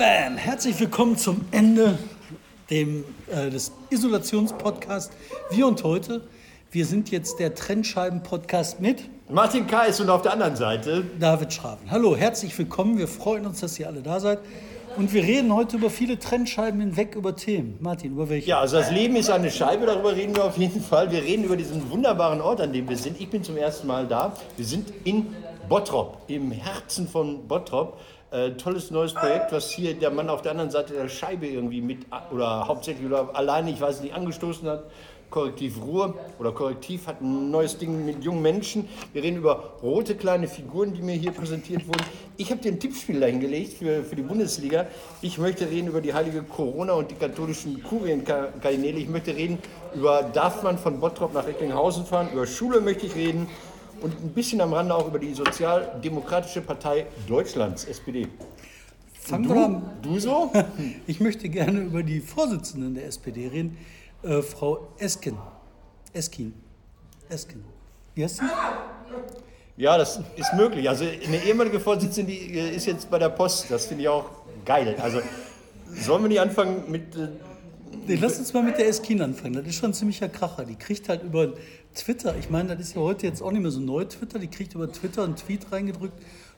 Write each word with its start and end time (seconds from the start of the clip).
Bam! 0.00 0.38
Herzlich 0.38 0.80
willkommen 0.80 1.18
zum 1.18 1.42
Ende 1.50 1.98
dem, 2.70 3.04
äh, 3.30 3.50
des 3.50 3.70
Isolationspodcasts. 3.90 5.14
Wir 5.50 5.66
und 5.66 5.84
heute, 5.84 6.22
wir 6.70 6.86
sind 6.86 7.10
jetzt 7.10 7.38
der 7.38 7.54
Trennscheiben-Podcast 7.54 8.80
mit 8.80 9.10
Martin 9.28 9.66
Kais 9.66 10.00
und 10.00 10.08
auf 10.08 10.22
der 10.22 10.32
anderen 10.32 10.56
Seite 10.56 11.04
David 11.18 11.52
Schraven. 11.52 11.90
Hallo, 11.90 12.16
herzlich 12.16 12.56
willkommen. 12.58 12.96
Wir 12.96 13.08
freuen 13.08 13.44
uns, 13.44 13.60
dass 13.60 13.78
ihr 13.78 13.88
alle 13.88 14.00
da 14.00 14.20
seid. 14.20 14.38
Und 14.96 15.12
wir 15.12 15.22
reden 15.22 15.54
heute 15.54 15.76
über 15.76 15.90
viele 15.90 16.18
Trennscheiben 16.18 16.80
hinweg 16.80 17.14
über 17.14 17.36
Themen. 17.36 17.76
Martin, 17.80 18.12
über 18.12 18.30
welche? 18.30 18.48
Ja, 18.48 18.60
also 18.60 18.78
das 18.78 18.90
Leben 18.90 19.16
ist 19.16 19.28
eine 19.28 19.50
Scheibe, 19.50 19.84
darüber 19.84 20.16
reden 20.16 20.34
wir 20.34 20.44
auf 20.44 20.56
jeden 20.56 20.80
Fall. 20.80 21.10
Wir 21.12 21.22
reden 21.22 21.44
über 21.44 21.58
diesen 21.58 21.90
wunderbaren 21.90 22.40
Ort, 22.40 22.62
an 22.62 22.72
dem 22.72 22.88
wir 22.88 22.96
sind. 22.96 23.20
Ich 23.20 23.28
bin 23.28 23.44
zum 23.44 23.58
ersten 23.58 23.86
Mal 23.86 24.06
da. 24.06 24.32
Wir 24.56 24.64
sind 24.64 24.94
in 25.04 25.26
Bottrop, 25.68 26.22
im 26.26 26.52
Herzen 26.52 27.06
von 27.06 27.46
Bottrop. 27.46 28.00
Äh, 28.32 28.52
tolles 28.52 28.92
neues 28.92 29.12
Projekt, 29.12 29.50
was 29.50 29.72
hier 29.72 29.92
der 29.94 30.12
Mann 30.12 30.28
auf 30.28 30.40
der 30.40 30.52
anderen 30.52 30.70
Seite 30.70 30.92
der 30.92 31.08
Scheibe 31.08 31.48
irgendwie 31.48 31.80
mit 31.80 32.06
oder 32.30 32.68
hauptsächlich 32.68 33.04
oder 33.04 33.30
alleine, 33.34 33.72
ich 33.72 33.80
weiß 33.80 34.02
nicht, 34.02 34.14
angestoßen 34.14 34.68
hat. 34.68 34.84
Korrektiv 35.30 35.80
Ruhr 35.82 36.14
oder 36.38 36.52
Korrektiv 36.52 37.06
hat 37.06 37.20
ein 37.20 37.50
neues 37.50 37.78
Ding 37.78 38.04
mit 38.04 38.22
jungen 38.22 38.42
Menschen. 38.42 38.88
Wir 39.12 39.22
reden 39.22 39.38
über 39.38 39.74
rote 39.82 40.14
kleine 40.14 40.48
Figuren, 40.48 40.92
die 40.92 41.02
mir 41.02 41.14
hier 41.14 41.32
präsentiert 41.32 41.86
wurden. 41.86 42.04
Ich 42.36 42.50
habe 42.50 42.60
dir 42.60 42.72
ein 42.72 42.80
Tippspiel 42.80 43.18
dahingelegt 43.18 43.74
für, 43.74 44.02
für 44.02 44.16
die 44.16 44.22
Bundesliga. 44.22 44.86
Ich 45.22 45.38
möchte 45.38 45.68
reden 45.68 45.88
über 45.88 46.00
die 46.00 46.14
heilige 46.14 46.42
Corona 46.42 46.92
und 46.94 47.10
die 47.10 47.14
katholischen 47.14 47.82
Kurienkardinäle. 47.82 48.98
Ich 48.98 49.08
möchte 49.08 49.34
reden 49.34 49.58
über, 49.94 50.22
darf 50.22 50.62
man 50.62 50.78
von 50.78 51.00
Bottrop 51.00 51.32
nach 51.34 51.46
Recklinghausen 51.46 52.06
fahren? 52.06 52.28
Über 52.32 52.46
Schule 52.46 52.80
möchte 52.80 53.06
ich 53.06 53.14
reden 53.14 53.48
und 54.02 54.12
ein 54.22 54.30
bisschen 54.30 54.60
am 54.60 54.72
Rande 54.72 54.94
auch 54.94 55.06
über 55.06 55.18
die 55.18 55.34
Sozialdemokratische 55.34 56.60
Partei 56.60 57.06
Deutschlands, 57.26 57.84
SPD. 57.84 58.28
Fangen 59.12 59.48
du, 59.48 59.54
wir 59.54 59.64
an. 59.64 59.82
du 60.02 60.18
so? 60.18 60.52
Ich 61.06 61.20
möchte 61.20 61.48
gerne 61.48 61.80
über 61.80 62.02
die 62.02 62.20
Vorsitzenden 62.20 62.94
der 62.94 63.06
SPD 63.06 63.48
reden, 63.48 63.76
äh, 64.22 64.42
Frau 64.42 64.88
Esken. 64.98 65.36
Eskin. 66.12 66.54
Esken. 67.28 67.64
Wie 68.14 68.24
heißt 68.24 68.38
sie? 68.38 68.44
Ja, 69.76 69.96
das 69.96 70.20
ist 70.36 70.52
möglich. 70.54 70.88
Also 70.88 71.04
eine 71.04 71.42
ehemalige 71.44 71.80
Vorsitzende 71.80 72.32
die 72.32 72.58
äh, 72.58 72.74
ist 72.74 72.86
jetzt 72.86 73.10
bei 73.10 73.18
der 73.18 73.28
Post. 73.28 73.70
Das 73.70 73.86
finde 73.86 74.02
ich 74.02 74.08
auch 74.08 74.30
geil. 74.64 74.96
Also 75.00 75.20
sollen 75.94 76.22
wir 76.24 76.28
nicht 76.28 76.40
anfangen 76.40 76.90
mit... 76.90 77.14
Äh, 77.16 77.28
Nee, 78.06 78.18
lass 78.20 78.38
uns 78.38 78.52
mal 78.52 78.62
mit 78.62 78.78
der 78.78 78.88
Eskin 78.88 79.20
anfangen. 79.20 79.54
Das 79.54 79.66
ist 79.66 79.76
schon 79.76 79.90
ein 79.90 79.94
ziemlicher 79.94 80.28
Kracher. 80.28 80.64
Die 80.64 80.76
kriegt 80.76 81.08
halt 81.08 81.22
über 81.22 81.52
Twitter, 81.94 82.34
ich 82.38 82.50
meine, 82.50 82.76
das 82.76 82.80
ist 82.88 82.94
ja 82.94 83.00
heute 83.00 83.26
jetzt 83.26 83.42
auch 83.42 83.50
nicht 83.52 83.62
mehr 83.62 83.70
so 83.70 83.80
neu 83.80 84.04
Twitter, 84.04 84.38
die 84.38 84.46
kriegt 84.48 84.74
über 84.74 84.90
Twitter 84.90 85.24
einen 85.24 85.36
Tweet 85.36 85.72
reingedrückt, 85.72 86.14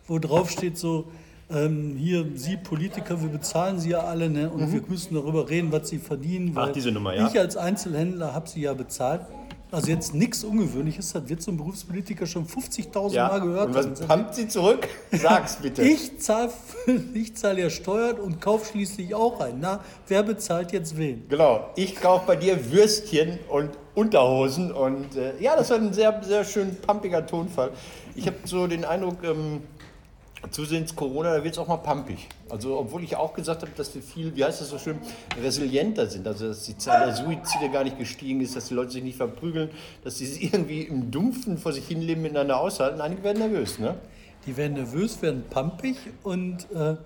wo 0.06 0.18
drauf 0.18 0.50
steht 0.50 0.76
so, 0.78 1.06
ähm, 1.50 1.96
hier, 1.98 2.26
Sie 2.34 2.56
Politiker, 2.56 3.20
wir 3.20 3.28
bezahlen 3.28 3.78
Sie 3.78 3.90
ja 3.90 4.00
alle, 4.00 4.30
ne? 4.30 4.50
und 4.50 4.68
Mhm. 4.68 4.72
wir 4.72 4.82
müssen 4.88 5.14
darüber 5.14 5.48
reden, 5.48 5.70
was 5.72 5.88
Sie 5.88 5.98
verdienen. 5.98 6.52
Ach, 6.54 6.70
diese 6.72 6.92
Nummer, 6.92 7.14
ja. 7.14 7.26
Ich 7.28 7.38
als 7.38 7.56
Einzelhändler 7.56 8.32
habe 8.34 8.48
Sie 8.48 8.62
ja 8.62 8.74
bezahlt. 8.74 9.22
Also 9.72 9.90
jetzt 9.90 10.14
nichts 10.14 10.44
Ungewöhnliches, 10.44 11.12
das 11.12 11.26
wird 11.30 11.40
so 11.40 11.50
ein 11.50 11.56
Berufspolitiker 11.56 12.26
schon 12.26 12.46
50.000 12.46 13.12
ja. 13.12 13.28
Mal 13.28 13.40
gehört 13.40 13.66
Und 13.68 13.74
was 13.74 13.86
haben. 14.02 14.06
pumpt 14.06 14.34
sie 14.34 14.46
zurück? 14.46 14.86
Sag's 15.10 15.56
bitte. 15.56 15.82
Ich 15.92 16.20
zahle 16.20 16.50
ich 17.14 17.34
zahl 17.34 17.58
ja 17.58 17.70
Steuern 17.70 18.16
und 18.16 18.40
kaufe 18.40 18.66
schließlich 18.70 19.14
auch 19.14 19.40
ein. 19.40 19.56
Na, 19.60 19.80
wer 20.08 20.22
bezahlt 20.22 20.72
jetzt 20.72 20.98
wen? 20.98 21.26
Genau, 21.28 21.70
ich 21.74 21.96
kaufe 21.96 22.26
bei 22.26 22.36
dir 22.36 22.70
Würstchen 22.70 23.38
und 23.48 23.70
Unterhosen 23.94 24.72
und 24.72 25.16
äh, 25.16 25.32
ja, 25.40 25.56
das 25.56 25.70
war 25.70 25.78
ein 25.78 25.92
sehr, 25.94 26.20
sehr 26.22 26.44
schön 26.44 26.76
pumpiger 26.76 27.26
Tonfall. 27.26 27.70
Ich 28.14 28.26
habe 28.26 28.36
so 28.44 28.66
den 28.66 28.84
Eindruck, 28.84 29.24
ähm, 29.24 29.62
zusehends 30.50 30.94
Corona, 30.96 31.36
da 31.36 31.44
wird 31.44 31.54
es 31.54 31.58
auch 31.58 31.68
mal 31.68 31.76
pumpig. 31.76 32.28
Also 32.50 32.78
obwohl 32.78 33.04
ich 33.04 33.16
auch 33.16 33.32
gesagt 33.34 33.62
habe, 33.62 33.72
dass 33.76 33.94
wir 33.94 34.02
viel, 34.02 34.34
wie 34.36 34.44
heißt 34.44 34.60
das 34.60 34.68
so 34.70 34.78
schön, 34.78 34.98
resilienter 35.42 36.06
sind. 36.06 36.26
Also 36.26 36.48
dass 36.48 36.64
die 36.64 36.76
Zahl 36.76 37.06
der 37.06 37.14
Suizide 37.14 37.70
gar 37.72 37.84
nicht 37.84 37.98
gestiegen 37.98 38.40
ist, 38.40 38.56
dass 38.56 38.68
die 38.68 38.74
Leute 38.74 38.90
sich 38.92 39.02
nicht 39.02 39.16
verprügeln, 39.16 39.70
dass 40.04 40.18
sie 40.18 40.44
irgendwie 40.44 40.82
im 40.82 41.10
Dumpfen 41.10 41.58
vor 41.58 41.72
sich 41.72 41.86
hinleben, 41.86 42.22
miteinander 42.22 42.58
aushalten. 42.60 43.00
Einige 43.00 43.22
werden 43.22 43.38
nervös, 43.38 43.78
ne? 43.78 43.94
Die 44.46 44.56
werden 44.56 44.74
nervös, 44.74 45.22
werden 45.22 45.44
pampig 45.48 45.96
und 46.24 46.66
äh, 46.74 46.96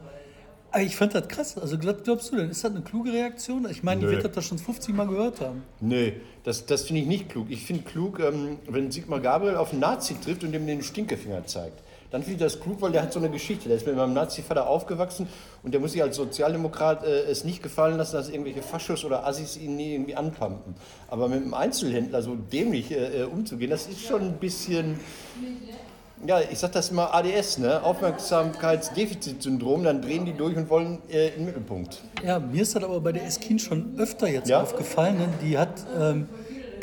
ich 0.82 0.96
fand 0.96 1.14
das 1.14 1.28
krass. 1.28 1.58
Also 1.58 1.78
glaub- 1.78 2.02
glaubst 2.04 2.32
du 2.32 2.36
denn, 2.36 2.50
ist 2.50 2.64
das 2.64 2.70
eine 2.70 2.80
kluge 2.82 3.12
Reaktion? 3.12 3.66
Ich 3.70 3.82
meine, 3.82 4.00
die 4.00 4.06
Nö. 4.06 4.22
wird 4.22 4.36
das 4.36 4.44
schon 4.46 4.58
50 4.58 4.94
Mal 4.94 5.06
gehört 5.06 5.40
haben. 5.40 5.62
Nee, 5.80 6.14
das, 6.44 6.66
das 6.66 6.82
finde 6.84 7.02
ich 7.02 7.06
nicht 7.08 7.28
klug. 7.28 7.46
Ich 7.50 7.64
finde 7.64 7.82
klug, 7.82 8.20
ähm, 8.20 8.58
wenn 8.68 8.90
Sigmar 8.90 9.20
Gabriel 9.20 9.56
auf 9.56 9.72
einen 9.72 9.80
Nazi 9.80 10.14
trifft 10.18 10.44
und 10.44 10.54
ihm 10.54 10.66
den 10.66 10.82
Stinkefinger 10.82 11.46
zeigt. 11.46 11.80
Dann 12.10 12.22
finde 12.22 12.44
ich 12.44 12.52
das 12.52 12.60
klug, 12.60 12.80
weil 12.80 12.92
der 12.92 13.02
hat 13.02 13.12
so 13.12 13.18
eine 13.18 13.30
Geschichte. 13.30 13.68
Der 13.68 13.76
ist 13.76 13.86
mit 13.86 13.96
meinem 13.96 14.14
Nazi-Vater 14.14 14.68
aufgewachsen 14.68 15.28
und 15.62 15.72
der 15.72 15.80
muss 15.80 15.92
sich 15.92 16.02
als 16.02 16.16
Sozialdemokrat 16.16 17.04
äh, 17.04 17.22
es 17.30 17.44
nicht 17.44 17.62
gefallen 17.62 17.96
lassen, 17.96 18.16
dass 18.16 18.28
irgendwelche 18.28 18.62
Faschos 18.62 19.04
oder 19.04 19.26
Assis 19.26 19.56
ihn 19.56 19.76
nie 19.76 19.94
irgendwie 19.94 20.14
anpumpen. 20.14 20.74
Aber 21.08 21.28
mit 21.28 21.42
einem 21.42 21.54
Einzelhändler 21.54 22.22
so 22.22 22.34
dämlich 22.36 22.90
äh, 22.92 23.20
äh, 23.20 23.24
umzugehen, 23.24 23.70
das 23.70 23.86
ist 23.86 24.00
schon 24.06 24.22
ein 24.22 24.32
bisschen. 24.34 25.00
Ja, 26.26 26.40
ich 26.40 26.58
sag 26.58 26.72
das 26.72 26.90
immer 26.90 27.12
ADS, 27.14 27.58
ne? 27.58 27.82
Aufmerksamkeitsdefizitsyndrom, 27.82 29.84
dann 29.84 30.00
drehen 30.00 30.24
die 30.24 30.32
durch 30.32 30.56
und 30.56 30.70
wollen 30.70 30.98
äh, 31.10 31.28
in 31.28 31.34
den 31.40 31.44
Mittelpunkt. 31.46 32.00
Ja, 32.24 32.38
mir 32.38 32.62
ist 32.62 32.74
das 32.74 32.82
aber 32.84 33.00
bei 33.00 33.12
der 33.12 33.24
Eskin 33.24 33.58
schon 33.58 33.94
öfter 33.98 34.26
jetzt 34.26 34.48
Ja? 34.48 34.62
aufgefallen. 34.62 35.18
Ne? 35.18 35.28
Die 35.42 35.58
hat 35.58 35.74
ähm, 35.98 36.26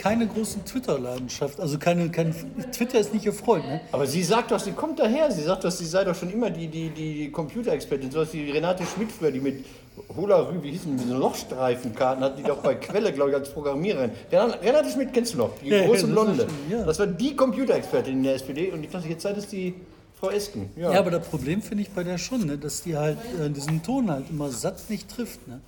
keine 0.03 0.27
großen 0.27 0.65
Twitter-Leidenschaft. 0.65 1.59
Also 1.61 1.79
keine, 1.79 2.09
kein, 2.09 2.35
Twitter 2.73 2.99
ist 2.99 3.13
nicht 3.13 3.25
ihr 3.25 3.31
Freund. 3.31 3.65
Ne? 3.65 3.79
Aber 3.93 4.05
sie 4.05 4.21
sagt 4.21 4.51
doch, 4.51 4.59
sie 4.59 4.73
kommt 4.73 4.99
daher. 4.99 5.31
Sie 5.31 5.43
sagt 5.43 5.63
doch, 5.63 5.71
sie 5.71 5.85
sei 5.85 6.03
doch 6.03 6.13
schon 6.13 6.29
immer 6.29 6.49
die, 6.49 6.67
die, 6.67 6.89
die 6.89 7.31
Computerexpertin. 7.31 8.11
So 8.11 8.19
was 8.19 8.33
wie 8.33 8.51
Renate 8.51 8.83
Schmidt 8.85 9.11
früher, 9.11 9.31
die 9.31 9.39
mit 9.39 9.63
Holarü, 10.17 10.61
wie 10.61 10.71
hießen 10.71 10.97
diese 10.97 11.13
Lochstreifenkarten, 11.15 12.23
hat 12.23 12.37
die 12.37 12.43
doch 12.43 12.57
bei 12.57 12.75
Quelle, 12.75 13.13
glaube 13.13 13.29
ich, 13.31 13.35
als 13.37 13.49
Programmiererin. 13.53 14.11
Ren- 14.31 14.51
Renate 14.61 14.89
Schmidt 14.89 15.13
kennst 15.13 15.35
du 15.35 15.37
noch, 15.37 15.51
die 15.63 15.69
Ja, 15.69 15.85
große 15.85 16.07
Blonde. 16.07 16.47
schon, 16.49 16.77
ja. 16.77 16.83
Das 16.83 16.99
war 16.99 17.07
die 17.07 17.35
Computerexpertin 17.35 18.13
in 18.17 18.23
der 18.23 18.35
SPD 18.35 18.71
und 18.71 18.83
ich 18.83 18.89
dachte, 18.89 19.07
jetzt 19.07 19.21
sei 19.23 19.31
das 19.33 19.47
die 19.47 19.73
Frau 20.19 20.31
Esken. 20.31 20.69
Ja, 20.75 20.91
aber 20.91 21.11
das 21.11 21.27
Problem 21.27 21.61
finde 21.61 21.83
ich 21.83 21.89
bei 21.91 22.03
der 22.03 22.17
schon, 22.17 22.45
ne? 22.45 22.57
dass 22.57 22.81
die 22.83 22.97
halt 22.97 23.17
äh, 23.39 23.49
diesen 23.49 23.83
Ton 23.83 24.09
halt 24.11 24.25
immer 24.29 24.49
satt 24.49 24.89
nicht 24.89 25.09
trifft. 25.09 25.47
Ne? 25.47 25.61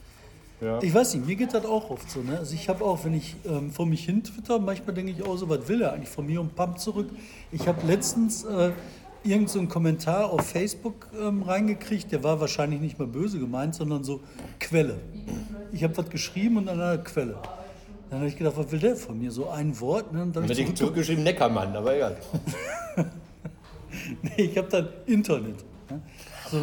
Ja. 0.61 0.81
Ich 0.81 0.93
weiß 0.93 1.15
nicht, 1.15 1.27
mir 1.27 1.35
geht 1.35 1.53
das 1.53 1.65
auch 1.65 1.89
oft 1.89 2.09
so. 2.09 2.21
Ne? 2.21 2.37
Also 2.39 2.53
ich 2.55 2.69
habe 2.69 2.83
auch, 2.85 3.03
wenn 3.03 3.13
ich 3.13 3.35
ähm, 3.45 3.71
vor 3.71 3.85
mich 3.85 4.05
hin 4.05 4.23
twitter, 4.23 4.57
manchmal 4.59 4.95
denke 4.95 5.11
ich 5.11 5.21
auch 5.23 5.35
so, 5.37 5.49
was 5.49 5.67
will 5.67 5.81
er 5.81 5.93
eigentlich 5.93 6.09
von 6.09 6.25
mir 6.25 6.39
und 6.39 6.55
pumpt 6.55 6.79
zurück. 6.79 7.09
Ich 7.51 7.67
habe 7.67 7.85
letztens 7.85 8.45
äh, 8.45 8.71
irgend 9.23 9.49
so 9.49 9.59
einen 9.59 9.67
Kommentar 9.67 10.29
auf 10.31 10.41
Facebook 10.49 11.07
ähm, 11.19 11.43
reingekriegt, 11.43 12.11
der 12.11 12.23
war 12.23 12.39
wahrscheinlich 12.39 12.79
nicht 12.79 12.97
mal 12.97 13.07
böse 13.07 13.37
gemeint, 13.39 13.75
sondern 13.75 14.03
so 14.05 14.21
Quelle. 14.59 14.95
Ich 15.73 15.83
habe 15.83 15.95
was 15.97 16.09
geschrieben 16.09 16.57
und 16.57 16.67
dann 16.67 16.79
eine 16.79 17.03
Quelle. 17.03 17.35
Dann 18.09 18.19
habe 18.19 18.29
ich 18.29 18.37
gedacht, 18.37 18.55
was 18.55 18.71
will 18.71 18.79
der 18.79 18.95
von 18.95 19.19
mir? 19.19 19.31
So 19.31 19.49
ein 19.49 19.77
Wort. 19.81 20.13
Ne? 20.13 20.21
Und 20.23 20.35
dann 20.35 20.43
Dann 20.43 20.43
hab 20.43 20.49
hätte 20.51 20.61
ich 20.61 20.67
ich 20.69 20.75
zurück- 20.75 20.77
zurückgeschrieben 20.93 21.23
Neckermann, 21.23 21.75
aber 21.75 21.95
egal. 21.95 22.17
Nee, 24.21 24.43
ich 24.43 24.57
habe 24.57 24.67
dann 24.69 24.89
Internet. 25.05 25.55
ne? 25.89 26.01
So, 26.51 26.57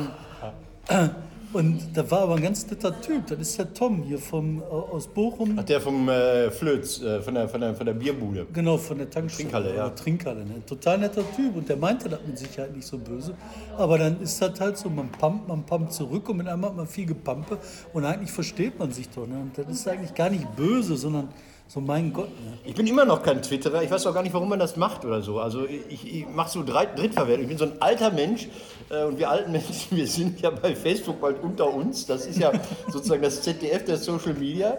äh, 0.89 1.09
und 1.53 1.81
da 1.95 2.11
war 2.11 2.23
aber 2.23 2.37
ein 2.37 2.43
ganz 2.43 2.69
netter 2.71 2.99
Typ. 3.01 3.27
Das 3.27 3.39
ist 3.39 3.59
der 3.59 3.73
Tom 3.73 4.03
hier 4.03 4.19
vom, 4.19 4.61
äh, 4.61 4.65
aus 4.65 5.07
Bochum. 5.07 5.57
Ach, 5.59 5.65
der 5.65 5.81
vom 5.81 6.09
äh, 6.09 6.51
Flöz, 6.51 7.01
äh, 7.03 7.21
von, 7.21 7.35
der, 7.35 7.49
von, 7.49 7.61
der, 7.61 7.75
von 7.75 7.87
der 7.87 7.95
Bierbude. 7.95 8.47
Genau, 8.53 8.77
von 8.79 8.99
der 8.99 9.11
Tankstelle. 9.11 9.51
Trinkhalle, 9.51 9.77
ja. 9.77 9.87
Oder 9.87 9.95
Trinkhalle, 9.95 10.45
ne? 10.45 10.63
Total 10.67 10.99
netter 10.99 11.25
Typ 11.37 11.57
und 11.57 11.69
der 11.69 11.77
meinte 11.77 12.09
das 12.09 12.21
mit 12.27 12.39
Sicherheit 12.39 12.75
nicht 12.75 12.87
so 12.87 12.99
böse. 12.99 13.35
Aber 13.77 13.99
dann 13.99 14.21
ist 14.21 14.41
das 14.41 14.59
halt 14.61 14.79
so, 14.79 14.89
man 14.89 15.11
pumpt, 15.11 15.49
man 15.49 15.65
pumpt 15.65 15.93
zurück 15.93 16.29
und 16.29 16.39
mit 16.39 16.49
einmal 16.49 16.71
hat 16.71 16.77
man 16.77 16.87
viel 16.87 17.07
Gepampe 17.07 17.59
und 17.93 18.05
eigentlich 18.05 18.33
versteht 18.33 18.79
man 18.79 18.93
sich 18.93 19.09
doch. 19.09 19.27
Ne? 19.27 19.37
Und 19.37 19.57
das 19.57 19.67
ist 19.69 19.89
eigentlich 19.89 20.15
gar 20.15 20.31
nicht 20.31 20.57
böse, 20.57 20.97
sondern 20.97 21.29
so, 21.73 21.81
mein 21.81 22.13
Gott. 22.13 22.29
Ne? 22.29 22.59
Ich 22.65 22.75
bin 22.75 22.87
immer 22.87 23.07
noch 23.07 23.23
kein 23.23 23.41
Twitterer. 23.41 23.83
Ich 23.83 23.91
weiß 23.91 24.07
auch 24.07 24.13
gar 24.13 24.23
nicht, 24.23 24.35
warum 24.35 24.51
man 24.51 24.59
das 24.59 24.77
macht 24.77 25.07
oder 25.07 25.23
so. 25.23 25.41
Also 25.41 25.65
ich, 25.67 26.05
ich 26.07 26.29
mache 26.29 26.51
so 26.51 26.63
Drei- 26.63 26.85
Drittverwertung. 26.85 27.45
Ich 27.45 27.49
bin 27.49 27.57
so 27.57 27.65
ein 27.65 27.81
alter 27.81 28.11
Mensch 28.11 28.47
äh, 28.91 29.05
und 29.05 29.19
wir 29.19 29.31
alten 29.31 29.53
Menschen, 29.53 29.87
wir 29.97 30.07
sind 30.07 30.43
ja 30.43 30.51
bei 30.51 30.77
Facebook 30.77 31.19
bald 31.23 31.43
unter 31.43 31.73
uns. 31.73 32.05
Das 32.05 32.27
ist 32.27 32.39
ja 32.39 32.53
sozusagen 32.93 33.23
das 33.23 33.41
ZDF 33.41 33.87
der 33.87 33.97
Social 33.97 34.35
Media. 34.35 34.77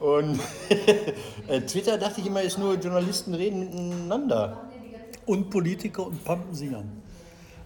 Und 0.00 0.40
äh, 1.46 1.60
Twitter 1.60 1.96
dachte 1.96 2.20
ich 2.20 2.26
immer, 2.26 2.42
ist 2.42 2.58
nur 2.58 2.74
Journalisten 2.74 3.34
reden 3.34 3.60
miteinander. 3.60 4.68
Und 5.26 5.48
Politiker 5.48 6.08
und 6.08 6.28
an. 6.28 7.02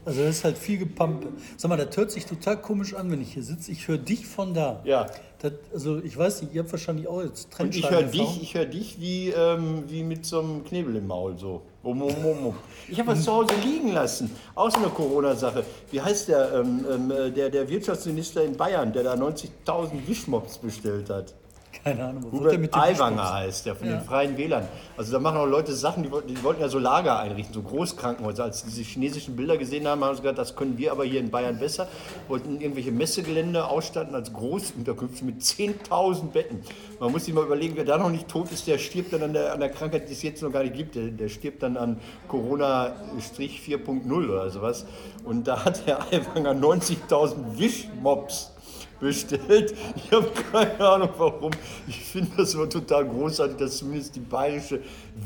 Also 0.06 0.22
das 0.22 0.36
ist 0.36 0.44
halt 0.44 0.56
viel 0.56 0.78
Gepampe. 0.78 1.28
Sag 1.56 1.68
mal, 1.68 1.76
das 1.76 1.96
hört 1.96 2.12
sich 2.12 2.26
total 2.26 2.60
komisch 2.62 2.94
an, 2.94 3.10
wenn 3.10 3.20
ich 3.20 3.34
hier 3.34 3.42
sitze. 3.42 3.72
Ich 3.72 3.88
höre 3.88 3.98
dich 3.98 4.24
von 4.24 4.54
da. 4.54 4.80
Ja. 4.84 5.08
Das, 5.40 5.52
also 5.72 5.98
ich 5.98 6.16
weiß 6.16 6.42
nicht, 6.42 6.54
ihr 6.54 6.62
habt 6.62 6.70
wahrscheinlich 6.70 7.08
auch 7.08 7.22
jetzt 7.22 7.48
Und 7.58 7.74
ich 7.74 7.90
höre 7.90 8.04
dich, 8.04 8.40
ich 8.40 8.54
höre 8.54 8.66
dich 8.66 9.00
wie, 9.00 9.30
ähm, 9.30 9.82
wie 9.88 10.04
mit 10.04 10.24
so 10.24 10.40
einem 10.40 10.64
Knebel 10.64 10.94
im 10.94 11.08
Maul 11.08 11.36
so. 11.36 11.62
Um, 11.82 12.00
um, 12.02 12.24
um, 12.24 12.46
um. 12.46 12.54
Ich 12.88 12.98
habe 13.00 13.10
was 13.10 13.24
zu 13.24 13.32
Hause 13.32 13.54
liegen 13.64 13.92
lassen. 13.92 14.30
Auch 14.54 14.70
so 14.70 14.78
eine 14.78 14.88
Corona-Sache. 14.88 15.64
Wie 15.90 16.00
heißt 16.00 16.28
der, 16.28 16.52
ähm, 16.54 16.84
ähm, 16.88 17.10
äh, 17.10 17.30
der, 17.32 17.50
der 17.50 17.68
Wirtschaftsminister 17.68 18.44
in 18.44 18.56
Bayern, 18.56 18.92
der 18.92 19.02
da 19.02 19.14
90.000 19.14 20.06
Wischmops 20.06 20.58
bestellt 20.58 21.10
hat? 21.10 21.34
Keine 21.84 22.04
Ahnung, 22.04 22.24
wo 22.30 22.38
Hubert 22.38 22.58
mit 22.58 22.74
Aiwanger 22.74 23.34
heißt 23.34 23.66
der 23.66 23.76
von 23.76 23.88
Ja. 23.88 23.96
den 23.96 24.04
Freien 24.04 24.36
Wählern. 24.36 24.66
Also 24.96 25.12
da 25.12 25.18
machen 25.18 25.38
auch 25.38 25.46
Leute 25.46 25.72
Sachen, 25.72 26.02
die 26.02 26.10
wollten, 26.10 26.28
die 26.28 26.42
wollten 26.42 26.60
ja 26.60 26.68
so 26.68 26.78
Lager 26.78 27.18
einrichten, 27.18 27.54
so 27.54 27.62
Großkrankenhäuser. 27.62 28.44
Als 28.44 28.64
diese 28.64 28.82
chinesischen 28.82 29.36
Bilder 29.36 29.56
gesehen 29.56 29.86
haben, 29.86 30.04
haben 30.04 30.14
sie 30.16 30.22
gesagt, 30.22 30.38
das 30.38 30.56
können 30.56 30.78
wir 30.78 30.92
aber 30.92 31.04
hier 31.04 31.20
in 31.20 31.30
Bayern 31.30 31.58
besser. 31.58 31.88
Wollten 32.28 32.60
irgendwelche 32.60 32.92
Messegelände 32.92 33.66
ausstatten 33.66 34.14
als 34.14 34.32
Großunterkünfte 34.32 35.24
mit 35.24 35.40
10.000 35.42 36.30
Betten. 36.32 36.60
Man 37.00 37.12
muss 37.12 37.24
sich 37.26 37.34
mal 37.34 37.44
überlegen, 37.44 37.74
wer 37.76 37.84
da 37.84 37.98
noch 37.98 38.10
nicht 38.10 38.28
tot 38.28 38.50
ist, 38.52 38.66
der 38.66 38.78
stirbt 38.78 39.12
dann 39.12 39.22
an 39.22 39.32
der, 39.32 39.52
an 39.52 39.60
der 39.60 39.68
Krankheit, 39.70 40.08
die 40.08 40.12
es 40.12 40.22
jetzt 40.22 40.42
noch 40.42 40.52
gar 40.52 40.62
nicht 40.62 40.74
gibt. 40.74 40.94
Der, 40.94 41.04
der 41.08 41.28
stirbt 41.28 41.62
dann 41.62 41.76
an 41.76 42.00
Corona-4.0 42.28 44.28
oder 44.30 44.50
sowas. 44.50 44.86
Und 45.24 45.46
da 45.46 45.64
hat 45.64 45.86
der 45.86 46.00
Aiwanger 46.12 46.52
90.000 46.52 47.58
Wischmops 47.58 48.52
bestellt. 49.00 49.74
Ich 49.96 50.10
habe 50.10 50.30
keine 50.52 50.80
Ahnung 50.80 51.10
warum. 51.16 51.50
Ich 51.86 52.00
finde 52.00 52.30
das 52.36 52.54
immer 52.54 52.68
total 52.68 53.06
großartig, 53.06 53.56
dass 53.56 53.78
zumindest 53.78 54.16
die 54.16 54.20
bayerische 54.20 54.80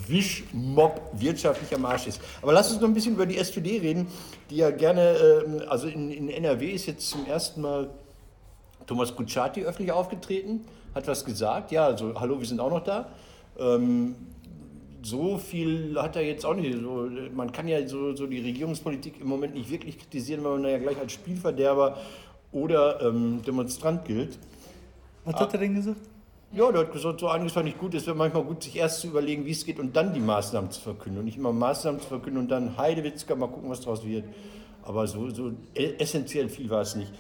Wischmob 0.07 1.01
wirtschaftlich 1.13 1.75
am 1.75 1.85
Arsch 1.85 2.07
ist. 2.07 2.21
Aber 2.43 2.53
lass 2.53 2.71
uns 2.73 2.81
noch 2.81 2.89
ein 2.89 2.95
bisschen 2.95 3.15
über 3.15 3.27
die 3.27 3.39
SPD 3.39 3.79
reden, 3.79 4.07
die 4.51 4.57
ja 4.57 4.71
gerne, 4.71 5.17
ähm, 5.47 5.63
also 5.69 5.87
in, 5.87 6.11
in 6.11 6.29
NRW 6.29 6.71
ist 6.71 6.87
jetzt 6.87 7.09
zum 7.09 7.27
ersten 7.27 7.61
Mal 7.61 7.91
Thomas 8.87 9.15
Kutschaty 9.15 9.65
öffentlich 9.65 9.93
aufgetreten, 9.93 10.65
hat 10.95 11.07
was 11.07 11.25
gesagt. 11.25 11.71
Ja, 11.71 11.87
also 11.87 12.19
hallo, 12.19 12.39
wir 12.39 12.47
sind 12.47 12.61
auch 12.61 12.71
noch 12.71 12.83
da. 12.83 13.11
Ähm, 13.59 14.17
so 15.03 15.39
viel 15.39 15.97
hat 16.01 16.17
er 16.17 16.23
jetzt 16.23 16.45
auch 16.45 16.55
nicht. 16.55 16.77
So, 16.81 17.09
man 17.35 17.53
kann 17.53 17.69
ja 17.69 17.87
so, 17.87 18.15
so 18.15 18.27
die 18.27 18.41
Regierungspolitik 18.41 19.21
im 19.21 19.29
Moment 19.29 19.55
nicht 19.55 19.71
wirklich 19.71 19.99
kritisieren, 19.99 20.45
weil 20.45 20.59
man 20.59 20.71
ja 20.71 20.79
gleich 20.79 20.99
als 20.99 21.13
Spielverderber 21.13 21.99
oder 22.53 23.01
ähm, 23.03 23.43
Demonstrant 23.47 24.05
gilt. 24.05 24.39
Was 25.25 25.35
hat 25.35 25.53
er 25.55 25.61
denn 25.61 25.75
gesagt? 25.75 26.01
Ja, 26.53 26.73
der 26.73 26.81
hat 26.81 26.93
gesagt, 26.93 27.21
so 27.21 27.29
einiges 27.29 27.55
war 27.55 27.63
nicht 27.63 27.79
gut. 27.79 27.95
Es 27.95 28.07
wäre 28.07 28.17
manchmal 28.17 28.43
gut, 28.43 28.65
sich 28.65 28.77
erst 28.77 29.01
zu 29.01 29.07
überlegen, 29.07 29.47
wie 29.47 29.53
es 29.53 29.65
geht 29.65 29.79
und 29.79 29.95
dann 29.95 30.13
die 30.13 30.21
Maßnahmen 30.21 30.71
zu 30.71 30.81
verkünden. 30.81 31.21
Und 31.21 31.27
nicht 31.27 31.37
immer 31.37 31.53
Maßnahmen 31.53 32.01
zu 32.01 32.09
verkünden 32.09 32.43
und 32.43 32.49
dann 32.49 32.77
Heidewitzka, 32.77 33.37
mal 33.37 33.47
gucken, 33.47 33.71
was 33.71 33.81
daraus 33.81 34.05
wird. 34.05 34.25
Aber 34.83 35.07
so, 35.07 35.31
so 35.31 35.53
e- 35.75 35.95
essentiell 35.99 36.49
viel 36.49 36.69
war 36.69 36.81
es 36.81 36.97
nicht. 36.97 37.13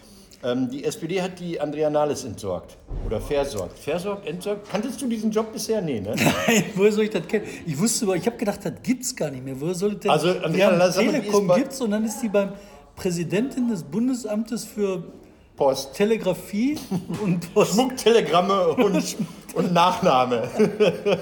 Ähm, 0.42 0.68
die 0.70 0.84
SPD 0.84 1.20
hat 1.20 1.38
die 1.38 1.60
Andrea 1.60 1.90
Nahles 1.90 2.24
entsorgt. 2.24 2.76
Oder 3.06 3.20
versorgt. 3.20 3.78
Versorgt, 3.78 4.26
entsorgt. 4.26 4.68
Kanntest 4.68 5.00
du 5.00 5.06
diesen 5.06 5.30
Job 5.30 5.52
bisher? 5.52 5.80
Nee, 5.80 6.00
ne? 6.00 6.16
Woher 6.74 6.90
soll 6.90 7.04
ich 7.04 7.10
das 7.10 7.28
kennen? 7.28 7.44
Ich 7.66 7.78
wusste 7.78 8.06
aber, 8.06 8.16
ich 8.16 8.26
habe 8.26 8.38
gedacht, 8.38 8.60
das 8.64 8.72
gibt's 8.82 9.14
gar 9.14 9.30
nicht 9.30 9.44
mehr. 9.44 9.60
Woher 9.60 9.74
soll 9.74 9.92
das 9.92 10.00
denn? 10.00 10.10
Also, 10.10 10.28
Andrea, 10.42 10.70
ist 10.70 10.96
Telekom 10.96 11.52
gibt's 11.54 11.80
und 11.80 11.90
dann 11.92 12.04
ist 12.04 12.20
die 12.20 12.30
beim 12.30 12.54
Präsidenten 12.96 13.68
des 13.68 13.82
Bundesamtes 13.84 14.64
für 14.64 15.04
Post. 15.60 15.92
Telegrafie 15.92 16.78
und 17.22 17.52
Post. 17.52 17.74
Schmucktelegramme 17.74 18.68
und, 18.68 19.16
und 19.54 19.74
Nachname. 19.74 20.48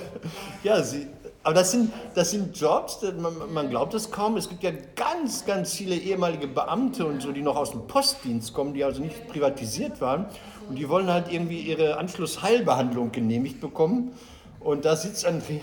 ja, 0.62 0.80
sie, 0.80 1.08
aber 1.42 1.54
das 1.54 1.72
sind, 1.72 1.92
das 2.14 2.30
sind 2.30 2.56
Jobs, 2.56 3.00
man, 3.20 3.52
man 3.52 3.68
glaubt 3.68 3.94
es 3.94 4.12
kaum. 4.12 4.36
Es 4.36 4.48
gibt 4.48 4.62
ja 4.62 4.70
ganz, 4.94 5.44
ganz 5.44 5.74
viele 5.74 5.96
ehemalige 5.96 6.46
Beamte 6.46 7.04
und 7.04 7.20
so, 7.20 7.32
die 7.32 7.42
noch 7.42 7.56
aus 7.56 7.72
dem 7.72 7.88
Postdienst 7.88 8.54
kommen, 8.54 8.74
die 8.74 8.84
also 8.84 9.02
nicht 9.02 9.26
privatisiert 9.26 10.00
waren. 10.00 10.26
Und 10.68 10.78
die 10.78 10.88
wollen 10.88 11.10
halt 11.10 11.32
irgendwie 11.32 11.58
ihre 11.58 11.96
Anschlussheilbehandlung 11.96 13.10
genehmigt 13.10 13.60
bekommen. 13.60 14.12
Und 14.60 14.84
da 14.84 14.94
sitzt 14.94 15.26
Andrea 15.26 15.58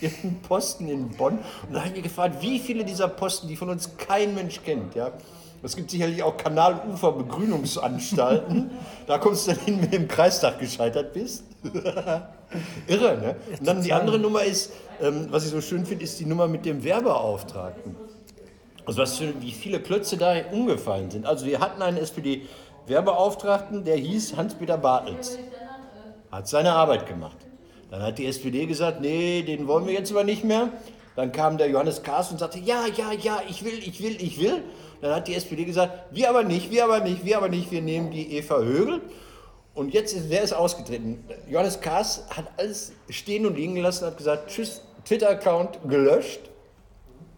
in 0.00 0.08
ihrem 0.08 0.40
Posten 0.40 0.88
in 0.88 1.10
Bonn. 1.10 1.40
Und 1.68 1.74
da 1.74 1.80
habe 1.80 1.88
ich 1.88 1.94
mich 1.96 2.04
gefragt, 2.04 2.36
wie 2.40 2.58
viele 2.58 2.86
dieser 2.86 3.08
Posten, 3.08 3.48
die 3.48 3.56
von 3.56 3.68
uns 3.68 3.98
kein 3.98 4.34
Mensch 4.34 4.62
kennt, 4.62 4.94
ja. 4.94 5.12
Es 5.64 5.74
gibt 5.76 5.90
sicherlich 5.90 6.22
auch 6.22 6.36
Kanalufer-Begrünungsanstalten. 6.36 8.70
da 9.06 9.16
kommst 9.16 9.46
du 9.46 9.52
dann 9.52 9.60
hin, 9.64 9.80
wenn 9.80 9.90
du 9.90 9.96
im 9.96 10.08
Kreistag 10.08 10.58
gescheitert 10.58 11.14
bist. 11.14 11.44
Irre, 12.86 13.18
ne? 13.18 13.36
Und 13.58 13.66
dann 13.66 13.82
die 13.82 13.94
andere 13.94 14.18
Nummer 14.18 14.44
ist, 14.44 14.74
ähm, 15.00 15.28
was 15.30 15.46
ich 15.46 15.50
so 15.50 15.62
schön 15.62 15.86
finde, 15.86 16.04
ist 16.04 16.20
die 16.20 16.26
Nummer 16.26 16.48
mit 16.48 16.66
dem 16.66 16.84
Werbeauftragten. 16.84 17.96
Also 18.84 19.00
was 19.00 19.16
für, 19.16 19.40
wie 19.40 19.52
viele 19.52 19.80
Klötze 19.80 20.18
da 20.18 20.34
umgefallen 20.52 21.10
sind. 21.10 21.24
Also 21.24 21.46
wir 21.46 21.60
hatten 21.60 21.80
einen 21.80 21.96
SPD-Werbeauftragten, 21.96 23.84
der 23.84 23.96
hieß 23.96 24.36
Hans-Peter 24.36 24.76
Bartels. 24.76 25.38
Hat 26.30 26.46
seine 26.46 26.72
Arbeit 26.72 27.06
gemacht. 27.06 27.38
Dann 27.90 28.02
hat 28.02 28.18
die 28.18 28.26
SPD 28.26 28.66
gesagt, 28.66 29.00
nee, 29.00 29.42
den 29.42 29.66
wollen 29.66 29.86
wir 29.86 29.94
jetzt 29.94 30.12
aber 30.12 30.24
nicht 30.24 30.44
mehr. 30.44 30.68
Dann 31.16 31.32
kam 31.32 31.56
der 31.56 31.70
Johannes 31.70 32.02
Kahrs 32.02 32.30
und 32.32 32.38
sagte, 32.38 32.58
ja, 32.58 32.84
ja, 32.94 33.12
ja, 33.12 33.40
ich 33.48 33.64
will, 33.64 33.78
ich 33.78 34.02
will, 34.02 34.18
ich 34.20 34.38
will. 34.38 34.62
Dann 35.04 35.16
hat 35.16 35.28
die 35.28 35.34
SPD 35.34 35.66
gesagt, 35.66 35.92
wir 36.12 36.30
aber 36.30 36.44
nicht, 36.44 36.70
wir 36.70 36.82
aber 36.82 37.00
nicht, 37.00 37.26
wir 37.26 37.36
aber 37.36 37.50
nicht, 37.50 37.70
wir 37.70 37.82
nehmen 37.82 38.10
die 38.10 38.38
Eva 38.38 38.60
Högel. 38.60 39.02
Und 39.74 39.92
jetzt 39.92 40.14
ist, 40.14 40.30
wer 40.30 40.42
ist 40.42 40.54
ausgetreten? 40.54 41.22
Johannes 41.46 41.82
Kahrs 41.82 42.24
hat 42.30 42.46
alles 42.56 42.92
stehen 43.10 43.44
und 43.44 43.54
liegen 43.54 43.74
gelassen, 43.74 44.06
hat 44.06 44.16
gesagt, 44.16 44.48
tschüss, 44.48 44.80
Twitter-Account 45.04 45.80
gelöscht. 45.90 46.40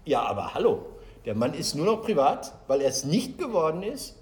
Ja, 0.04 0.22
aber 0.22 0.54
hallo, 0.54 0.86
der 1.24 1.34
Mann 1.34 1.54
ist 1.54 1.74
nur 1.74 1.86
noch 1.86 2.02
privat, 2.02 2.52
weil 2.68 2.82
er 2.82 2.88
es 2.88 3.04
nicht 3.04 3.36
geworden 3.36 3.82
ist. 3.82 4.14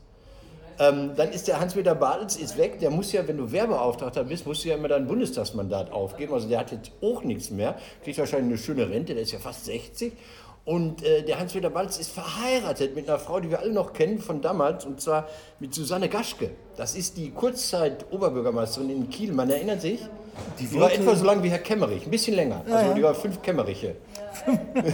Ähm, 0.79 1.11
dann 1.15 1.31
ist 1.31 1.47
der 1.47 1.61
Hans-Peter 1.61 1.95
Bartels 1.95 2.37
ist 2.37 2.57
weg. 2.57 2.81
Der 2.81 2.91
muss 2.91 3.13
ja, 3.13 3.29
wenn 3.29 3.37
du 3.37 3.53
Werbeauftragter 3.53 4.25
bist, 4.25 4.47
musst 4.47 4.65
du 4.65 4.71
ja 4.71 4.77
immer 4.77 4.89
dein 4.89 5.07
Bundestagsmandat 5.07 5.93
aufgeben. 5.93 6.33
Also 6.33 6.49
der 6.49 6.61
hat 6.61 6.73
jetzt 6.73 6.93
auch 7.03 7.23
nichts 7.23 7.51
mehr. 7.51 7.77
Kriegt 8.03 8.17
wahrscheinlich 8.17 8.55
eine 8.55 8.59
schöne 8.59 8.89
Rente, 8.89 9.13
der 9.13 9.23
ist 9.23 9.33
ja 9.33 9.39
fast 9.39 9.67
60. 9.67 10.15
Und 10.65 11.03
äh, 11.03 11.23
der 11.23 11.39
Hans-Peter 11.39 11.69
Bartels 11.69 11.99
ist 11.99 12.11
verheiratet 12.11 12.97
mit 12.97 13.07
einer 13.09 13.19
Frau, 13.19 13.39
die 13.39 13.51
wir 13.51 13.59
alle 13.61 13.73
noch 13.73 13.93
kennen 13.93 14.19
von 14.19 14.41
damals, 14.41 14.87
und 14.87 15.01
zwar 15.01 15.29
mit 15.61 15.75
Susanne 15.75 16.09
Gaschke. 16.09 16.51
Das 16.77 16.95
ist 16.95 17.19
die 17.19 17.31
Kurzzeit-Oberbürgermeisterin 17.33 18.89
in 18.89 19.11
Kiel, 19.11 19.33
man 19.33 19.51
erinnert 19.51 19.83
sich. 19.83 20.01
Die, 20.59 20.73
war 20.73 20.83
wollte- 20.83 20.97
etwa 20.97 21.15
so 21.15 21.25
lang 21.25 21.43
wie 21.43 21.51
Herr 21.51 21.59
Kemmerich, 21.59 22.07
ein 22.07 22.11
bisschen 22.11 22.35
länger. 22.35 22.63
also 22.65 22.89
ja. 22.89 22.95
die 22.95 23.03
war 23.03 23.15
fünf 23.15 23.43
Kemmeriche. 23.43 23.97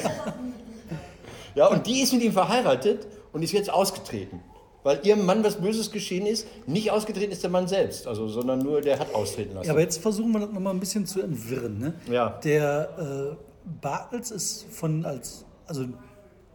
Ja, 1.54 1.66
und 1.66 1.86
die 1.86 2.00
ist 2.00 2.12
mit 2.12 2.22
ihm 2.22 2.32
verheiratet 2.32 3.06
und 3.32 3.42
ist 3.42 3.52
jetzt 3.52 3.72
ausgetreten. 3.72 4.40
Weil 4.82 5.00
ihrem 5.04 5.26
Mann 5.26 5.44
was 5.44 5.56
Böses 5.56 5.90
geschehen 5.90 6.26
ist. 6.26 6.46
Nicht 6.66 6.90
ausgetreten 6.90 7.32
ist 7.32 7.42
der 7.42 7.50
Mann 7.50 7.68
selbst, 7.68 8.06
also, 8.06 8.28
sondern 8.28 8.60
nur 8.60 8.80
der 8.80 8.98
hat 8.98 9.14
austreten 9.14 9.54
lassen. 9.54 9.66
Ja, 9.66 9.72
aber 9.72 9.82
jetzt 9.82 10.00
versuchen 10.00 10.32
wir 10.32 10.40
das 10.40 10.50
nochmal 10.50 10.72
ein 10.72 10.80
bisschen 10.80 11.06
zu 11.06 11.20
entwirren. 11.20 11.78
Ne? 11.78 11.94
Ja. 12.10 12.30
Der 12.44 13.36
äh, 13.36 13.36
Bartels 13.82 14.30
ist 14.30 14.66
von 14.70 15.04
als 15.04 15.44
also 15.70 15.86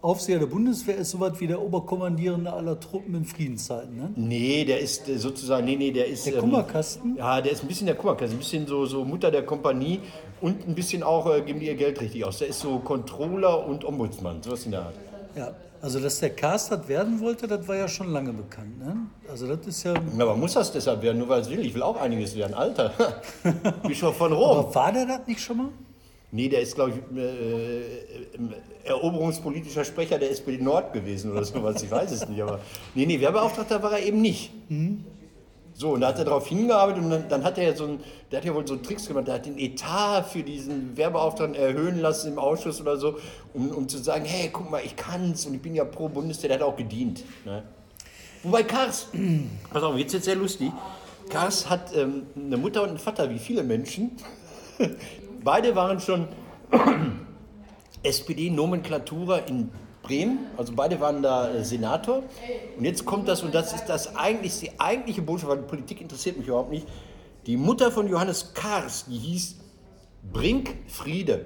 Aufseher 0.01 0.37
der 0.37 0.45
Bundeswehr 0.45 0.97
ist 0.97 1.11
sowas 1.11 1.39
wie 1.39 1.47
der 1.47 1.59
Oberkommandierende 1.59 2.53
aller 2.53 2.79
Truppen 2.79 3.15
in 3.15 3.25
Friedenszeiten. 3.25 3.95
Ne? 3.95 4.11
nee, 4.15 4.63
der 4.63 4.79
ist 4.79 5.09
äh, 5.09 5.17
sozusagen, 5.17 5.65
nee, 5.65 5.77
nee, 5.77 5.91
der 5.91 6.05
ist... 6.05 6.27
Der 6.27 6.35
ähm, 6.35 6.41
Kummerkasten? 6.41 7.15
Ja, 7.17 7.41
der 7.41 7.53
ist 7.53 7.63
ein 7.63 7.67
bisschen 7.67 7.87
der 7.87 7.95
Kummerkasten, 7.95 8.35
ein 8.35 8.39
bisschen 8.39 8.67
so, 8.67 8.85
so 8.85 9.03
Mutter 9.03 9.31
der 9.31 9.43
Kompanie 9.43 10.01
und 10.41 10.67
ein 10.67 10.75
bisschen 10.75 11.01
auch, 11.01 11.33
äh, 11.33 11.41
geben 11.41 11.59
die 11.59 11.67
ihr 11.67 11.75
Geld 11.75 11.99
richtig 12.01 12.23
aus. 12.23 12.37
Der 12.37 12.49
ist 12.49 12.59
so 12.59 12.77
Controller 12.79 13.65
und 13.65 13.83
Ombudsmann, 13.83 14.43
sowas 14.43 14.65
in 14.65 14.71
der 14.71 14.81
Art. 14.81 14.95
Ja. 15.35 15.55
Also 15.81 15.99
dass 15.99 16.19
der 16.19 16.31
Cast 16.31 16.71
das 16.71 16.87
werden 16.87 17.19
wollte, 17.19 17.47
das 17.47 17.67
war 17.67 17.75
ja 17.75 17.87
schon 17.87 18.11
lange 18.11 18.33
bekannt. 18.33 18.79
Ne? 18.79 18.97
Also 19.29 19.47
das 19.47 19.67
ist 19.67 19.83
ja. 19.83 19.93
Ja, 19.93 20.23
aber 20.23 20.35
muss 20.35 20.53
das 20.53 20.71
deshalb 20.71 21.01
werden, 21.03 21.19
nur 21.19 21.29
weil 21.29 21.41
es 21.41 21.49
will? 21.49 21.63
Ich 21.63 21.75
will 21.75 21.83
auch 21.83 21.99
einiges 21.99 22.35
werden. 22.35 22.53
Alter, 22.55 22.91
Bischof 23.87 24.17
von 24.17 24.33
Rom. 24.33 24.57
Aber 24.57 24.73
war 24.73 24.91
der 24.91 25.05
das 25.05 25.27
nicht 25.27 25.41
schon 25.41 25.57
mal? 25.57 25.69
Nee, 26.35 26.49
der 26.49 26.59
ist, 26.59 26.75
glaube 26.75 26.91
ich, 26.91 27.17
äh, 27.17 27.81
ähm, 28.35 28.53
eroberungspolitischer 28.83 29.85
Sprecher 29.85 30.19
der 30.19 30.31
SPD 30.31 30.61
Nord 30.61 30.91
gewesen 30.91 31.31
oder 31.31 31.45
sowas. 31.45 31.81
Ich 31.81 31.89
weiß 31.89 32.11
es 32.11 32.27
nicht. 32.27 32.41
Aber 32.41 32.59
nee, 32.93 33.05
nee, 33.05 33.21
Werbeauftragter 33.21 33.81
war 33.81 33.93
er 33.93 34.05
eben 34.05 34.19
nicht. 34.19 34.51
So, 35.73 35.91
und 35.91 36.01
da 36.01 36.09
hat 36.09 36.19
er 36.19 36.25
darauf 36.25 36.45
hingearbeitet 36.47 37.03
und 37.03 37.09
dann, 37.09 37.29
dann 37.29 37.43
hat 37.45 37.57
er 37.57 37.63
ja 37.69 37.75
so 37.75 37.85
ein, 37.85 37.99
der 38.31 38.39
hat 38.39 38.45
ja 38.45 38.53
wohl 38.53 38.67
so 38.67 38.75
Tricks 38.75 39.07
gemacht, 39.07 39.27
der 39.27 39.35
hat 39.35 39.45
den 39.45 39.57
Etat 39.57 40.23
für 40.23 40.43
diesen 40.43 40.97
Werbeauftragten 40.97 41.55
erhöhen 41.55 41.99
lassen 41.99 42.33
im 42.33 42.39
Ausschuss 42.39 42.81
oder 42.81 42.97
so, 42.97 43.17
um, 43.53 43.71
um 43.71 43.87
zu 43.87 43.97
sagen, 43.97 44.25
hey, 44.25 44.49
guck 44.51 44.69
mal, 44.69 44.81
ich 44.83 44.97
kann's 44.97 45.45
und 45.45 45.53
ich 45.53 45.61
bin 45.61 45.73
ja 45.73 45.85
pro 45.85 46.09
Bundeswehr, 46.09 46.49
der 46.49 46.59
hat 46.59 46.65
auch 46.65 46.75
gedient. 46.75 47.23
Ne? 47.45 47.63
Wobei 48.43 48.63
Kars, 48.63 49.07
pass 49.71 49.83
auf, 49.83 49.97
jetzt 49.97 50.13
jetzt 50.13 50.25
sehr 50.25 50.35
lustig, 50.35 50.71
Kars 51.29 51.69
hat 51.69 51.95
ähm, 51.95 52.23
eine 52.35 52.57
Mutter 52.57 52.83
und 52.83 52.89
einen 52.89 52.97
Vater, 52.97 53.29
wie 53.29 53.39
viele 53.39 53.63
Menschen. 53.63 54.11
Beide 55.45 55.75
waren 55.75 55.99
schon 55.99 56.27
SPD-Nomenklatura 58.03 59.37
in 59.37 59.69
Bremen, 60.01 60.39
also 60.57 60.73
beide 60.75 60.99
waren 60.99 61.21
da 61.21 61.53
äh, 61.53 61.63
Senator. 61.63 62.23
Und 62.77 62.83
jetzt 62.83 63.05
kommt 63.05 63.27
das, 63.27 63.43
und 63.43 63.53
das 63.53 63.71
ist 63.71 63.85
das 63.85 64.15
eigentlich, 64.15 64.59
die 64.59 64.79
eigentliche 64.79 65.21
Botschaft, 65.21 65.51
weil 65.51 65.57
die 65.59 65.67
Politik 65.67 66.01
interessiert 66.01 66.37
mich 66.37 66.47
überhaupt 66.47 66.71
nicht. 66.71 66.87
Die 67.45 67.57
Mutter 67.57 67.91
von 67.91 68.07
Johannes 68.09 68.55
Kars, 68.55 69.05
die 69.07 69.19
hieß 69.19 69.57
Brinkfriede. 70.33 71.45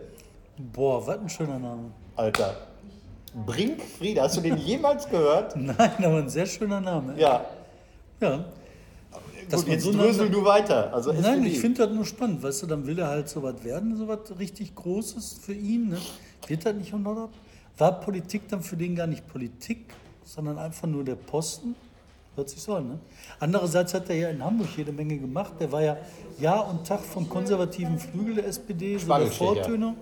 Boah, 0.58 1.06
was 1.06 1.20
ein 1.20 1.29
schöner 1.29 1.60
Name. 1.60 1.91
Alter. 2.15 2.56
Brinkfriede, 3.46 4.22
hast 4.22 4.38
du 4.38 4.41
den 4.41 4.58
jemals 4.60 5.10
gehört? 5.10 5.56
Nein, 5.58 5.94
aber 5.98 6.20
ein 6.20 6.29
sehr 6.29 6.46
schöner 6.46 6.79
Name. 6.79 7.20
Ja. 7.20 7.44
ja. 8.22 8.46
Dass 9.50 9.62
Gut, 9.62 9.68
man 9.68 9.74
jetzt 9.74 9.84
so 9.84 9.91
drösel 9.91 10.29
du 10.29 10.46
weiter. 10.46 10.94
Also 10.94 11.12
Nein, 11.12 11.44
ich 11.46 11.60
finde 11.60 11.86
das 11.86 11.96
nur 11.96 12.06
spannend, 12.06 12.44
weißt 12.44 12.63
du, 12.63 12.68
dann 12.68 12.86
will 12.86 13.00
er 13.00 13.08
halt 13.08 13.27
so 13.29 13.41
was 13.41 13.63
werden, 13.63 13.98
so 13.98 14.08
was 14.08 14.38
richtig 14.38 14.75
Großes 14.75 15.39
für 15.41 15.53
ihn. 15.53 15.89
Ne? 15.89 15.98
Wird 16.48 16.65
das 16.65 16.75
nicht 16.75 16.94
unterhalb? 16.94 17.32
War 17.77 18.00
Politik 18.00 18.44
dann 18.50 18.62
für 18.62 18.77
den 18.77 18.96
gar 18.96 19.08
nicht 19.08 19.27
Politik, 19.27 19.94
sondern 20.24 20.60
einfach 20.60 20.88
nur 20.88 21.03
der 21.03 21.15
Posten? 21.15 21.75
Hört 22.36 22.50
sich 22.50 22.62
so 22.62 22.75
an, 22.75 22.88
ne? 22.88 23.00
Andererseits 23.39 23.94
hat 23.94 24.10
er 24.10 24.15
ja 24.15 24.29
in 24.29 24.44
Hamburg 24.44 24.70
jede 24.77 24.91
Menge 24.91 25.18
gemacht. 25.18 25.53
Der 25.60 25.72
war 25.72 25.82
ja 25.82 25.98
Jahr 26.39 26.70
und 26.70 26.86
Tag 26.86 27.01
vom 27.01 27.27
konservativen 27.27 27.98
Flügel 27.98 28.36
der 28.36 28.48
SPD, 28.48 28.98
so 28.98 29.08
der. 29.08 29.27
Vortöner. 29.27 29.96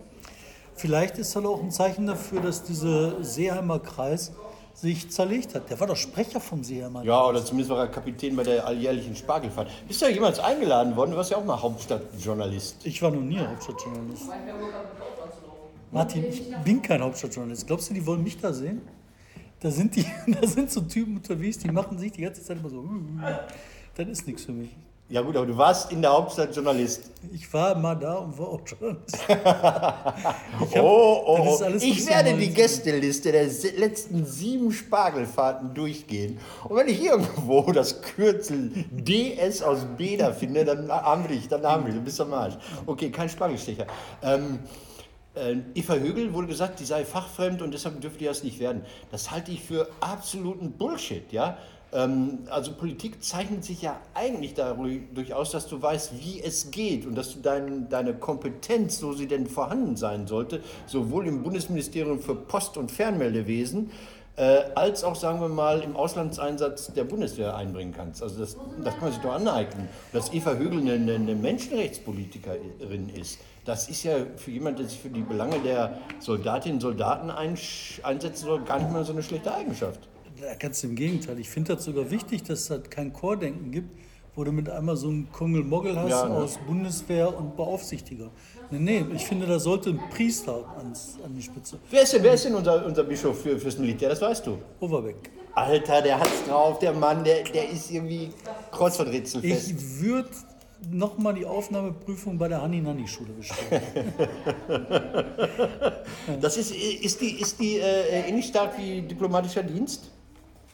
Vielleicht 0.75 1.18
ist 1.18 1.36
das 1.36 1.44
auch 1.46 1.63
ein 1.63 1.72
Zeichen 1.72 2.06
dafür, 2.06 2.42
dass 2.42 2.63
dieser 2.63 3.24
Seeheimer 3.24 3.80
Kreis 3.80 4.32
sich 4.77 5.10
zerlegt 5.10 5.55
hat. 5.55 5.69
Der 5.72 5.79
war 5.79 5.88
doch 5.88 5.96
Sprecher 5.96 6.39
vom 6.39 6.63
Seeheimer 6.63 7.03
Ja, 7.03 7.25
oder 7.25 7.43
zumindest 7.43 7.72
war 7.72 7.79
er 7.79 7.88
Kapitän 7.88 8.36
bei 8.36 8.43
der 8.43 8.65
alljährlichen 8.65 9.15
Spargelfahrt. 9.15 9.69
Bist 9.88 10.01
du 10.01 10.05
ja 10.05 10.12
jemals 10.12 10.39
eingeladen 10.39 10.96
worden? 10.96 11.12
Du 11.12 11.17
warst 11.17 11.31
ja 11.31 11.38
auch 11.38 11.46
mal 11.46 11.60
Hauptstadtjournalist. 11.60 12.86
Ich 12.86 13.01
war 13.01 13.10
noch 13.10 13.22
nie 13.22 13.39
Hauptstadtjournalist. 13.39 14.29
Martin, 15.91 16.25
ich 16.25 16.55
bin 16.63 16.81
kein 16.81 17.01
Hauptstadtjournalist. 17.01 17.65
Glaubst 17.65 17.89
du, 17.89 17.96
die 17.96 18.05
wollen 18.05 18.22
mich 18.22 18.38
da 18.38 18.53
sehen? 18.53 18.81
Da 19.60 19.72
sind, 19.72 19.96
die, 19.96 20.05
da 20.39 20.48
sind 20.48 20.69
so 20.69 20.81
Typen 20.81 21.17
unterwegs, 21.17 21.57
die 21.57 21.72
machen 21.72 21.98
sich 21.98 22.12
die 22.12 22.22
ganze 22.22 22.43
Zeit 22.43 22.57
immer 22.57 22.69
so. 22.69 22.84
Das 23.96 24.07
ist 24.07 24.27
nichts 24.27 24.46
für 24.46 24.51
mich. 24.51 24.69
Ja 25.10 25.22
gut, 25.22 25.38
aber 25.38 25.46
du 25.46 25.56
warst 25.56 25.90
in 25.94 26.02
der 26.02 26.12
Hauptstadt 26.12 26.54
Journalist. 26.54 27.12
Ich 27.32 27.52
war 27.54 27.76
mal 27.76 27.96
da 27.96 28.16
und 28.16 28.38
war 28.38 28.48
auch 28.50 28.62
Journalist. 28.66 29.18
Ich 29.30 30.76
hab- 30.76 30.84
Oh, 30.84 31.24
oh, 31.26 31.60
oh. 31.62 31.74
ich 31.80 32.06
werde 32.08 32.34
die 32.36 32.50
Gästeliste 32.54 33.32
der 33.32 33.46
letzten 33.78 34.26
sieben 34.26 34.70
Spargelfahrten 34.74 35.74
durchgehen. 35.74 36.40
Und 36.66 36.76
wenn 36.76 36.90
ich 36.90 37.02
irgendwo 37.02 37.62
das 37.72 38.02
Kürzel 38.02 38.72
DS 38.92 39.62
aus 39.62 39.86
Beda 39.98 40.34
finde, 40.34 40.66
dann 40.66 40.92
haben 40.92 41.24
wir 41.24 41.38
dich, 41.38 41.48
dann 41.48 41.64
haben 41.64 41.86
wir 41.86 41.92
dich, 41.92 42.00
du 42.00 42.04
bist 42.06 42.20
am 42.20 42.34
Arsch. 42.34 42.56
Okay, 42.86 43.10
kein 43.10 43.30
Spargelstecher. 43.30 43.88
Ähm, 44.22 44.60
äh, 45.36 45.56
Eva 45.74 45.94
Högel 45.94 46.34
wurde 46.34 46.48
gesagt, 46.48 46.82
die 46.82 46.86
sei 46.86 47.06
fachfremd 47.06 47.62
und 47.62 47.74
deshalb 47.74 48.02
dürfte 48.02 48.20
die 48.20 48.26
das 48.26 48.44
nicht 48.44 48.60
werden. 48.60 48.84
Das 49.12 49.32
halte 49.32 49.52
ich 49.52 49.64
für 49.64 49.88
absoluten 50.02 50.74
Bullshit, 50.74 51.32
ja. 51.32 51.58
Ähm, 51.94 52.39
also 52.50 52.74
Politik 52.74 53.24
zeichnet 53.24 53.63
sich 53.63 53.82
ja 53.82 54.00
eigentlich 54.13 54.53
dadurch 54.53 55.34
aus, 55.34 55.51
dass 55.51 55.67
du 55.67 55.82
weißt, 55.82 56.13
wie 56.20 56.41
es 56.41 56.72
geht 56.72 57.06
und 57.06 57.15
dass 57.15 57.34
du 57.34 57.39
dein, 57.39 57.89
deine 57.89 58.13
Kompetenz, 58.13 59.00
so 59.00 59.13
sie 59.13 59.27
denn 59.27 59.48
vorhanden 59.48 59.96
sein 59.96 60.27
sollte, 60.27 60.62
sowohl 60.86 61.27
im 61.27 61.44
Bundesministerium 61.44 62.20
für 62.20 62.36
Post- 62.36 62.77
und 62.77 62.91
Fernmeldewesen 62.91 63.91
äh, 64.38 64.65
als 64.75 65.03
auch, 65.03 65.15
sagen 65.15 65.41
wir 65.41 65.50
mal, 65.50 65.82
im 65.82 65.96
Auslandseinsatz 65.96 66.94
der 66.94 67.06
Bundeswehr 67.06 67.56
einbringen 67.56 67.94
kannst. 67.96 68.22
Also 68.22 68.39
das, 68.39 68.56
das 68.84 68.94
kann 68.94 69.03
man 69.03 69.12
sich 69.12 69.22
doch 69.22 69.34
aneignen. 69.34 69.89
Dass 70.13 70.32
Eva 70.34 70.53
Högel 70.53 70.79
eine, 70.79 71.15
eine, 71.15 71.36
Menschenrechtspolitikerin 71.36 73.10
ist, 73.10 73.39
das 73.65 73.89
ist 73.89 74.03
ja 74.03 74.13
für 74.36 74.51
jemanden, 74.51 74.79
der 74.82 74.89
sich 74.89 75.00
für 75.00 75.10
die 75.10 75.22
Belange 75.22 75.60
der 75.60 75.98
Soldatinnen 76.20 76.75
und 76.75 76.82
Soldaten 76.82 77.32
einsetzen 77.32 78.46
soll, 78.46 78.62
gar 78.62 78.77
nicht 78.79 78.91
mal 78.91 79.03
so 79.03 79.12
eine 79.12 79.24
schlechte 79.24 79.53
Eigenschaft. 79.53 80.00
Ganz 80.60 80.84
im 80.84 80.96
Gegenteil. 80.96 81.39
Ich 81.39 81.50
finde 81.50 81.75
das 81.75 81.86
sogar 81.86 82.10
wichtig, 82.12 82.44
dass 82.44 82.62
es 82.62 82.70
halt 82.70 82.91
kein 82.91 83.13
Chordenken 83.13 83.72
gibt, 83.72 83.89
wo 84.36 84.44
du 84.44 84.51
mit 84.51 84.70
einmal 84.70 84.96
so 84.96 85.08
einen 85.10 85.32
Kungelmoggel 85.32 85.98
hast 85.98 86.10
Ja, 86.10 86.27
ne? 86.29 86.36
aus 86.36 86.60
Bundeswehr 86.65 87.36
und 87.36 87.56
Beaufsichtiger. 87.56 88.29
Nee, 88.70 88.79
nee, 88.79 89.15
ich 89.15 89.25
finde, 89.25 89.48
da 89.48 89.60
sollte 89.60 89.89
ein 89.91 90.00
Priester 90.12 90.65
ans, 90.77 91.17
an 91.24 91.34
die 91.36 91.41
Spitze. 91.41 91.79
Wer 91.89 92.03
ist 92.03 92.13
denn, 92.13 92.24
wer 92.24 92.34
ist 92.34 92.46
denn 92.46 92.56
unser, 92.56 92.86
unser 92.86 93.03
Bischof 93.03 93.41
für, 93.41 93.58
fürs 93.60 93.77
Militär? 93.77 94.10
Das 94.10 94.22
weißt 94.22 94.46
du. 94.46 94.58
Overbeck. 94.79 95.32
Alter, 95.56 96.01
der 96.03 96.20
hat's 96.20 96.46
drauf, 96.48 96.77
der 96.79 96.94
Mann, 96.94 97.24
der, 97.24 97.44
der 97.44 97.70
ist 97.70 97.89
irgendwie 97.89 98.29
kreuzverrätselfest. 98.72 99.72
Ich 99.72 100.01
würde 100.01 100.29
nochmal 100.91 101.34
die 101.34 101.46
Aufnahmeprüfung 101.46 102.38
bei 102.38 102.48
der 102.48 102.62
Hanni-Nanni-Schule 102.62 103.32
bestellen. 103.34 103.82
Das 106.41 106.58
ist, 106.58 106.72
ist 106.72 107.22
die, 107.22 107.39
ist 107.39 107.60
die 107.60 107.77
äh, 107.77 108.27
ähnlich 108.27 108.48
stark 108.48 108.77
wie 108.77 109.01
diplomatischer 109.01 109.63
Dienst? 109.63 110.12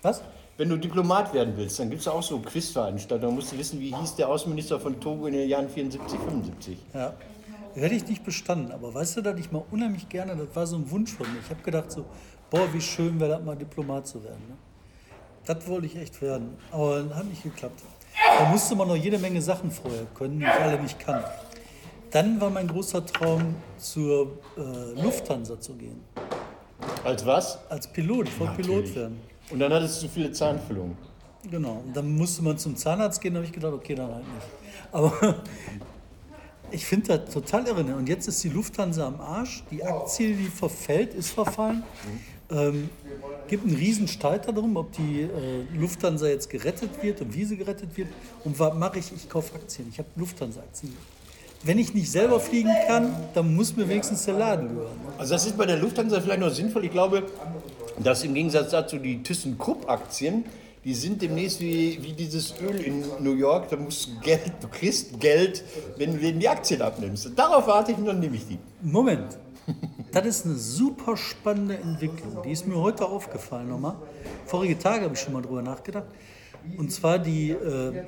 Was? 0.03 0.21
Wenn 0.57 0.69
du 0.69 0.77
Diplomat 0.77 1.33
werden 1.33 1.53
willst, 1.57 1.79
dann 1.79 1.89
gibt 1.89 2.01
es 2.01 2.07
auch 2.07 2.21
so 2.21 2.37
Quizveranstaltungen. 2.39 3.31
Da 3.31 3.35
musst 3.35 3.51
du 3.53 3.57
wissen, 3.57 3.79
wie 3.79 3.95
hieß 3.95 4.15
der 4.15 4.29
Außenminister 4.29 4.79
von 4.79 4.99
Togo 4.99 5.25
in 5.25 5.33
den 5.33 5.49
Jahren 5.49 5.67
74, 5.67 6.19
75. 6.19 6.77
Ja. 6.93 7.13
Hätte 7.73 7.95
ich 7.95 8.07
nicht 8.07 8.23
bestanden, 8.23 8.71
aber 8.71 8.93
weißt 8.93 9.17
du, 9.17 9.21
dass 9.21 9.39
ich 9.39 9.51
mal 9.51 9.63
unheimlich 9.71 10.07
gerne, 10.09 10.35
das 10.35 10.55
war 10.55 10.67
so 10.67 10.75
ein 10.75 10.91
Wunsch 10.91 11.11
von 11.11 11.25
mir. 11.31 11.39
Ich 11.43 11.49
habe 11.49 11.63
gedacht 11.63 11.91
so, 11.91 12.05
boah, 12.51 12.71
wie 12.71 12.81
schön 12.81 13.19
wäre 13.19 13.31
das 13.31 13.43
mal 13.43 13.55
Diplomat 13.55 14.05
zu 14.05 14.23
werden. 14.23 14.43
Ne? 14.47 14.55
Das 15.45 15.67
wollte 15.67 15.87
ich 15.87 15.95
echt 15.95 16.21
werden, 16.21 16.55
aber 16.71 17.03
hat 17.15 17.25
nicht 17.25 17.41
geklappt. 17.41 17.81
Da 18.37 18.45
musste 18.49 18.75
man 18.75 18.89
noch 18.89 18.95
jede 18.95 19.17
Menge 19.17 19.41
Sachen 19.41 19.71
vorher 19.71 20.05
können, 20.13 20.39
die 20.39 20.45
ich 20.45 20.51
alle 20.51 20.79
nicht 20.79 20.99
kann. 20.99 21.23
Dann 22.11 22.39
war 22.39 22.51
mein 22.51 22.67
großer 22.67 23.03
Traum, 23.03 23.55
zur 23.77 24.37
äh, 24.55 25.01
Lufthansa 25.01 25.59
zu 25.59 25.73
gehen. 25.73 25.99
Als 27.03 27.25
was? 27.25 27.57
Als 27.69 27.87
Pilot, 27.87 28.27
ich 28.27 28.39
wollte 28.39 28.53
Pilot 28.61 28.95
werden. 28.95 29.32
Und 29.49 29.59
dann 29.59 29.71
hattest 29.73 30.01
du 30.01 30.07
zu 30.07 30.13
viele 30.13 30.31
Zahnfüllungen. 30.31 30.97
Genau. 31.49 31.83
Und 31.85 31.95
dann 31.95 32.15
musste 32.15 32.43
man 32.43 32.57
zum 32.57 32.75
Zahnarzt 32.75 33.19
gehen, 33.21 33.33
da 33.33 33.39
habe 33.39 33.47
ich 33.47 33.53
gedacht, 33.53 33.73
okay, 33.73 33.95
dann 33.95 34.13
halt 34.13 34.23
nicht. 34.23 34.47
Aber 34.91 35.35
ich 36.71 36.85
finde 36.85 37.17
das 37.17 37.33
total 37.33 37.67
irre. 37.67 37.83
ne? 37.83 37.95
Und 37.95 38.07
jetzt 38.07 38.27
ist 38.27 38.43
die 38.43 38.49
Lufthansa 38.49 39.07
am 39.07 39.19
Arsch. 39.19 39.63
Die 39.69 39.83
Aktie, 39.83 40.35
die 40.35 40.47
verfällt, 40.47 41.13
ist 41.13 41.31
verfallen. 41.31 41.83
Ähm, 42.49 42.89
gibt 43.47 43.65
einen 43.65 43.75
riesen 43.75 44.07
Streit 44.07 44.47
darum, 44.47 44.75
ob 44.77 44.91
die 44.93 45.21
äh, 45.21 45.29
Lufthansa 45.77 46.27
jetzt 46.27 46.49
gerettet 46.49 46.91
wird 47.01 47.21
und 47.21 47.33
wie 47.33 47.45
sie 47.45 47.57
gerettet 47.57 47.95
wird. 47.97 48.09
Und 48.43 48.57
was 48.59 48.73
mache 48.75 48.99
ich? 48.99 49.11
Ich 49.13 49.29
kaufe 49.29 49.55
Aktien. 49.55 49.87
Ich 49.91 49.99
habe 49.99 50.07
Lufthansa-Aktien. 50.15 50.95
Wenn 51.65 51.79
ich 51.79 51.93
nicht 51.93 52.11
selber 52.11 52.39
fliegen 52.39 52.71
kann, 52.87 53.15
dann 53.33 53.55
muss 53.55 53.75
mir 53.75 53.87
wenigstens 53.87 54.25
der 54.25 54.33
Laden 54.33 54.67
gehören. 54.69 54.97
Also 55.17 55.33
das 55.33 55.45
ist 55.45 55.57
bei 55.57 55.65
der 55.65 55.77
Lufthansa 55.77 56.19
vielleicht 56.19 56.41
noch 56.41 56.49
sinnvoll. 56.49 56.83
Ich 56.85 56.91
glaube, 56.91 57.23
dass 57.99 58.23
im 58.23 58.33
Gegensatz 58.33 58.71
dazu 58.71 58.97
die 58.97 59.21
ThyssenKrupp-Aktien, 59.21 60.45
die 60.83 60.93
sind 60.93 61.21
demnächst 61.21 61.61
wie, 61.61 61.97
wie 62.01 62.13
dieses 62.13 62.53
Öl 62.61 62.75
in 62.81 63.05
New 63.19 63.35
York. 63.35 63.69
Da 63.69 63.77
musst 63.77 64.07
du 64.07 64.19
Geld, 64.19 64.51
du 64.61 64.67
kriegst 64.67 65.19
Geld, 65.19 65.63
wenn 65.97 66.13
du 66.13 66.19
denen 66.19 66.39
die 66.39 66.49
Aktien 66.49 66.81
abnimmst. 66.81 67.31
Darauf 67.35 67.67
warte 67.67 67.93
ich 67.93 67.97
und 67.97 68.05
dann 68.05 68.19
nehme 68.19 68.35
ich 68.35 68.47
die. 68.47 68.59
Moment. 68.81 69.37
Das 70.11 70.25
ist 70.25 70.45
eine 70.45 70.55
super 70.55 71.15
spannende 71.15 71.77
Entwicklung. 71.77 72.43
Die 72.45 72.51
ist 72.51 72.67
mir 72.67 72.75
heute 72.75 73.05
aufgefallen 73.05 73.69
nochmal. 73.69 73.95
Vorige 74.45 74.77
Tage 74.77 75.05
habe 75.05 75.13
ich 75.13 75.21
schon 75.21 75.33
mal 75.33 75.41
drüber 75.41 75.61
nachgedacht. 75.61 76.05
Und 76.77 76.91
zwar 76.91 77.19
die 77.19 77.51
äh, 77.51 78.03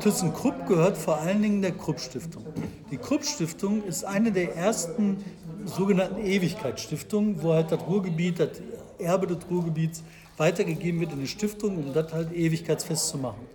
ThyssenKrupp 0.00 0.66
gehört 0.66 0.96
vor 0.96 1.18
allen 1.18 1.42
Dingen 1.42 1.62
der 1.62 1.72
Krupp-Stiftung. 1.72 2.44
Die 2.90 2.96
Krupp-Stiftung 2.96 3.84
ist 3.84 4.04
eine 4.04 4.32
der 4.32 4.56
ersten 4.56 5.24
sogenannten 5.64 6.24
Ewigkeitsstiftungen, 6.24 7.42
wo 7.42 7.52
halt 7.52 7.70
das 7.70 7.80
Ruhrgebiet, 7.86 8.40
das 8.40 8.50
Erbe 9.00 9.26
des 9.26 9.38
Ruhrgebiets 9.50 10.02
weitergegeben 10.36 11.00
wird 11.00 11.12
in 11.12 11.18
eine 11.18 11.26
Stiftung, 11.26 11.76
um 11.76 11.92
das 11.92 12.12
halt 12.12 12.32
ewigkeitsfest 12.32 13.08
zu 13.08 13.18
machen. 13.18 13.46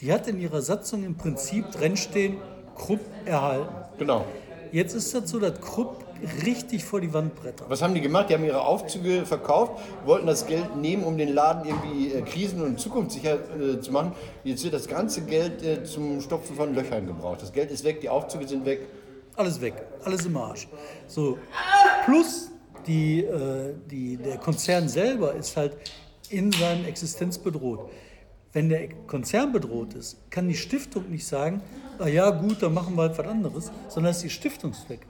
Die 0.00 0.12
hat 0.12 0.26
in 0.26 0.40
ihrer 0.40 0.62
Satzung 0.62 1.04
im 1.04 1.16
Prinzip 1.16 1.70
drinstehen, 1.70 2.36
Krupp 2.74 3.00
erhalten. 3.24 3.72
Genau. 3.98 4.24
Jetzt 4.72 4.94
ist 4.94 5.14
das 5.14 5.30
so, 5.30 5.38
dass 5.38 5.60
Krupp 5.60 6.02
richtig 6.44 6.84
vor 6.84 7.00
die 7.00 7.12
Wand 7.12 7.34
brettert. 7.34 7.68
Was 7.68 7.82
haben 7.82 7.94
die 7.94 8.00
gemacht? 8.00 8.30
Die 8.30 8.34
haben 8.34 8.44
ihre 8.44 8.62
Aufzüge 8.62 9.26
verkauft, 9.26 9.80
wollten 10.04 10.26
das 10.26 10.46
Geld 10.46 10.76
nehmen, 10.76 11.04
um 11.04 11.18
den 11.18 11.34
Laden 11.34 11.68
irgendwie 11.68 12.12
äh, 12.12 12.22
krisen- 12.22 12.62
und 12.62 12.78
zukunftssicher 12.80 13.34
äh, 13.34 13.80
zu 13.80 13.92
machen. 13.92 14.12
Jetzt 14.44 14.64
wird 14.64 14.74
das 14.74 14.88
ganze 14.88 15.22
Geld 15.22 15.62
äh, 15.62 15.84
zum 15.84 16.20
Stopfen 16.20 16.56
von 16.56 16.74
Löchern 16.74 17.06
gebraucht. 17.06 17.42
Das 17.42 17.52
Geld 17.52 17.70
ist 17.70 17.84
weg, 17.84 18.00
die 18.00 18.08
Aufzüge 18.08 18.46
sind 18.46 18.64
weg. 18.64 18.80
Alles 19.36 19.60
weg, 19.60 19.74
alles 20.04 20.26
im 20.26 20.36
Arsch. 20.36 20.68
So, 21.06 21.38
plus 22.04 22.51
die, 22.86 23.20
äh, 23.20 23.74
die, 23.90 24.16
der 24.16 24.38
Konzern 24.38 24.88
selber 24.88 25.34
ist 25.34 25.56
halt 25.56 25.76
in 26.30 26.52
seiner 26.52 26.86
Existenz 26.88 27.38
bedroht. 27.38 27.90
Wenn 28.52 28.68
der 28.68 28.88
Konzern 29.06 29.52
bedroht 29.52 29.94
ist, 29.94 30.18
kann 30.30 30.48
die 30.48 30.54
Stiftung 30.54 31.10
nicht 31.10 31.26
sagen, 31.26 31.62
ah 31.98 32.08
ja 32.08 32.30
gut, 32.30 32.62
dann 32.62 32.74
machen 32.74 32.96
wir 32.96 33.02
halt 33.02 33.18
was 33.18 33.26
anderes, 33.26 33.72
sondern 33.88 34.10
es 34.10 34.18
ist 34.18 34.24
die 34.24 34.30
Stiftungszweck. 34.30 35.06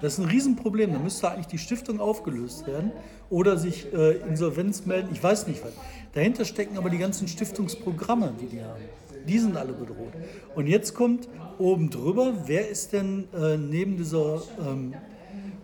Das 0.00 0.14
ist 0.14 0.18
ein 0.18 0.26
Riesenproblem. 0.26 0.92
Da 0.92 0.98
müsste 0.98 1.30
eigentlich 1.30 1.46
die 1.46 1.58
Stiftung 1.58 2.00
aufgelöst 2.00 2.66
werden 2.66 2.92
oder 3.30 3.56
sich 3.56 3.92
äh, 3.94 4.16
Insolvenz 4.28 4.84
melden. 4.84 5.08
Ich 5.12 5.22
weiß 5.22 5.46
nicht 5.46 5.64
was. 5.64 5.72
Dahinter 6.12 6.44
stecken 6.44 6.76
aber 6.76 6.90
die 6.90 6.98
ganzen 6.98 7.28
Stiftungsprogramme, 7.28 8.34
die 8.40 8.46
die 8.46 8.62
haben. 8.62 8.82
Die 9.26 9.38
sind 9.38 9.56
alle 9.56 9.72
bedroht. 9.72 10.12
Und 10.54 10.66
jetzt 10.66 10.94
kommt 10.94 11.28
oben 11.58 11.90
drüber, 11.90 12.34
wer 12.46 12.68
ist 12.68 12.92
denn 12.92 13.26
äh, 13.34 13.56
neben 13.56 13.96
dieser 13.96 14.42
ähm, 14.60 14.94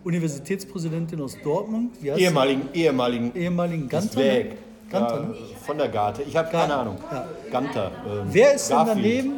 Universitätspräsidentin 0.03 1.21
aus 1.21 1.37
Dortmund, 1.43 1.91
wie 2.01 2.11
heißt 2.11 2.19
sie? 2.19 2.25
Ehemaligen, 2.25 2.69
ehemaligen 2.73 3.35
ehemaligen 3.35 3.89
Ganter? 3.89 4.19
ne? 4.19 4.25
weg. 4.25 4.57
Ganter, 4.89 5.15
ja, 5.15 5.21
ne? 5.27 5.35
Von 5.65 5.77
der 5.77 5.89
Garte. 5.89 6.21
Ich 6.23 6.35
habe 6.35 6.49
keine 6.51 6.73
Ahnung. 6.75 6.97
ja. 7.11 7.27
Ganter. 7.51 7.91
ähm, 8.05 8.27
Wer 8.31 8.53
ist 8.53 8.69
denn 8.69 8.77
daneben? 8.85 9.31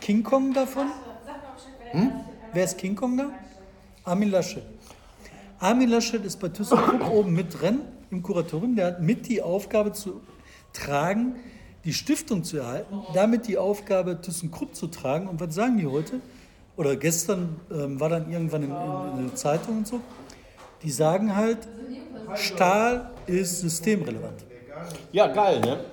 King 0.00 0.22
Kong 0.22 0.52
davon? 0.52 0.86
Hm? 1.92 2.12
Wer 2.52 2.64
ist 2.64 2.78
King 2.78 2.96
Kong 2.96 3.16
da? 3.16 3.30
Armin 4.04 4.30
Laschet. 4.30 4.62
Armin 5.58 5.90
Laschet 5.90 6.24
ist 6.24 6.40
bei 6.40 6.48
ThyssenKrupp 6.48 7.10
oben 7.12 7.32
mit 7.34 7.60
drin 7.60 7.80
im 8.10 8.22
Kuratorium. 8.22 8.74
Der 8.76 8.86
hat 8.86 9.02
mit 9.02 9.28
die 9.28 9.42
Aufgabe 9.42 9.92
zu 9.92 10.20
tragen, 10.72 11.36
die 11.84 11.92
Stiftung 11.92 12.42
zu 12.44 12.58
erhalten, 12.58 13.02
damit 13.14 13.46
die 13.46 13.58
Aufgabe 13.58 14.20
ThyssenKrupp 14.20 14.74
zu 14.74 14.86
tragen. 14.88 15.28
Und 15.28 15.38
was 15.40 15.54
sagen 15.54 15.76
die 15.78 15.86
heute? 15.86 16.20
Oder 16.80 16.96
gestern 16.96 17.60
ähm, 17.70 18.00
war 18.00 18.08
dann 18.08 18.32
irgendwann 18.32 18.62
in, 18.62 18.70
in, 18.70 19.18
in 19.18 19.26
der 19.26 19.36
Zeitung 19.36 19.78
und 19.78 19.86
so. 19.86 20.00
Die 20.82 20.90
sagen 20.90 21.36
halt, 21.36 21.58
Stahl 22.34 23.10
ist 23.26 23.60
systemrelevant. 23.60 24.46
Ja, 25.12 25.26
geil, 25.26 25.60
ne? 25.60 25.84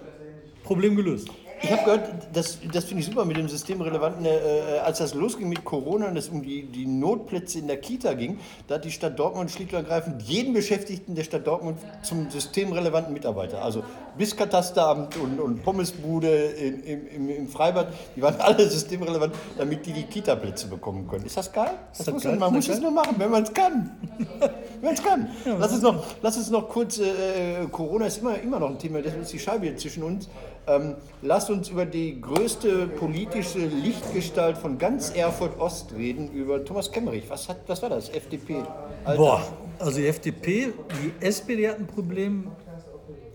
Problem 0.64 0.96
gelöst. 0.96 1.28
Ich 1.62 1.72
habe 1.72 1.84
gehört, 1.84 2.10
das, 2.34 2.60
das 2.72 2.86
finde 2.86 3.02
ich 3.02 3.08
super 3.08 3.26
mit 3.26 3.38
dem 3.38 3.48
systemrelevanten, 3.48 4.26
äh, 4.26 4.80
als 4.84 5.00
das 5.00 5.14
losging 5.14 5.50
mit 5.50 5.66
Corona 5.66 6.08
und 6.08 6.18
es 6.18 6.30
um 6.30 6.44
die, 6.44 6.64
die 6.64 6.86
Notplätze 6.86 7.60
in 7.60 7.68
der 7.68 7.78
Kita 7.78 8.14
ging, 8.14 8.40
da 8.68 8.76
hat 8.76 8.86
die 8.86 8.92
Stadt 8.92 9.18
Dortmund 9.18 9.50
schlicht 9.50 9.74
und 9.74 9.80
ergreifend 9.80 10.22
jeden 10.24 10.54
Beschäftigten 10.54 11.16
der 11.16 11.24
Stadt 11.24 11.48
Dortmund 11.48 11.80
zum 12.04 12.30
systemrelevanten 12.30 13.14
Mitarbeiter, 13.14 13.64
also 13.64 13.84
bis 14.18 14.36
Katasteramt 14.36 15.18
und, 15.18 15.40
und 15.40 15.64
Pommesbude 15.64 16.28
in, 16.28 16.84
im, 16.84 17.08
im, 17.08 17.30
im 17.30 17.48
Freibad, 17.48 17.94
die 18.16 18.22
waren 18.22 18.36
alle 18.40 18.70
systemrelevant, 18.70 19.34
damit 19.58 19.86
die 19.86 19.94
die 19.94 20.04
Kita-Plätze 20.04 20.68
bekommen 20.68 21.08
können. 21.08 21.26
Ist 21.26 21.38
das 21.38 21.52
geil? 21.52 21.72
Das 21.90 22.06
das 22.06 22.14
muss 22.14 22.24
geil? 22.24 22.32
man 22.34 22.40
man 22.40 22.54
muss 22.54 22.68
es 22.68 22.80
nur 22.80 22.92
machen, 22.92 23.16
wenn 23.18 23.32
man 23.32 23.44
es 23.44 23.54
kann. 23.54 23.92
wenn 24.82 24.94
es 24.94 25.04
kann. 25.04 25.30
lass, 25.46 25.72
uns 25.72 25.82
noch, 25.82 26.04
lass 26.22 26.38
uns 26.38 26.50
noch 26.50 26.70
kurz, 26.70 27.00
äh, 27.00 27.66
Corona 27.72 28.06
ist 28.06 28.20
immer, 28.20 28.40
immer 28.40 28.60
noch 28.60 28.70
ein 28.70 28.80
Thema, 28.80 29.02
deswegen 29.02 29.24
ist 29.24 29.34
die 29.34 29.40
Scheibe 29.40 29.66
hier 29.66 29.78
zwischen 29.78 30.04
uns. 30.04 30.30
Ähm, 30.68 30.96
lasst 31.22 31.50
uns 31.50 31.70
über 31.70 31.86
die 31.86 32.20
größte 32.20 32.88
politische 32.88 33.60
Lichtgestalt 33.60 34.58
von 34.58 34.78
ganz 34.78 35.12
Erfurt 35.12 35.58
Ost 35.60 35.94
reden, 35.96 36.30
über 36.32 36.64
Thomas 36.64 36.92
Kemmerich. 36.92 37.24
Was, 37.30 37.48
hat, 37.48 37.58
was 37.68 37.82
war 37.82 37.90
das? 37.90 38.10
FDP? 38.10 38.58
Alter. 39.06 39.18
Boah, 39.18 39.44
also 39.80 39.98
die 40.00 40.08
FDP, 40.08 40.74
die 41.02 41.26
SPD 41.26 41.70
hat 41.70 41.80
ein 41.80 41.88
Problem. 41.88 42.52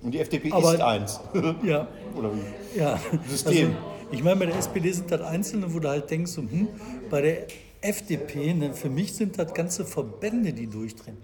Und 0.02 0.12
die 0.12 0.18
FDP 0.20 0.52
Aber- 0.52 0.74
ist 0.74 0.80
eins. 0.82 1.20
Ja, 1.62 1.88
Oder 2.18 2.30
wie? 2.34 2.78
ja. 2.78 2.98
System. 3.26 3.68
Also, 3.68 3.76
ich 4.10 4.22
meine, 4.22 4.36
bei 4.40 4.46
der 4.46 4.56
SPD 4.58 4.92
sind 4.92 5.10
das 5.10 5.22
Einzelne, 5.22 5.72
wo 5.72 5.78
du 5.78 5.88
halt 5.88 6.10
denkst, 6.10 6.32
so, 6.32 6.42
hm, 6.42 6.68
bei 7.08 7.22
der 7.22 7.46
FDP, 7.80 8.52
ne, 8.52 8.74
für 8.74 8.90
mich 8.90 9.14
sind 9.14 9.38
das 9.38 9.54
ganze 9.54 9.86
Verbände, 9.86 10.52
die 10.52 10.66
durchdrehen. 10.66 11.16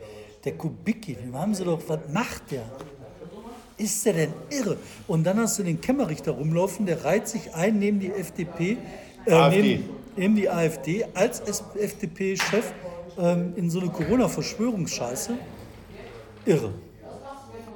Der 0.45 0.53
Kubicki, 0.57 1.15
den 1.17 1.35
haben 1.37 1.55
sie 1.55 1.65
doch, 1.65 1.81
was 1.87 1.99
macht 2.13 2.51
der? 2.51 2.63
Ist 3.79 4.05
der 4.05 4.13
denn 4.13 4.33
irre? 4.51 4.77
Und 5.07 5.25
dann 5.25 5.39
hast 5.39 5.59
du 5.59 5.63
den 5.63 5.81
Kemmerich 5.81 6.23
da 6.23 6.33
rumlaufen, 6.33 6.85
der 6.85 7.05
reiht 7.05 7.29
sich 7.29 7.55
ein 7.55 7.79
neben 7.79 8.01
die 8.01 8.11
FDP, 8.11 8.77
äh, 9.25 9.33
AfD. 9.33 9.63
neben, 9.63 9.91
neben 10.17 10.35
die 10.35 10.51
AfD 10.51 11.07
als 11.15 11.41
FDP-Chef 11.41 12.73
ähm, 13.17 13.53
in 13.55 13.71
so 13.71 13.81
eine 13.81 13.91
Corona-Verschwörungsscheiße. 13.91 15.35
Irre. 16.45 16.75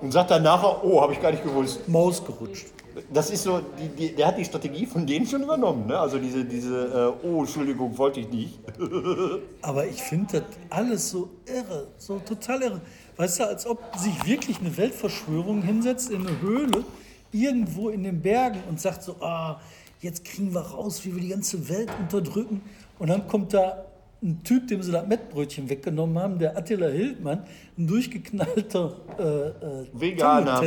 Und 0.00 0.11
sagt 0.11 0.32
dann 0.32 0.42
nachher, 0.42 0.85
oh, 0.85 1.00
habe 1.00 1.12
ich 1.12 1.23
gar 1.23 1.30
nicht 1.30 1.44
gewusst. 1.44 1.88
Maus 1.88 2.25
gerutscht. 2.25 2.72
Das 3.12 3.30
ist 3.30 3.42
so, 3.42 3.61
die, 3.61 3.88
die, 3.88 4.14
der 4.14 4.28
hat 4.28 4.38
die 4.38 4.44
Strategie 4.44 4.87
von 4.87 5.06
denen 5.06 5.26
schon 5.26 5.42
übernommen. 5.42 5.87
Ne? 5.87 5.99
Also 5.99 6.18
diese, 6.18 6.44
diese 6.44 7.14
äh, 7.22 7.26
oh, 7.26 7.40
Entschuldigung, 7.40 7.96
wollte 7.96 8.20
ich 8.20 8.28
nicht. 8.28 8.58
Aber 9.62 9.87
ich 9.87 10.02
finde 10.02 10.40
das 10.40 10.42
alles 10.70 11.11
so 11.11 11.30
irre, 11.46 11.88
so 11.99 12.18
total 12.18 12.62
irre. 12.62 12.80
Weißt 13.16 13.40
du, 13.40 13.44
als 13.44 13.66
ob 13.66 13.78
sich 13.96 14.26
wirklich 14.26 14.61
eine 14.61 14.76
Weltverschwörung 14.76 15.62
hinsetzt 15.62 16.11
in 16.11 16.26
eine 16.26 16.40
Höhle, 16.40 16.84
irgendwo 17.32 17.88
in 17.88 18.02
den 18.02 18.20
Bergen 18.20 18.62
und 18.68 18.80
sagt 18.80 19.02
so, 19.02 19.16
ah, 19.20 19.61
jetzt 20.00 20.25
kriegen 20.25 20.52
wir 20.54 20.61
raus, 20.61 21.04
wie 21.04 21.14
wir 21.14 21.22
die 21.22 21.28
ganze 21.28 21.68
Welt 21.68 21.90
unterdrücken. 22.00 22.62
Und 22.99 23.08
dann 23.08 23.26
kommt 23.28 23.54
da 23.54 23.84
ein 24.22 24.42
Typ, 24.44 24.68
dem 24.68 24.82
sie 24.82 24.92
das 24.92 25.06
Mettbrötchen 25.06 25.68
weggenommen 25.68 26.18
haben, 26.18 26.38
der 26.38 26.56
Attila 26.56 26.87
Hildmann, 26.87 27.44
ein 27.76 27.87
durchgeknallter 27.87 28.96
äh, 29.18 29.22
äh, 29.22 29.87
Veganer. 29.92 30.61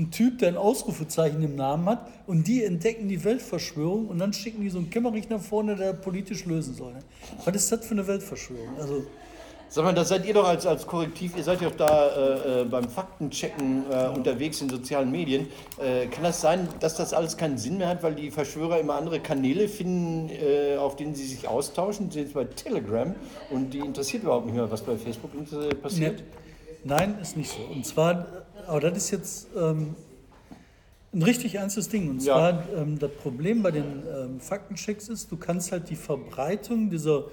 Ein 0.00 0.10
Typ, 0.10 0.38
der 0.38 0.48
ein 0.48 0.56
Ausrufezeichen 0.56 1.42
im 1.42 1.56
Namen 1.56 1.84
hat 1.86 2.08
und 2.26 2.48
die 2.48 2.64
entdecken 2.64 3.06
die 3.08 3.22
Weltverschwörung 3.22 4.08
und 4.08 4.18
dann 4.18 4.32
schicken 4.32 4.62
die 4.62 4.70
so 4.70 4.78
einen 4.78 4.88
Kämmerich 4.88 5.28
nach 5.28 5.42
vorne, 5.42 5.76
der 5.76 5.92
politisch 5.92 6.46
lösen 6.46 6.74
soll. 6.74 6.94
Ne? 6.94 7.00
Was 7.44 7.54
ist 7.54 7.70
das 7.70 7.84
für 7.84 7.92
eine 7.92 8.06
Weltverschwörung? 8.06 8.78
Also, 8.78 9.02
Sag 9.72 9.84
mal, 9.84 9.94
das 9.94 10.08
seid 10.08 10.26
ihr 10.26 10.34
doch 10.34 10.48
als, 10.48 10.66
als 10.66 10.84
Korrektiv, 10.84 11.36
ihr 11.36 11.44
seid 11.44 11.60
ja 11.60 11.68
auch 11.68 11.76
da 11.76 12.08
äh, 12.08 12.62
äh, 12.62 12.64
beim 12.64 12.88
Faktenchecken 12.88 13.84
äh, 13.88 14.08
unterwegs 14.08 14.60
in 14.62 14.68
sozialen 14.68 15.12
Medien. 15.12 15.46
Äh, 15.78 16.06
kann 16.06 16.24
das 16.24 16.40
sein, 16.40 16.66
dass 16.80 16.96
das 16.96 17.12
alles 17.12 17.36
keinen 17.36 17.56
Sinn 17.56 17.78
mehr 17.78 17.86
hat, 17.86 18.02
weil 18.02 18.16
die 18.16 18.32
Verschwörer 18.32 18.80
immer 18.80 18.96
andere 18.96 19.20
Kanäle 19.20 19.68
finden, 19.68 20.28
äh, 20.28 20.76
auf 20.76 20.96
denen 20.96 21.14
sie 21.14 21.24
sich 21.24 21.46
austauschen? 21.46 22.10
Sie 22.10 22.18
sind 22.18 22.24
jetzt 22.24 22.34
bei 22.34 22.44
Telegram 22.46 23.14
und 23.50 23.72
die 23.72 23.78
interessiert 23.78 24.24
überhaupt 24.24 24.46
nicht 24.46 24.56
mehr, 24.56 24.68
was 24.68 24.82
bei 24.82 24.96
Facebook 24.96 25.30
passiert? 25.80 26.18
ne, 26.18 26.24
nein, 26.82 27.18
ist 27.22 27.36
nicht 27.36 27.52
so. 27.52 27.60
Und 27.72 27.86
zwar, 27.86 28.26
aber 28.70 28.80
das 28.80 28.96
ist 28.98 29.10
jetzt 29.10 29.48
ähm, 29.56 29.96
ein 31.12 31.22
richtig 31.22 31.56
ernstes 31.56 31.88
Ding. 31.88 32.08
Und 32.08 32.22
Ja. 32.22 32.34
zwar, 32.34 32.68
ähm, 32.76 32.98
das 32.98 33.10
Problem 33.10 33.62
bei 33.62 33.72
den 33.72 34.04
ähm, 34.06 34.40
Faktenchecks 34.40 35.08
ist, 35.08 35.30
du 35.32 35.36
kannst 35.36 35.72
halt 35.72 35.90
die 35.90 35.96
Verbreitung 35.96 36.88
dieser 36.88 37.24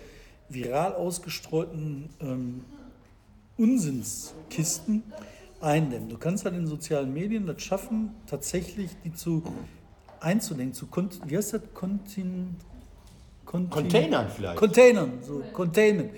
viral 0.49 0.93
ausgestreuten 0.95 2.09
ähm, 2.19 2.65
Unsinnskisten 3.57 5.03
eindämmen. 5.59 6.09
Du 6.09 6.17
kannst 6.17 6.45
halt 6.45 6.55
in 6.55 6.65
sozialen 6.65 7.13
Medien 7.13 7.45
das 7.45 7.61
schaffen, 7.61 8.11
tatsächlich 8.25 8.91
die 9.03 9.13
zu 9.13 9.43
einzudenken, 10.19 10.73
zu 10.73 10.87
wie 11.27 11.37
heißt 11.37 11.53
das? 11.53 11.61
Kontin, 11.73 12.55
Kontin, 13.45 13.69
Containern 13.69 14.29
vielleicht. 14.29 14.57
Containern, 14.57 15.11
so 15.21 15.43
Containment, 15.53 16.11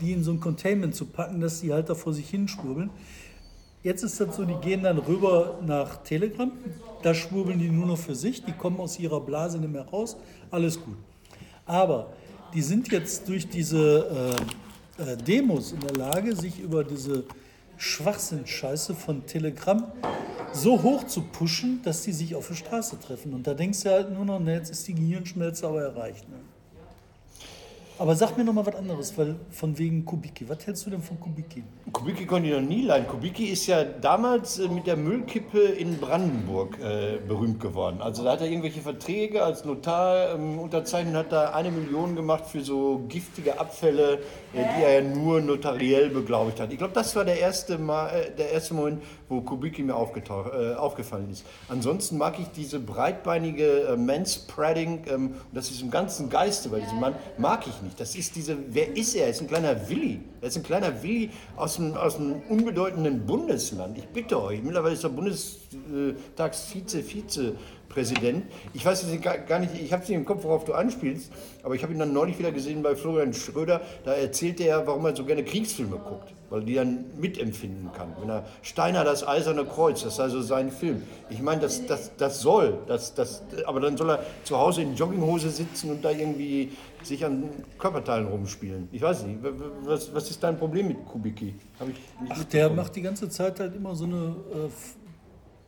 die 0.00 0.12
in 0.12 0.22
so 0.22 0.32
ein 0.32 0.40
Containment 0.40 0.94
zu 0.94 1.06
packen, 1.06 1.40
dass 1.40 1.60
die 1.62 1.72
halt 1.72 1.88
da 1.88 1.94
vor 1.94 2.12
sich 2.12 2.28
hin 2.28 2.48
schwurbeln. 2.48 2.90
Jetzt 3.86 4.02
ist 4.02 4.20
das 4.20 4.34
so, 4.34 4.44
die 4.44 4.56
gehen 4.56 4.82
dann 4.82 4.98
rüber 4.98 5.60
nach 5.64 6.02
Telegram, 6.02 6.50
da 7.02 7.14
schwurbeln 7.14 7.60
die 7.60 7.68
nur 7.68 7.86
noch 7.86 7.98
für 7.98 8.16
sich, 8.16 8.44
die 8.44 8.50
kommen 8.50 8.80
aus 8.80 8.98
ihrer 8.98 9.20
Blase 9.20 9.58
nicht 9.58 9.72
mehr 9.72 9.86
raus, 9.86 10.16
alles 10.50 10.80
gut. 10.80 10.96
Aber 11.66 12.12
die 12.52 12.62
sind 12.62 12.90
jetzt 12.90 13.28
durch 13.28 13.48
diese 13.48 14.34
äh, 14.98 15.12
äh, 15.12 15.16
Demos 15.16 15.70
in 15.70 15.78
der 15.78 15.94
Lage, 15.94 16.34
sich 16.34 16.58
über 16.58 16.82
diese 16.82 17.26
Schwachsinnscheiße 17.76 18.92
von 18.92 19.24
Telegram 19.24 19.84
so 20.52 20.82
hoch 20.82 21.04
zu 21.04 21.20
pushen, 21.20 21.80
dass 21.84 22.02
die 22.02 22.12
sich 22.12 22.34
auf 22.34 22.48
der 22.48 22.56
Straße 22.56 22.98
treffen. 22.98 23.34
Und 23.34 23.46
da 23.46 23.54
denkst 23.54 23.84
du 23.84 23.90
halt 23.90 24.12
nur 24.12 24.24
noch, 24.24 24.40
ne, 24.40 24.54
jetzt 24.54 24.70
ist 24.70 24.88
die 24.88 24.94
Gehirnschmelze 24.94 25.64
aber 25.64 25.82
erreicht. 25.82 26.28
Ne? 26.28 26.38
Aber 27.98 28.14
sag 28.14 28.36
mir 28.36 28.44
noch 28.44 28.52
mal 28.52 28.66
was 28.66 28.74
anderes, 28.74 29.16
weil 29.16 29.36
von 29.50 29.78
wegen 29.78 30.04
Kubicki. 30.04 30.46
Was 30.48 30.66
hältst 30.66 30.84
du 30.84 30.90
denn 30.90 31.00
von 31.00 31.18
Kubicki? 31.18 31.64
Kubicki 31.92 32.26
konnte 32.26 32.48
ich 32.48 32.54
noch 32.54 32.60
nie 32.60 32.82
leiden. 32.82 33.08
Kubicki 33.08 33.46
ist 33.46 33.66
ja 33.66 33.84
damals 33.84 34.58
äh, 34.58 34.68
mit 34.68 34.86
der 34.86 34.96
Müllkippe 34.96 35.60
in 35.60 35.96
Brandenburg 35.98 36.78
äh, 36.78 37.16
berühmt 37.26 37.58
geworden. 37.58 38.02
Also 38.02 38.22
da 38.22 38.32
hat 38.32 38.42
er 38.42 38.48
irgendwelche 38.48 38.82
Verträge 38.82 39.42
als 39.42 39.64
Notar 39.64 40.34
ähm, 40.34 40.58
unterzeichnet 40.58 41.14
hat 41.14 41.32
da 41.32 41.54
eine 41.54 41.70
Million 41.70 42.14
gemacht 42.16 42.44
für 42.44 42.60
so 42.60 43.02
giftige 43.08 43.58
Abfälle, 43.58 44.18
äh, 44.52 44.64
die 44.76 44.82
er 44.82 45.00
ja 45.00 45.08
nur 45.08 45.40
notariell 45.40 46.10
beglaubigt 46.10 46.60
hat. 46.60 46.72
Ich 46.72 46.78
glaube, 46.78 46.92
das 46.92 47.16
war 47.16 47.24
der 47.24 47.40
erste, 47.40 47.78
Mal, 47.78 48.08
äh, 48.10 48.30
der 48.36 48.52
erste 48.52 48.74
Moment, 48.74 49.02
wo 49.28 49.40
Kubicki 49.40 49.82
mir 49.82 49.94
äh, 49.94 50.74
aufgefallen 50.74 51.30
ist. 51.30 51.46
Ansonsten 51.68 52.18
mag 52.18 52.38
ich 52.38 52.48
diese 52.48 52.78
breitbeinige 52.78 53.88
äh, 53.88 53.96
Manspreading 53.96 55.04
ähm, 55.08 55.34
das 55.52 55.70
ist 55.70 55.82
im 55.82 55.90
ganzen 55.90 56.28
Geiste 56.30 56.68
bei 56.68 56.80
diesem 56.80 57.00
Mann, 57.00 57.14
mag 57.38 57.66
ich 57.66 57.82
nicht. 57.82 57.85
Das 57.96 58.14
ist 58.16 58.36
diese, 58.36 58.56
wer 58.68 58.96
ist 58.96 59.14
er? 59.14 59.24
Er 59.24 59.30
ist 59.30 59.40
ein 59.40 59.48
kleiner 59.48 59.88
Willi. 59.88 60.20
Er 60.40 60.48
ist 60.48 60.56
ein 60.56 60.62
kleiner 60.62 61.02
Willi 61.02 61.30
aus 61.56 61.78
einem, 61.78 61.94
aus 61.94 62.16
einem 62.16 62.42
unbedeutenden 62.48 63.26
Bundesland. 63.26 63.98
Ich 63.98 64.06
bitte 64.06 64.40
euch, 64.42 64.62
mittlerweile 64.62 64.94
ist 64.94 65.04
er 65.04 65.10
Bundestags-Vize-Vize-Präsident. 67.96 68.44
Ich 68.74 68.84
weiß 68.84 69.06
jetzt 69.10 69.48
gar, 69.48 69.58
nicht, 69.58 69.72
ich 69.80 69.92
habe 69.92 70.02
es 70.02 70.08
nicht 70.08 70.18
im 70.18 70.24
Kopf, 70.24 70.44
worauf 70.44 70.64
du 70.64 70.74
anspielst, 70.74 71.32
aber 71.62 71.74
ich 71.74 71.82
habe 71.82 71.92
ihn 71.92 71.98
dann 71.98 72.12
neulich 72.12 72.38
wieder 72.38 72.52
gesehen 72.52 72.82
bei 72.82 72.94
Florian 72.94 73.32
Schröder. 73.32 73.80
Da 74.04 74.12
erzählte 74.12 74.64
er, 74.64 74.86
warum 74.86 75.04
er 75.06 75.16
so 75.16 75.24
gerne 75.24 75.44
Kriegsfilme 75.44 75.96
guckt, 75.96 76.32
weil 76.50 76.62
die 76.62 76.74
dann 76.74 77.06
mitempfinden 77.18 77.92
kann. 77.92 78.14
Wenn 78.20 78.30
er 78.30 78.44
Steiner 78.62 79.04
das 79.04 79.26
Eiserne 79.26 79.64
Kreuz, 79.64 80.02
das 80.02 80.16
sei 80.16 80.28
so 80.28 80.42
sein 80.42 80.70
Film. 80.70 81.02
Ich 81.30 81.40
meine, 81.40 81.62
das, 81.62 81.86
das, 81.86 82.12
das 82.16 82.40
soll, 82.40 82.78
das, 82.86 83.14
das, 83.14 83.42
aber 83.66 83.80
dann 83.80 83.96
soll 83.96 84.10
er 84.10 84.20
zu 84.44 84.58
Hause 84.58 84.82
in 84.82 84.94
Jogginghose 84.94 85.50
sitzen 85.50 85.90
und 85.90 86.04
da 86.04 86.10
irgendwie 86.10 86.72
sich 87.02 87.24
an 87.24 87.44
Körperteilen 87.78 88.26
rumspielen. 88.26 88.88
Ich 88.92 89.00
weiß 89.02 89.24
nicht, 89.24 89.38
was, 89.84 90.12
was 90.12 90.30
ist 90.30 90.42
dein 90.42 90.58
Problem 90.58 90.88
mit 90.88 91.04
Kubicki? 91.06 91.54
Ach, 92.28 92.44
der 92.44 92.70
macht 92.70 92.96
die 92.96 93.02
ganze 93.02 93.28
Zeit 93.28 93.60
halt 93.60 93.76
immer 93.76 93.94
so 93.94 94.04
eine 94.04 94.34
äh, 94.52 94.68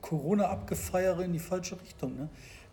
Corona-Abgefeiere 0.09 1.25
in 1.25 1.33
die 1.33 1.39
falsche 1.39 1.81
Richtung. 1.81 2.17
Ne? 2.17 2.29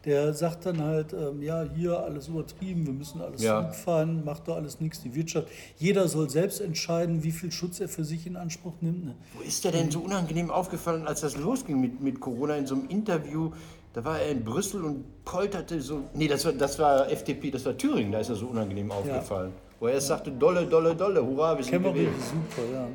Der 0.06 0.34
sagt 0.36 0.68
dann 0.68 0.82
halt, 0.82 1.14
ähm, 1.14 1.42
ja, 1.42 1.64
hier 1.76 2.00
alles 2.00 2.28
übertrieben, 2.28 2.86
wir 2.86 2.94
müssen 2.94 3.22
alles 3.22 3.42
Ja. 3.42 3.62
zurückfahren, 3.62 4.24
macht 4.24 4.48
doch 4.48 4.56
alles 4.56 4.80
nichts, 4.80 5.02
die 5.02 5.16
Wirtschaft. 5.16 5.48
Jeder 5.78 6.08
soll 6.08 6.30
selbst 6.30 6.62
entscheiden, 6.62 7.24
wie 7.24 7.32
viel 7.32 7.52
Schutz 7.52 7.80
er 7.80 7.90
für 7.90 8.04
sich 8.04 8.28
in 8.28 8.36
Anspruch 8.36 8.74
nimmt. 8.82 9.06
Ne? 9.06 9.16
Wo 9.34 9.42
ist 9.42 9.64
der 9.66 9.72
denn 9.72 9.90
so 9.90 10.00
unangenehm 10.02 10.52
aufgefallen, 10.52 11.08
als 11.08 11.22
das 11.22 11.36
losging 11.38 11.82
mit, 11.82 12.02
mit 12.02 12.20
Corona 12.20 12.56
in 12.56 12.68
so 12.68 12.76
einem 12.76 12.88
Interview? 12.90 13.52
Da 13.94 14.04
war 14.06 14.20
er 14.20 14.30
in 14.30 14.44
Brüssel 14.44 14.84
und 14.84 15.24
polterte 15.26 15.82
so. 15.82 16.02
Nee, 16.14 16.28
das 16.28 16.46
war, 16.46 16.52
das 16.52 16.78
war 16.78 17.10
FDP, 17.12 17.50
das 17.50 17.66
war 17.66 17.76
Thüringen, 17.76 18.12
da 18.12 18.20
ist 18.20 18.30
er 18.30 18.36
so 18.36 18.48
unangenehm 18.48 18.92
aufgefallen. 18.92 19.54
Wo 19.80 19.88
er 19.88 19.94
erst 19.94 20.08
sagte, 20.08 20.32
dolle, 20.32 20.68
dolle, 20.68 20.96
dolle, 20.96 21.26
hurra, 21.26 21.58
wir 21.58 21.64
sind 21.64 21.72
Kämmerer 21.72 21.94
gewählt. 21.94 22.12
super, 22.30 22.68
ja. 22.74 22.88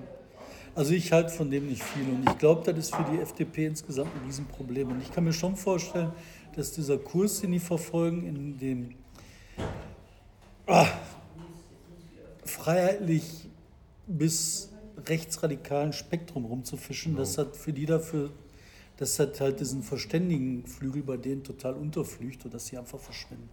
Also 0.75 0.93
ich 0.93 1.13
halte 1.13 1.31
von 1.31 1.51
dem 1.51 1.69
nicht 1.69 1.83
viel 1.83 2.09
und 2.09 2.29
ich 2.29 2.39
glaube, 2.39 2.73
das 2.73 2.87
ist 2.87 2.95
für 2.95 3.05
die 3.13 3.19
FDP 3.21 3.67
insgesamt 3.67 4.11
ein 4.15 4.27
Riesenproblem. 4.27 4.91
Und 4.91 5.03
ich 5.03 5.13
kann 5.13 5.25
mir 5.25 5.33
schon 5.33 5.57
vorstellen, 5.57 6.13
dass 6.55 6.73
dieser 6.73 6.99
Kurs, 6.99 7.41
den 7.41 7.53
die 7.53 7.59
verfolgen, 7.59 8.27
in 8.27 8.59
dem 8.59 8.95
ah, 10.67 10.87
freiheitlich 12.45 13.49
bis 14.07 14.71
rechtsradikalen 15.07 15.93
Spektrum 15.93 16.45
rumzufischen, 16.45 17.17
dass 17.17 17.35
das 17.35 17.57
für 17.57 17.73
die 17.73 17.87
dafür 17.87 18.31
dass 19.01 19.17
das 19.17 19.41
halt 19.41 19.59
diesen 19.61 19.83
Verständigenflügel 19.83 21.03
bei 21.03 21.17
denen 21.17 21.43
total 21.43 21.73
unterflücht 21.73 22.45
und 22.45 22.53
dass 22.53 22.67
sie 22.67 22.77
einfach 22.77 23.01
verschwinden. 23.01 23.49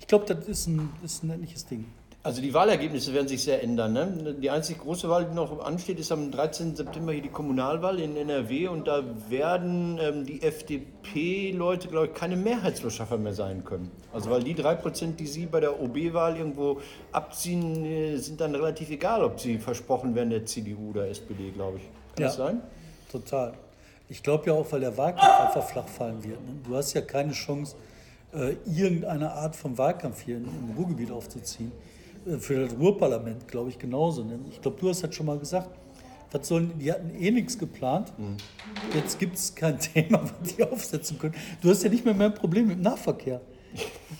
Ich 0.00 0.08
glaube, 0.08 0.26
das 0.34 0.48
ist 0.48 0.66
ein, 0.66 0.90
ist 1.04 1.22
ein 1.22 1.30
ähnliches 1.30 1.64
Ding. 1.64 1.84
Also 2.24 2.42
die 2.42 2.52
Wahlergebnisse 2.52 3.14
werden 3.14 3.28
sich 3.28 3.44
sehr 3.44 3.62
ändern. 3.62 3.92
Ne? 3.92 4.34
Die 4.42 4.50
einzig 4.50 4.78
große 4.80 5.08
Wahl, 5.08 5.26
die 5.26 5.34
noch 5.34 5.64
ansteht, 5.64 6.00
ist 6.00 6.10
am 6.10 6.30
13. 6.32 6.74
September 6.74 7.12
hier 7.12 7.22
die 7.22 7.28
Kommunalwahl 7.28 8.00
in 8.00 8.16
NRW 8.16 8.66
und 8.68 8.88
da 8.88 9.02
werden 9.30 9.98
ähm, 10.02 10.26
die 10.26 10.42
FDP-Leute, 10.42 11.88
glaube 11.88 12.06
ich, 12.08 12.14
keine 12.14 12.36
Mehrheitsverschaffer 12.36 13.18
mehr 13.18 13.32
sein 13.34 13.64
können. 13.64 13.90
Also 14.12 14.30
weil 14.30 14.42
die 14.42 14.54
drei 14.54 14.74
Prozent, 14.74 15.20
die 15.20 15.26
sie 15.26 15.46
bei 15.46 15.60
der 15.60 15.80
OB-Wahl 15.80 16.36
irgendwo 16.36 16.80
abziehen, 17.12 17.84
äh, 17.84 18.16
sind 18.16 18.40
dann 18.40 18.54
relativ 18.54 18.90
egal, 18.90 19.22
ob 19.22 19.38
sie 19.40 19.58
versprochen 19.58 20.14
werden 20.14 20.30
der 20.30 20.44
CDU 20.44 20.90
oder 20.90 21.08
SPD, 21.08 21.50
glaube 21.52 21.78
ich. 21.78 21.84
Kann 22.16 22.22
Ja. 22.22 22.26
das 22.26 22.36
sein? 22.36 22.60
Total. 23.12 23.54
Ich 24.08 24.22
glaube 24.22 24.46
ja 24.46 24.54
auch, 24.54 24.70
weil 24.72 24.80
der 24.80 24.96
Wahlkampf 24.96 25.40
einfach 25.40 25.68
flach 25.68 25.86
fallen 25.88 26.22
wird. 26.24 26.40
Ne? 26.44 26.56
Du 26.66 26.74
hast 26.76 26.92
ja 26.94 27.00
keine 27.00 27.32
Chance, 27.32 27.76
äh, 28.34 28.54
irgendeine 28.66 29.32
Art 29.32 29.54
von 29.54 29.78
Wahlkampf 29.78 30.22
hier 30.22 30.36
im 30.38 30.74
Ruhrgebiet 30.76 31.10
aufzuziehen. 31.12 31.70
Für 32.40 32.66
das 32.66 32.78
Ruhrparlament, 32.78 33.48
glaube 33.48 33.70
ich, 33.70 33.78
genauso. 33.78 34.24
Ne? 34.24 34.38
Ich 34.50 34.60
glaube, 34.60 34.76
du 34.80 34.88
hast 34.88 35.02
das 35.02 35.14
schon 35.14 35.26
mal 35.26 35.38
gesagt. 35.38 35.70
Was 36.30 36.46
sollen, 36.46 36.78
die 36.78 36.92
hatten 36.92 37.10
eh 37.18 37.30
nichts 37.30 37.58
geplant. 37.58 38.12
Jetzt 38.94 39.18
gibt 39.18 39.36
es 39.36 39.54
kein 39.54 39.78
Thema, 39.94 40.22
was 40.22 40.54
die 40.54 40.62
aufsetzen 40.62 41.18
können. 41.18 41.34
Du 41.62 41.70
hast 41.70 41.82
ja 41.82 41.88
nicht 41.88 42.04
mehr 42.04 42.14
mehr 42.14 42.26
ein 42.26 42.34
Problem 42.34 42.66
mit 42.66 42.76
dem 42.76 42.82
Nahverkehr. 42.82 43.40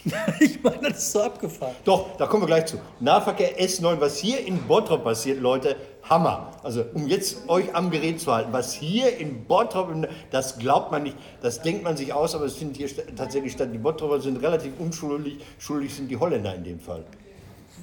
ich 0.40 0.62
meine, 0.62 0.88
das 0.88 0.98
ist 0.98 1.12
so 1.12 1.22
abgefahren. 1.22 1.74
Doch, 1.84 2.16
da 2.16 2.26
kommen 2.26 2.42
wir 2.42 2.46
gleich 2.46 2.66
zu. 2.66 2.78
Nahverkehr 3.00 3.58
S9, 3.60 4.00
was 4.00 4.18
hier 4.18 4.46
in 4.46 4.58
Bottrop 4.66 5.04
passiert, 5.04 5.40
Leute, 5.40 5.76
Hammer. 6.02 6.50
Also 6.62 6.84
um 6.94 7.08
jetzt 7.08 7.48
euch 7.48 7.74
am 7.74 7.90
Gerät 7.90 8.20
zu 8.20 8.32
halten, 8.32 8.52
was 8.52 8.72
hier 8.72 9.16
in 9.18 9.44
Bottrop, 9.44 9.88
das 10.30 10.58
glaubt 10.58 10.90
man 10.92 11.02
nicht, 11.02 11.16
das 11.42 11.60
denkt 11.62 11.82
man 11.82 11.96
sich 11.96 12.12
aus, 12.12 12.34
aber 12.34 12.44
es 12.44 12.56
findet 12.56 12.76
hier 12.76 12.88
tatsächlich 13.16 13.52
statt. 13.52 13.70
Die 13.72 13.78
Bottroper 13.78 14.20
sind 14.20 14.42
relativ 14.42 14.72
unschuldig, 14.78 15.38
schuldig 15.58 15.94
sind 15.94 16.10
die 16.10 16.16
Holländer 16.16 16.54
in 16.54 16.64
dem 16.64 16.80
Fall. 16.80 17.04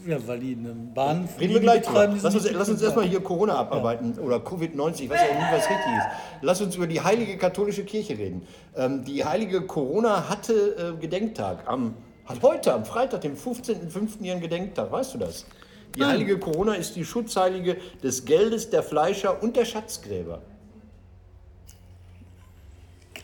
Ja, 0.05 0.17
eine 0.17 0.73
Bahn 0.93 1.27
Reden 1.39 1.53
wir 1.55 1.61
gleich 1.61 1.81
drüber. 1.81 2.07
Lass 2.21 2.35
uns, 2.35 2.51
lass 2.51 2.69
uns 2.69 2.81
erstmal 2.81 3.05
hier 3.05 3.21
Corona 3.21 3.55
abarbeiten 3.55 4.19
oder 4.19 4.37
Covid-19, 4.37 5.03
ich 5.03 5.09
weiß 5.09 5.19
ja 5.19 5.35
nie, 5.35 5.51
was 5.51 5.67
richtig 5.67 5.97
ist. 5.97 6.07
Lass 6.41 6.61
uns 6.61 6.75
über 6.75 6.85
die 6.85 7.01
heilige 7.01 7.37
katholische 7.37 7.83
Kirche 7.85 8.15
reden. 8.15 8.45
Ähm, 8.75 9.03
die 9.03 9.25
heilige 9.25 9.61
Corona 9.61 10.29
hatte 10.29 10.53
äh, 10.53 11.01
Gedenktag. 11.01 11.67
Am, 11.67 11.95
hat 12.25 12.43
heute, 12.43 12.73
am 12.73 12.85
Freitag, 12.85 13.21
dem 13.21 13.35
15.05. 13.35 14.21
ihren 14.21 14.41
Gedenktag. 14.41 14.91
Weißt 14.91 15.15
du 15.15 15.17
das? 15.17 15.47
Die 15.95 16.03
heilige 16.03 16.37
Corona 16.37 16.75
ist 16.75 16.95
die 16.95 17.05
Schutzheilige 17.05 17.77
des 18.03 18.25
Geldes, 18.25 18.69
der 18.69 18.83
Fleischer 18.83 19.41
und 19.41 19.55
der 19.55 19.65
Schatzgräber. 19.65 20.41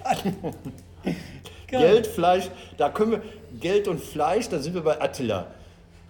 Geld, 1.67 2.07
Fleisch, 2.07 2.49
da 2.77 2.89
können 2.89 3.11
wir, 3.11 3.21
Geld 3.59 3.87
und 3.87 3.99
Fleisch, 3.99 4.49
da 4.49 4.57
sind 4.59 4.73
wir 4.73 4.81
bei 4.81 4.99
Attila. 4.99 5.47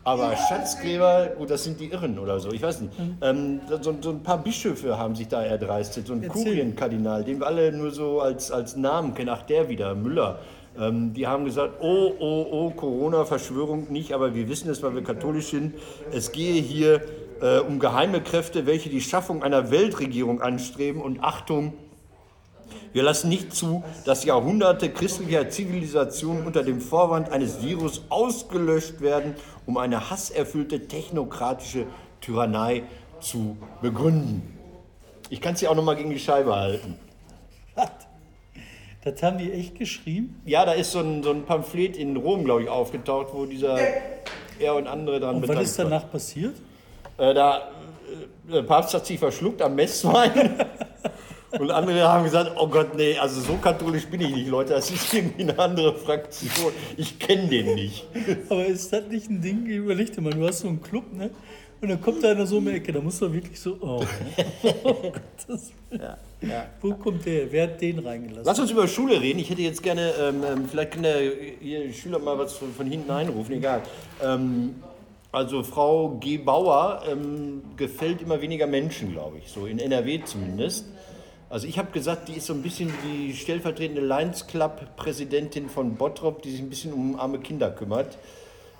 Aber 0.03 0.35
Schatzgräber, 0.35 1.29
gut, 1.37 1.51
das 1.51 1.63
sind 1.63 1.79
die 1.79 1.91
Irren 1.91 2.17
oder 2.17 2.39
so, 2.39 2.51
ich 2.51 2.61
weiß 2.61 2.81
nicht. 2.81 2.93
Ähm, 3.21 3.61
so, 3.81 3.95
so 4.01 4.09
ein 4.09 4.23
paar 4.23 4.39
Bischöfe 4.39 4.97
haben 4.97 5.15
sich 5.15 5.27
da 5.27 5.43
erdreistet, 5.43 6.07
so 6.07 6.13
ein 6.13 6.23
Erzähl. 6.23 6.43
Kurienkardinal, 6.43 7.23
den 7.23 7.39
wir 7.39 7.47
alle 7.47 7.71
nur 7.71 7.91
so 7.91 8.19
als, 8.19 8.51
als 8.51 8.75
Namen 8.75 9.13
kennen, 9.13 9.29
ach 9.29 9.43
der 9.43 9.69
wieder, 9.69 9.93
Müller. 9.93 10.39
Ähm, 10.79 11.13
die 11.13 11.27
haben 11.27 11.45
gesagt, 11.45 11.75
oh, 11.81 12.13
oh, 12.19 12.47
oh, 12.49 12.69
Corona-Verschwörung 12.71 13.91
nicht, 13.91 14.13
aber 14.13 14.33
wir 14.33 14.49
wissen 14.49 14.71
es, 14.71 14.81
weil 14.81 14.95
wir 14.95 15.03
katholisch 15.03 15.49
sind. 15.49 15.75
Es 16.11 16.31
gehe 16.31 16.61
hier 16.61 17.01
äh, 17.41 17.59
um 17.59 17.77
geheime 17.77 18.21
Kräfte, 18.21 18.65
welche 18.65 18.89
die 18.89 19.01
Schaffung 19.01 19.43
einer 19.43 19.69
Weltregierung 19.69 20.41
anstreben 20.41 21.01
und 21.01 21.23
Achtung, 21.23 21.73
wir 22.93 23.03
lassen 23.03 23.29
nicht 23.29 23.53
zu, 23.53 23.83
dass 24.05 24.23
Jahrhunderte 24.25 24.89
christlicher 24.89 25.49
Zivilisation 25.49 26.45
unter 26.45 26.63
dem 26.63 26.81
Vorwand 26.81 27.31
eines 27.31 27.61
Virus 27.61 28.03
ausgelöscht 28.09 29.01
werden, 29.01 29.35
um 29.65 29.77
eine 29.77 30.09
hasserfüllte 30.09 30.87
technokratische 30.87 31.85
Tyrannei 32.21 32.83
zu 33.19 33.57
begründen. 33.81 34.57
Ich 35.29 35.41
kann 35.41 35.53
es 35.53 35.61
ja 35.61 35.69
auch 35.69 35.75
nochmal 35.75 35.95
gegen 35.95 36.09
die 36.09 36.19
Scheibe 36.19 36.55
halten. 36.55 36.97
Das 39.03 39.23
haben 39.23 39.37
die 39.39 39.51
echt 39.51 39.79
geschrieben. 39.79 40.39
Ja, 40.45 40.65
da 40.65 40.73
ist 40.73 40.91
so 40.91 40.99
ein, 40.99 41.23
so 41.23 41.31
ein 41.31 41.43
Pamphlet 41.45 41.97
in 41.97 42.17
Rom, 42.17 42.43
glaube 42.43 42.63
ich, 42.63 42.69
aufgetaucht, 42.69 43.29
wo 43.33 43.45
dieser 43.45 43.77
er 44.59 44.75
und 44.75 44.87
andere 44.87 45.19
dran 45.19 45.37
Und 45.37 45.47
was 45.47 45.63
ist 45.63 45.79
danach 45.79 46.09
passiert? 46.11 46.55
Äh, 47.17 47.33
da, 47.33 47.57
äh, 48.47 48.51
der 48.51 48.61
Papst 48.63 48.93
hat 48.93 49.05
sich 49.05 49.17
verschluckt 49.17 49.61
am 49.61 49.75
Messwein. 49.75 50.59
Und 51.59 51.71
andere 51.71 52.07
haben 52.07 52.23
gesagt, 52.23 52.51
oh 52.57 52.67
Gott, 52.67 52.95
nee, 52.95 53.17
also 53.17 53.41
so 53.41 53.55
katholisch 53.55 54.05
bin 54.05 54.21
ich 54.21 54.33
nicht, 54.33 54.47
Leute. 54.47 54.73
Das 54.73 54.89
ist 54.89 55.13
irgendwie 55.13 55.43
eine 55.43 55.59
andere 55.59 55.95
Fraktion. 55.95 56.71
Ich 56.97 57.19
kenne 57.19 57.47
den 57.47 57.75
nicht. 57.75 58.05
Aber 58.49 58.65
ist 58.65 58.91
das 58.93 59.07
nicht 59.07 59.29
ein 59.29 59.41
Ding, 59.41 59.65
überleg 59.65 60.13
dir 60.13 60.21
mal, 60.21 60.33
du 60.33 60.47
hast 60.47 60.59
so 60.59 60.67
einen 60.67 60.81
Club, 60.81 61.13
ne? 61.13 61.31
Und 61.81 61.89
dann 61.89 61.99
kommt 61.99 62.23
da 62.23 62.31
einer 62.31 62.45
so 62.45 62.57
um 62.57 62.65
die 62.65 62.73
Ecke, 62.73 62.91
da 62.91 63.01
muss 63.01 63.19
man 63.21 63.33
wirklich 63.33 63.59
so, 63.59 63.75
oh, 63.81 64.03
oh 64.83 64.93
Gottes 64.93 65.71
Willen. 65.89 66.13
Wo 66.79 66.93
kommt 66.93 67.25
der? 67.25 67.51
Wer 67.51 67.63
hat 67.63 67.81
den 67.81 67.99
reingelassen? 67.99 68.45
Lass 68.45 68.59
uns 68.59 68.69
über 68.69 68.87
Schule 68.87 69.19
reden. 69.19 69.39
Ich 69.39 69.49
hätte 69.49 69.63
jetzt 69.63 69.81
gerne, 69.81 70.13
ähm, 70.19 70.43
ähm, 70.47 70.69
vielleicht 70.69 70.91
können 70.91 71.03
der 71.03 71.19
hier 71.59 71.87
die 71.87 71.93
Schüler 71.93 72.19
mal 72.19 72.37
was 72.37 72.53
von, 72.53 72.71
von 72.71 72.85
hinten 72.85 73.09
einrufen, 73.09 73.55
egal. 73.55 73.81
Ähm, 74.23 74.75
also 75.31 75.63
Frau 75.63 76.17
G. 76.19 76.37
Bauer 76.37 77.01
ähm, 77.09 77.63
gefällt 77.77 78.21
immer 78.21 78.41
weniger 78.41 78.67
Menschen, 78.67 79.13
glaube 79.13 79.39
ich, 79.39 79.49
so 79.49 79.65
in 79.65 79.79
NRW 79.79 80.21
zumindest. 80.23 80.85
Also 81.51 81.67
ich 81.67 81.77
habe 81.77 81.91
gesagt, 81.91 82.29
die 82.29 82.35
ist 82.35 82.45
so 82.45 82.53
ein 82.53 82.61
bisschen 82.61 82.93
die 83.03 83.33
stellvertretende 83.33 83.99
Lions 83.99 84.47
Club-Präsidentin 84.47 85.67
von 85.67 85.95
Bottrop, 85.95 86.41
die 86.41 86.49
sich 86.49 86.61
ein 86.61 86.69
bisschen 86.69 86.93
um 86.93 87.19
arme 87.19 87.39
Kinder 87.39 87.69
kümmert. 87.71 88.17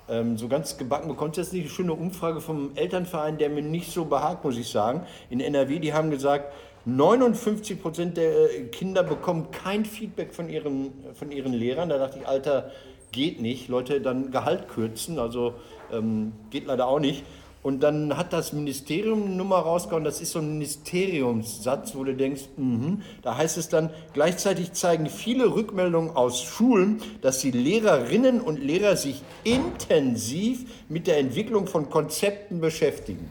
Ähm, 0.08 0.38
so 0.38 0.48
ganz 0.48 0.78
gebacken 0.78 1.06
bekommt 1.06 1.36
jetzt 1.36 1.52
nicht. 1.52 1.64
Eine 1.64 1.70
schöne 1.70 1.92
Umfrage 1.92 2.40
vom 2.40 2.70
Elternverein, 2.74 3.36
der 3.36 3.50
mir 3.50 3.60
nicht 3.60 3.92
so 3.92 4.06
behagt, 4.06 4.42
muss 4.42 4.56
ich 4.56 4.70
sagen. 4.70 5.02
In 5.28 5.40
NRW, 5.40 5.80
die 5.80 5.92
haben 5.92 6.10
gesagt, 6.10 6.54
59 6.86 7.82
Prozent 7.82 8.16
der 8.16 8.50
äh, 8.50 8.62
Kinder 8.68 9.02
bekommen 9.02 9.48
kein 9.50 9.84
Feedback 9.84 10.32
von 10.32 10.48
ihren, 10.48 10.92
von 11.12 11.30
ihren 11.30 11.52
Lehrern. 11.52 11.90
Da 11.90 11.98
dachte 11.98 12.20
ich, 12.20 12.26
Alter, 12.26 12.70
geht 13.12 13.38
nicht. 13.42 13.68
Leute, 13.68 14.00
dann 14.00 14.30
Gehalt 14.30 14.68
kürzen, 14.68 15.18
also 15.18 15.52
ähm, 15.92 16.32
geht 16.48 16.64
leider 16.64 16.88
auch 16.88 17.00
nicht. 17.00 17.22
Und 17.62 17.84
dann 17.84 18.16
hat 18.16 18.32
das 18.32 18.52
Ministerium 18.52 19.24
eine 19.24 19.36
Nummer 19.36 19.58
rausgehauen, 19.58 20.02
das 20.02 20.20
ist 20.20 20.32
so 20.32 20.40
ein 20.40 20.54
Ministeriumssatz, 20.54 21.94
wo 21.94 22.02
du 22.02 22.14
denkst, 22.14 22.42
mhm. 22.56 23.02
da 23.22 23.36
heißt 23.36 23.56
es 23.56 23.68
dann, 23.68 23.90
gleichzeitig 24.14 24.72
zeigen 24.72 25.06
viele 25.06 25.54
Rückmeldungen 25.54 26.16
aus 26.16 26.42
Schulen, 26.42 27.00
dass 27.20 27.38
die 27.38 27.52
Lehrerinnen 27.52 28.40
und 28.40 28.58
Lehrer 28.58 28.96
sich 28.96 29.22
intensiv 29.44 30.64
mit 30.88 31.06
der 31.06 31.18
Entwicklung 31.18 31.68
von 31.68 31.88
Konzepten 31.88 32.60
beschäftigen. 32.60 33.30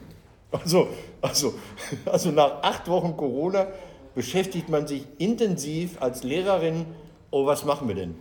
Also, 0.51 0.87
also, 1.21 1.53
also 2.05 2.31
nach 2.31 2.63
acht 2.63 2.87
Wochen 2.87 3.17
Corona 3.17 3.67
beschäftigt 4.15 4.69
man 4.69 4.87
sich 4.87 5.03
intensiv 5.17 6.01
als 6.01 6.23
Lehrerin, 6.23 6.85
oh, 7.31 7.45
was 7.45 7.65
machen 7.65 7.89
wir 7.89 7.95
denn? 7.95 8.15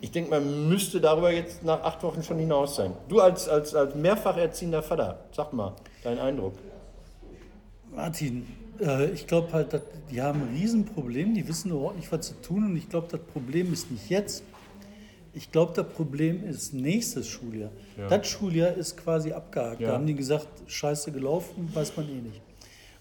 Ich 0.00 0.10
denke, 0.10 0.30
man 0.30 0.68
müsste 0.68 1.00
darüber 1.00 1.32
jetzt 1.32 1.64
nach 1.64 1.82
acht 1.82 2.02
Wochen 2.02 2.22
schon 2.22 2.38
hinaus 2.38 2.76
sein. 2.76 2.92
Du 3.08 3.20
als, 3.20 3.48
als, 3.48 3.74
als 3.74 3.94
mehrfach 3.94 4.36
erziehender 4.36 4.82
Vater, 4.82 5.20
sag 5.32 5.52
mal, 5.52 5.74
dein 6.02 6.18
Eindruck. 6.18 6.54
Martin, 7.94 8.46
äh, 8.80 9.10
ich 9.10 9.26
glaube 9.26 9.52
halt, 9.52 9.80
die 10.10 10.20
haben 10.20 10.42
ein 10.42 10.54
Riesenproblem, 10.54 11.34
die 11.34 11.48
wissen 11.48 11.70
überhaupt 11.70 11.96
nicht, 11.96 12.12
was 12.12 12.28
zu 12.28 12.34
tun 12.42 12.64
und 12.64 12.76
ich 12.76 12.88
glaube, 12.88 13.08
das 13.10 13.20
Problem 13.20 13.72
ist 13.72 13.90
nicht 13.90 14.10
jetzt. 14.10 14.44
Ich 15.32 15.52
glaube, 15.52 15.72
das 15.74 15.86
Problem 15.92 16.48
ist 16.48 16.72
nächstes 16.72 17.28
Schuljahr. 17.28 17.70
Das 18.08 18.26
Schuljahr 18.26 18.72
ist 18.72 18.96
quasi 18.96 19.32
abgehakt. 19.32 19.80
Ja. 19.80 19.88
Da 19.88 19.94
haben 19.94 20.06
die 20.06 20.14
gesagt, 20.14 20.48
scheiße 20.66 21.12
gelaufen, 21.12 21.68
weiß 21.74 21.94
man 21.96 22.08
eh 22.08 22.22
nicht. 22.22 22.40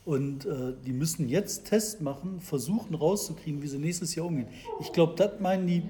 Und 0.04 0.46
äh, 0.46 0.74
die 0.86 0.92
müssen 0.92 1.30
jetzt 1.30 1.66
Tests 1.66 2.02
machen, 2.02 2.42
versuchen 2.42 2.94
rauszukriegen, 2.94 3.62
wie 3.62 3.68
sie 3.68 3.80
nächstes 3.80 4.16
Jahr 4.16 4.26
umgehen. 4.26 4.48
Ich 4.82 4.92
glaube, 4.92 5.14
das 5.16 5.40
meinen 5.40 5.66
die, 5.66 5.84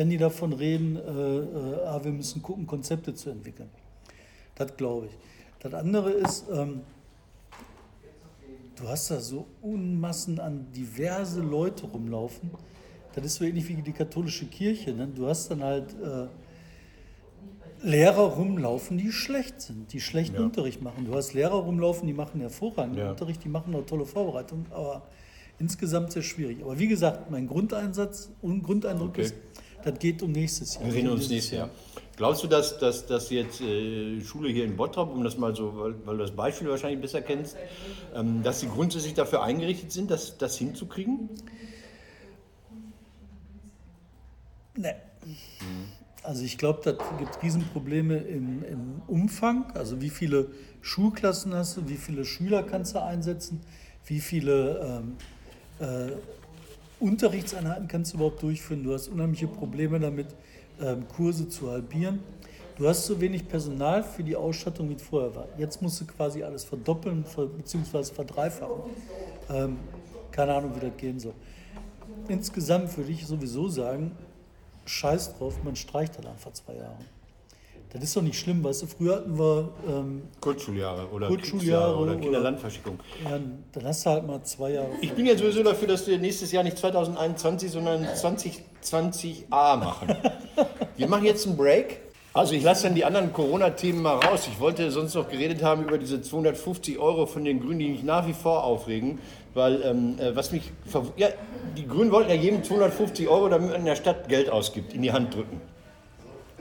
wenn 0.00 0.08
die 0.08 0.16
davon 0.16 0.54
reden, 0.54 0.96
äh, 0.96 1.00
äh, 1.00 1.84
ah, 1.84 2.00
wir 2.02 2.10
müssen 2.10 2.40
gucken, 2.40 2.66
Konzepte 2.66 3.12
zu 3.12 3.28
entwickeln. 3.28 3.68
Das 4.54 4.74
glaube 4.74 5.08
ich. 5.08 5.12
Das 5.58 5.74
andere 5.74 6.10
ist, 6.12 6.46
ähm, 6.50 6.80
du 8.76 8.88
hast 8.88 9.10
da 9.10 9.20
so 9.20 9.46
Unmassen 9.60 10.40
an 10.40 10.68
diverse 10.74 11.42
Leute 11.42 11.84
rumlaufen. 11.84 12.50
Das 13.12 13.26
ist 13.26 13.34
so 13.34 13.44
ähnlich 13.44 13.68
wie 13.68 13.74
die 13.74 13.92
katholische 13.92 14.46
Kirche. 14.46 14.94
Ne? 14.94 15.06
Du 15.14 15.26
hast 15.28 15.50
dann 15.50 15.62
halt 15.62 15.94
äh, 16.02 16.28
Lehrer 17.86 18.22
rumlaufen, 18.22 18.96
die 18.96 19.12
schlecht 19.12 19.60
sind, 19.60 19.92
die 19.92 20.00
schlechten 20.00 20.36
Ja. 20.36 20.44
Unterricht 20.44 20.80
machen. 20.80 21.04
Du 21.04 21.14
hast 21.14 21.34
Lehrer 21.34 21.56
rumlaufen, 21.56 22.06
die 22.06 22.14
machen 22.14 22.40
hervorragenden 22.40 23.04
Ja. 23.04 23.10
Unterricht, 23.10 23.44
die 23.44 23.50
machen 23.50 23.74
auch 23.74 23.84
tolle 23.84 24.06
Vorbereitung, 24.06 24.64
aber 24.70 25.02
insgesamt 25.58 26.12
sehr 26.12 26.22
schwierig. 26.22 26.62
Aber 26.62 26.78
wie 26.78 26.88
gesagt, 26.88 27.30
mein 27.30 27.46
Grundeinsatz 27.46 28.30
und 28.40 28.62
Grundeindruck 28.62 29.10
Okay. 29.10 29.22
ist, 29.24 29.34
das 29.84 29.98
geht 29.98 30.22
um 30.22 30.32
nächstes 30.32 30.74
Jahr. 30.74 30.86
Wir 30.86 30.94
reden 30.94 31.10
uns 31.10 31.28
nächstes 31.28 31.56
Jahr. 31.58 31.70
Glaubst 32.16 32.44
du, 32.44 32.48
dass, 32.48 32.78
dass, 32.78 33.06
dass 33.06 33.30
jetzt 33.30 33.62
äh, 33.62 34.20
Schule 34.20 34.50
hier 34.50 34.64
in 34.64 34.76
Bottrop, 34.76 35.10
um 35.10 35.24
das 35.24 35.38
mal 35.38 35.56
so, 35.56 35.74
weil, 35.78 35.94
weil 36.04 36.18
du 36.18 36.22
das 36.22 36.32
Beispiel 36.32 36.68
wahrscheinlich 36.68 37.00
besser 37.00 37.22
kennst, 37.22 37.56
ähm, 38.14 38.42
dass 38.42 38.60
sie 38.60 38.68
grundsätzlich 38.68 39.14
dafür 39.14 39.42
eingerichtet 39.42 39.90
sind, 39.90 40.10
das, 40.10 40.36
das 40.36 40.58
hinzukriegen? 40.58 41.30
Nee. 44.76 44.92
Also 46.22 46.44
ich 46.44 46.58
glaube, 46.58 46.80
da 46.84 46.92
gibt 47.18 47.36
es 47.36 47.42
Riesenprobleme 47.42 48.18
im, 48.18 48.64
im 48.64 49.02
Umfang. 49.06 49.70
Also 49.72 50.02
wie 50.02 50.10
viele 50.10 50.50
Schulklassen 50.82 51.54
hast 51.54 51.78
du, 51.78 51.88
wie 51.88 51.96
viele 51.96 52.26
Schüler 52.26 52.62
kannst 52.62 52.94
du 52.94 53.02
einsetzen, 53.02 53.62
wie 54.04 54.20
viele 54.20 55.02
ähm, 55.02 55.16
äh, 55.78 56.12
Unterrichtseinheiten 57.00 57.88
kannst 57.88 58.12
du 58.12 58.18
überhaupt 58.18 58.42
durchführen. 58.42 58.84
Du 58.84 58.92
hast 58.92 59.08
unheimliche 59.08 59.46
Probleme 59.46 59.98
damit, 59.98 60.28
ähm, 60.80 61.08
Kurse 61.08 61.48
zu 61.48 61.70
halbieren. 61.70 62.20
Du 62.76 62.88
hast 62.88 63.06
so 63.06 63.20
wenig 63.20 63.48
Personal 63.48 64.02
für 64.02 64.22
die 64.22 64.36
Ausstattung, 64.36 64.88
wie 64.90 64.94
es 64.94 65.02
vorher 65.02 65.34
war. 65.34 65.48
Jetzt 65.58 65.82
musst 65.82 66.00
du 66.00 66.06
quasi 66.06 66.42
alles 66.42 66.64
verdoppeln 66.64 67.24
ver 67.24 67.46
bzw. 67.46 68.04
verdreifachen. 68.04 68.90
Ähm, 69.50 69.78
keine 70.30 70.54
Ahnung, 70.54 70.72
wie 70.76 70.80
das 70.80 70.96
gehen 70.96 71.18
soll. 71.18 71.34
Insgesamt 72.28 72.96
würde 72.96 73.10
ich 73.10 73.26
sowieso 73.26 73.68
sagen, 73.68 74.12
scheiß 74.84 75.36
drauf, 75.36 75.62
man 75.64 75.76
streicht 75.76 76.18
dann 76.18 76.26
einfach 76.26 76.52
zwei 76.52 76.74
Jahre. 76.74 76.98
Das 77.92 78.04
ist 78.04 78.16
doch 78.16 78.22
nicht 78.22 78.38
schlimm, 78.38 78.62
weißt 78.62 78.82
du, 78.82 78.86
früher 78.86 79.16
hatten 79.16 79.36
wir 79.36 79.68
ähm, 79.88 80.22
Kurzschuljahre 80.40 81.08
oder 81.08 81.26
Kurzschuljahre 81.26 81.96
oder 81.96 82.14
Kinderlandverschickung. 82.14 83.00
ja, 83.24 83.40
dann 83.72 83.84
hast 83.84 84.06
du 84.06 84.10
halt 84.10 84.26
mal 84.26 84.40
zwei 84.44 84.72
Jahre. 84.72 84.90
Ich 85.00 85.12
bin 85.12 85.26
ja 85.26 85.36
sowieso 85.36 85.64
dafür, 85.64 85.88
dass 85.88 86.06
wir 86.06 86.16
nächstes 86.18 86.52
Jahr 86.52 86.62
nicht 86.62 86.78
2021, 86.78 87.68
sondern 87.70 88.04
2020a 88.04 89.76
machen. 89.76 90.16
Wir 90.96 91.08
machen 91.08 91.24
jetzt 91.24 91.46
einen 91.46 91.56
Break. 91.56 92.02
Also 92.32 92.54
ich 92.54 92.62
lasse 92.62 92.84
dann 92.84 92.94
die 92.94 93.04
anderen 93.04 93.32
Corona-Themen 93.32 94.02
mal 94.02 94.16
raus. 94.16 94.46
Ich 94.52 94.60
wollte 94.60 94.90
sonst 94.90 95.14
noch 95.14 95.28
geredet 95.28 95.62
haben 95.62 95.84
über 95.84 95.98
diese 95.98 96.20
250 96.20 96.98
Euro 96.98 97.26
von 97.26 97.44
den 97.44 97.58
Grünen, 97.60 97.78
die 97.78 97.88
mich 97.88 98.02
nach 98.04 98.28
wie 98.28 98.34
vor 98.34 98.64
aufregen. 98.64 99.18
Weil 99.54 99.82
ähm, 99.82 100.16
äh, 100.20 100.36
was 100.36 100.52
mich... 100.52 100.70
Ja, 101.16 101.28
die 101.76 101.88
Grünen 101.88 102.12
wollten 102.12 102.30
ja 102.30 102.36
jedem 102.36 102.62
250 102.62 103.28
Euro, 103.28 103.48
damit 103.48 103.70
man 103.70 103.80
in 103.80 103.86
der 103.86 103.96
Stadt 103.96 104.28
Geld 104.28 104.48
ausgibt, 104.48 104.92
in 104.92 105.02
die 105.02 105.10
Hand 105.10 105.34
drücken. 105.34 105.60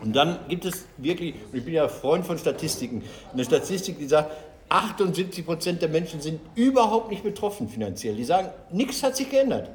Und 0.01 0.15
dann 0.15 0.39
gibt 0.47 0.65
es 0.65 0.85
wirklich, 0.97 1.35
ich 1.51 1.63
bin 1.63 1.73
ja 1.73 1.87
Freund 1.87 2.25
von 2.25 2.37
Statistiken, 2.37 3.03
eine 3.33 3.43
Statistik, 3.43 3.97
die 3.97 4.07
sagt, 4.07 4.31
78 4.69 5.45
Prozent 5.45 5.81
der 5.81 5.89
Menschen 5.89 6.21
sind 6.21 6.39
überhaupt 6.55 7.09
nicht 7.09 7.23
betroffen 7.23 7.67
finanziell. 7.67 8.15
Die 8.15 8.23
sagen, 8.23 8.49
nichts 8.71 9.01
hat 9.01 9.15
sich 9.15 9.29
geändert. 9.29 9.69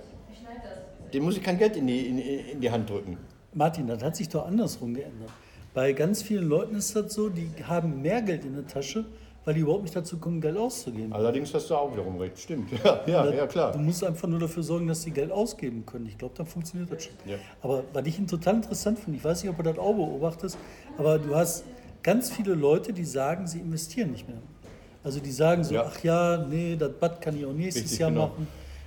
Dem 1.12 1.24
muss 1.24 1.36
ich 1.36 1.42
kein 1.42 1.58
Geld 1.58 1.76
in 1.76 1.86
die, 1.86 2.06
in, 2.06 2.18
in 2.18 2.60
die 2.60 2.70
Hand 2.70 2.88
drücken. 2.88 3.18
Martin, 3.52 3.86
das 3.86 4.02
hat 4.02 4.16
sich 4.16 4.28
doch 4.28 4.46
andersrum 4.46 4.94
geändert. 4.94 5.30
Bei 5.72 5.92
ganz 5.92 6.22
vielen 6.22 6.48
Leuten 6.48 6.76
ist 6.76 6.94
das 6.94 7.12
so, 7.12 7.28
die 7.28 7.50
haben 7.66 8.02
mehr 8.02 8.22
Geld 8.22 8.44
in 8.44 8.54
der 8.54 8.66
Tasche, 8.66 9.04
weil 9.44 9.54
die 9.54 9.60
überhaupt 9.60 9.82
nicht 9.82 9.94
dazu 9.94 10.18
kommen, 10.18 10.40
Geld 10.40 10.56
auszugeben. 10.56 11.12
Allerdings 11.12 11.52
hast 11.52 11.68
du 11.70 11.74
auch 11.74 11.92
wiederum 11.92 12.16
recht, 12.18 12.38
stimmt. 12.38 12.70
Ja, 12.84 13.00
ja, 13.06 13.30
ja 13.30 13.42
Du 13.42 13.46
klar. 13.48 13.76
musst 13.76 14.02
einfach 14.04 14.28
nur 14.28 14.38
dafür 14.38 14.62
sorgen, 14.62 14.86
dass 14.86 15.02
sie 15.02 15.10
Geld 15.10 15.30
ausgeben 15.30 15.84
können. 15.86 16.06
Ich 16.06 16.16
glaube, 16.18 16.34
dann 16.36 16.46
funktioniert 16.46 16.90
das 16.92 17.04
schon. 17.04 17.14
Ja. 17.26 17.36
Aber 17.62 17.84
was 17.92 18.06
ich 18.06 18.16
total 18.26 18.56
interessant 18.56 18.98
finde, 18.98 19.18
ich 19.18 19.24
weiß 19.24 19.42
nicht, 19.42 19.50
ob 19.50 19.56
du 19.58 19.62
das 19.64 19.78
auch 19.78 19.94
beobachtest, 19.94 20.58
aber 20.98 21.18
du 21.18 21.34
hast 21.34 21.64
ganz 22.02 22.30
viele 22.30 22.54
Leute, 22.54 22.92
die 22.92 23.04
sagen, 23.04 23.46
sie 23.46 23.58
investieren 23.60 24.12
nicht 24.12 24.28
mehr. 24.28 24.38
Also 25.02 25.20
die 25.20 25.32
sagen 25.32 25.64
so, 25.64 25.74
Ja. 25.74 25.84
ach 25.86 26.02
ja, 26.02 26.38
nee, 26.38 26.76
das 26.76 26.92
Bad 26.98 27.20
kann 27.20 27.36
ich 27.36 27.44
auch 27.44 27.52
nächstes 27.52 27.84
Richtig, 27.84 27.98
Jahr 27.98 28.10
genau. 28.10 28.28
machen. 28.28 28.46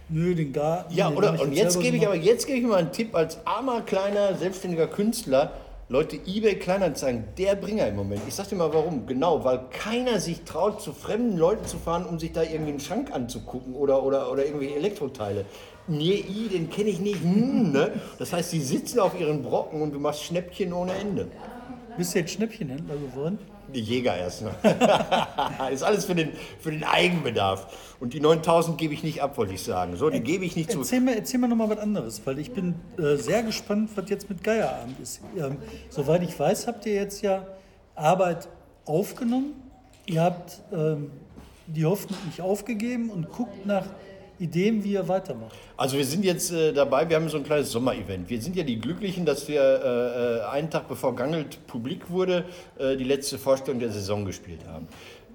Nö, 0.09 0.33
den 0.33 0.53
Garten. 0.53 0.93
Ja, 0.93 1.09
den 1.09 1.17
oder 1.17 1.39
und 1.41 1.51
jetzt 1.53 1.79
gebe 1.79 1.97
ich 1.97 2.05
aber 2.07 2.15
jetzt 2.15 2.47
gebe 2.47 2.59
ich 2.59 2.65
mal 2.65 2.77
einen 2.77 2.91
Tipp 2.91 3.13
als 3.13 3.45
armer 3.45 3.81
kleiner 3.81 4.35
selbstständiger 4.35 4.87
Künstler. 4.87 5.51
Leute, 5.89 6.17
eBay 6.17 6.55
Kleinanzeigen, 6.55 7.23
der 7.37 7.55
Bringer 7.55 7.87
im 7.87 7.95
Moment. 7.95 8.21
Ich 8.27 8.35
sag 8.35 8.49
dir 8.49 8.57
mal 8.57 8.73
warum. 8.73 9.07
Genau, 9.07 9.45
weil 9.45 9.69
keiner 9.69 10.19
sich 10.19 10.41
traut, 10.41 10.81
zu 10.81 10.91
fremden 10.91 11.37
Leuten 11.37 11.65
zu 11.65 11.77
fahren, 11.77 12.05
um 12.05 12.19
sich 12.19 12.33
da 12.33 12.43
irgendwie 12.43 12.71
einen 12.71 12.81
Schrank 12.81 13.13
anzugucken 13.13 13.73
oder, 13.73 14.03
oder, 14.03 14.29
oder 14.29 14.45
irgendwie 14.45 14.73
Elektroteile. 14.73 15.45
Nee, 15.87 16.25
i, 16.27 16.49
den 16.49 16.69
kenne 16.69 16.89
ich 16.89 16.99
nicht. 16.99 17.21
Hm, 17.21 17.71
ne? 17.71 17.93
Das 18.19 18.33
heißt, 18.33 18.51
die 18.51 18.59
sitzen 18.59 18.99
auf 18.99 19.17
ihren 19.17 19.43
Brocken 19.43 19.81
und 19.81 19.93
du 19.93 19.99
machst 19.99 20.23
Schnäppchen 20.23 20.73
ohne 20.73 20.91
Ende. 20.93 21.29
Bist 21.95 22.13
du 22.13 22.19
jetzt 22.19 22.33
Schnäppchenhändler 22.33 22.95
geworden? 22.95 23.39
Die 23.73 23.81
Jäger 23.81 24.15
erstmal. 24.15 24.55
ist 25.71 25.83
alles 25.83 26.05
für 26.05 26.15
den, 26.15 26.31
für 26.59 26.71
den 26.71 26.83
Eigenbedarf. 26.83 27.95
Und 27.99 28.13
die 28.13 28.19
9000 28.19 28.77
gebe 28.77 28.93
ich 28.93 29.03
nicht 29.03 29.21
ab, 29.21 29.37
wollte 29.37 29.53
ich 29.53 29.63
sagen. 29.63 29.95
So, 29.97 30.09
die 30.09 30.21
gebe 30.21 30.45
ich 30.45 30.55
nicht 30.55 30.71
zu. 30.71 30.79
Erzähl 30.79 31.01
mir, 31.01 31.15
erzähl 31.15 31.39
mir 31.39 31.47
noch 31.47 31.55
mal 31.55 31.69
was 31.69 31.79
anderes, 31.79 32.21
weil 32.25 32.39
ich 32.39 32.51
bin 32.51 32.75
äh, 32.97 33.15
sehr 33.15 33.43
gespannt, 33.43 33.89
was 33.95 34.09
jetzt 34.09 34.29
mit 34.29 34.43
Geierabend 34.43 34.99
ist. 34.99 35.21
Ähm, 35.37 35.57
soweit 35.89 36.23
ich 36.23 36.37
weiß, 36.39 36.67
habt 36.67 36.85
ihr 36.85 36.93
jetzt 36.93 37.21
ja 37.21 37.45
Arbeit 37.95 38.47
aufgenommen. 38.85 39.53
Ihr 40.05 40.21
habt 40.21 40.61
ähm, 40.71 41.11
die 41.65 41.85
Hoffnung 41.85 42.17
nicht 42.25 42.41
aufgegeben 42.41 43.09
und 43.09 43.29
guckt 43.29 43.65
nach 43.65 43.85
Ideen, 44.39 44.83
wie 44.83 44.93
ihr 44.93 45.07
weitermacht. 45.07 45.55
Also 45.75 45.97
wir 45.97 46.05
sind 46.05 46.23
jetzt 46.23 46.51
äh, 46.51 46.73
dabei, 46.73 47.09
wir 47.09 47.15
haben 47.15 47.29
so 47.29 47.37
ein 47.37 47.43
kleines 47.43 47.71
Sommerevent. 47.71 48.29
Wir 48.29 48.41
sind 48.41 48.55
ja 48.55 48.63
die 48.63 48.79
Glücklichen, 48.79 49.25
dass 49.25 49.47
wir 49.47 49.61
äh, 49.61 50.37
äh, 50.37 50.41
einen 50.51 50.69
Tag 50.69 50.87
bevor 50.87 51.15
Gangelt 51.15 51.65
publik 51.67 52.09
wurde, 52.09 52.45
äh, 52.77 52.95
die 52.95 53.03
letzte 53.03 53.37
Vorstellung 53.37 53.79
der 53.79 53.91
Saison 53.91 54.25
gespielt 54.25 54.61
haben. 54.67 54.87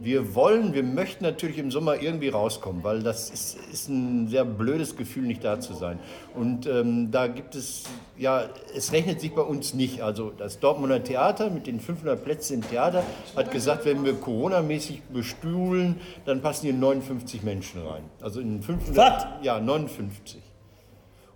Wir 0.03 0.35
wollen, 0.35 0.75
wir 0.75 0.83
möchten 0.83 1.23
natürlich 1.23 1.59
im 1.59 1.71
Sommer 1.71 2.03
irgendwie 2.03 2.29
rauskommen, 2.29 2.83
weil 2.83 3.05
das 3.05 3.31
ist, 3.31 3.57
ist 3.73 3.89
ein 3.89 4.27
sehr 4.27 4.45
blödes 4.45 4.97
Gefühl, 4.97 5.23
nicht 5.23 5.45
da 5.45 5.61
zu 5.61 5.75
sein. 5.75 6.01
Und 6.35 6.67
ähm, 6.67 7.13
da 7.13 7.29
gibt 7.29 7.55
es, 7.55 7.85
ja, 8.19 8.47
es 8.75 8.91
rechnet 8.91 9.21
sich 9.21 9.33
bei 9.33 9.43
uns 9.43 9.75
nicht. 9.75 10.03
Also 10.03 10.33
das 10.37 10.59
Dortmunder 10.59 11.05
Theater 11.05 11.51
mit 11.51 11.69
den 11.69 11.79
500 11.79 12.25
Plätzen 12.25 12.55
im 12.55 12.69
Theater 12.69 13.05
hat 13.37 13.53
gesagt, 13.53 13.85
wenn 13.85 14.05
wir 14.05 14.15
Corona-mäßig 14.15 15.03
bestuhlen, 15.13 16.01
dann 16.25 16.43
passen 16.43 16.67
hier 16.67 16.75
59 16.75 17.45
Menschen 17.45 17.87
rein. 17.87 18.03
Also 18.21 18.41
in 18.41 18.61
500, 18.61 18.97
Was? 18.97 19.27
ja, 19.43 19.61
59. 19.61 20.43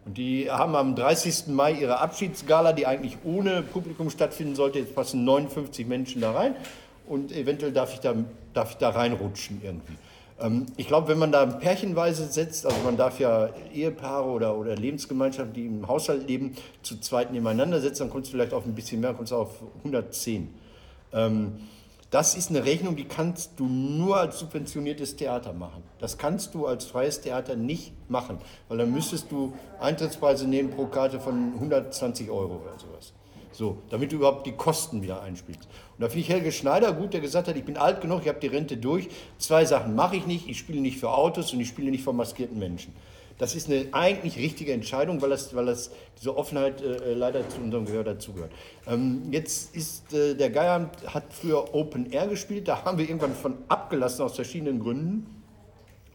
Und 0.07 0.19
die 0.19 0.51
haben 0.51 0.75
am 0.75 0.97
30. 0.97 1.49
Mai 1.49 1.73
ihre 1.73 2.01
Abschiedsgala, 2.01 2.73
die 2.73 2.87
eigentlich 2.87 3.19
ohne 3.23 3.63
Publikum 3.63 4.11
stattfinden 4.11 4.57
sollte. 4.57 4.81
Jetzt 4.81 4.97
passen 4.97 5.25
59 5.25 5.87
Menschen 5.87 6.21
da 6.21 6.33
rein 6.33 6.57
und 7.09 7.33
eventuell 7.33 7.73
darf 7.73 7.95
ich 7.95 8.01
da, 8.01 8.15
darf 8.53 8.73
ich 8.73 8.77
da 8.77 8.91
reinrutschen 8.91 9.61
irgendwie. 9.63 9.97
Ähm, 10.41 10.67
ich 10.77 10.87
glaube, 10.87 11.09
wenn 11.09 11.19
man 11.19 11.33
da 11.33 11.47
pärchenweise 11.47 12.27
setzt, 12.27 12.67
also 12.67 12.77
man 12.85 12.97
darf 12.97 13.21
ja 13.21 13.51
Ehepaare 13.73 14.29
oder, 14.29 14.57
oder 14.57 14.77
Lebensgemeinschaften, 14.77 15.55
die 15.55 15.67
im 15.67 15.89
Haushalt 15.89 16.29
leben, 16.29 16.57
zu 16.83 16.99
zweit 17.01 17.33
nebeneinander 17.33 17.81
setzen, 17.81 18.05
dann 18.05 18.11
kommst 18.11 18.29
du 18.29 18.33
vielleicht 18.37 18.53
auf 18.53 18.67
ein 18.67 18.75
bisschen 18.75 19.01
mehr, 19.01 19.15
kommst 19.15 19.33
du 19.33 19.37
auf 19.37 19.63
110. 19.79 20.53
Ähm, 21.13 21.53
das 22.11 22.37
ist 22.37 22.51
eine 22.51 22.65
Rechnung, 22.65 22.95
die 22.95 23.05
kannst 23.05 23.59
du 23.59 23.67
nur 23.67 24.19
als 24.19 24.39
subventioniertes 24.39 25.17
Theater 25.17 25.53
machen. 25.53 25.83
Das 25.99 26.19
kannst 26.19 26.55
du 26.55 26.67
als 26.67 26.85
freies 26.85 27.21
Theater 27.21 27.57
nicht 27.57 27.93
machen, 28.09 28.39
weil 28.69 28.79
dann 28.79 28.93
müsstest 28.93 29.31
du 29.33 29.55
Eintrittspreise 29.81 30.47
nehmen 30.47 30.71
pro 30.71 30.87
Karte 30.87 31.19
von 31.19 31.55
120 31.55 32.31
Euro 32.31 32.63
oder 32.63 32.79
sowas. 32.79 33.13
So, 33.57 33.79
damit 33.89 34.13
du 34.13 34.17
überhaupt 34.17 34.47
die 34.47 34.53
Kosten 34.53 35.01
wieder 35.01 35.23
einspielst. 35.23 35.63
Und 35.63 36.03
da 36.03 36.11
finde 36.11 36.21
ich 36.21 36.29
Helge 36.29 36.53
Schneider 36.53 36.93
gut, 36.93 37.15
der 37.15 37.23
gesagt 37.23 37.49
hat, 37.49 37.57
ich 37.57 37.65
bin 37.65 37.79
alt 37.79 38.03
genug, 38.03 38.21
ich 38.21 38.29
habe 38.29 38.39
die 38.39 38.49
Rente 38.49 38.77
durch. 38.77 39.09
Zwei 39.39 39.65
Sachen 39.65 39.95
mache 39.95 40.17
ich 40.17 40.27
nicht, 40.27 40.47
ich 40.47 40.59
spiele 40.59 40.83
nicht 40.83 40.99
für 40.99 41.09
Autos 41.09 41.55
und 41.55 41.61
ich 41.61 41.69
spiele 41.69 41.91
nicht 41.91 42.05
vor 42.05 42.13
maskierten 42.13 42.59
Menschen. 42.59 42.93
Das 43.39 43.55
ist 43.55 43.71
eine 43.71 43.87
eigentlich 43.93 44.37
richtige 44.37 44.75
Entscheidung, 44.75 45.23
weil, 45.23 45.31
das, 45.31 45.57
weil 45.57 45.65
das, 45.65 45.91
diese 46.19 46.37
Offenheit 46.37 46.83
äh, 46.83 47.15
leider 47.15 47.49
zu 47.49 47.63
unserem 47.63 47.87
Gehör 47.87 48.05
dazugehört. 48.05 48.53
Ähm, 48.87 49.23
jetzt 49.31 49.75
ist 49.75 50.13
äh, 50.13 50.35
der 50.35 50.51
Geierabend 50.51 50.91
hat 51.15 51.25
früher 51.31 51.75
Open 51.75 52.13
Air 52.13 52.27
gespielt, 52.27 52.69
da 52.69 52.85
haben 52.85 52.99
wir 52.99 53.09
irgendwann 53.09 53.35
von 53.35 53.57
abgelassen 53.69 54.23
aus 54.23 54.35
verschiedenen 54.35 54.81
Gründen. 54.81 55.27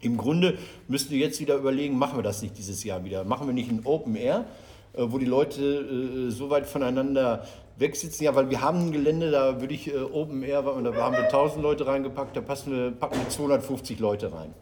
Im 0.01 0.17
Grunde 0.17 0.59
müssten 0.87 1.09
wir 1.09 1.17
jetzt 1.17 1.39
wieder 1.39 1.55
überlegen, 1.55 1.97
machen 1.97 2.19
wir 2.19 2.23
das 2.23 2.43
nicht 2.43 2.55
dieses 2.55 2.83
Jahr 2.83 3.03
wieder? 3.03 3.23
Machen 3.23 3.47
wir 3.47 3.53
nicht 3.53 3.71
ein 3.71 3.81
Open 3.83 4.15
Air, 4.15 4.45
äh, 4.45 4.70
wo 4.93 5.17
die 5.17 5.25
Leute 5.25 5.61
äh, 5.61 6.29
so 6.31 6.49
weit 6.49 6.65
voneinander 6.65 7.45
wegsitzen? 7.77 8.23
Ja, 8.23 8.35
weil 8.35 8.49
wir 8.49 8.61
haben 8.61 8.87
ein 8.87 8.91
Gelände, 8.91 9.31
da 9.31 9.61
würde 9.61 9.73
ich 9.73 9.93
äh, 9.93 9.97
Open 9.97 10.43
Air, 10.43 10.63
da 10.63 10.73
haben 10.75 11.15
wir 11.15 11.23
1000 11.23 11.63
Leute 11.63 11.87
reingepackt, 11.87 12.35
da 12.35 12.41
passen 12.41 12.71
wir, 12.71 12.91
packen 12.91 13.19
wir 13.19 13.29
250 13.29 13.99
Leute 13.99 14.33
rein. 14.33 14.53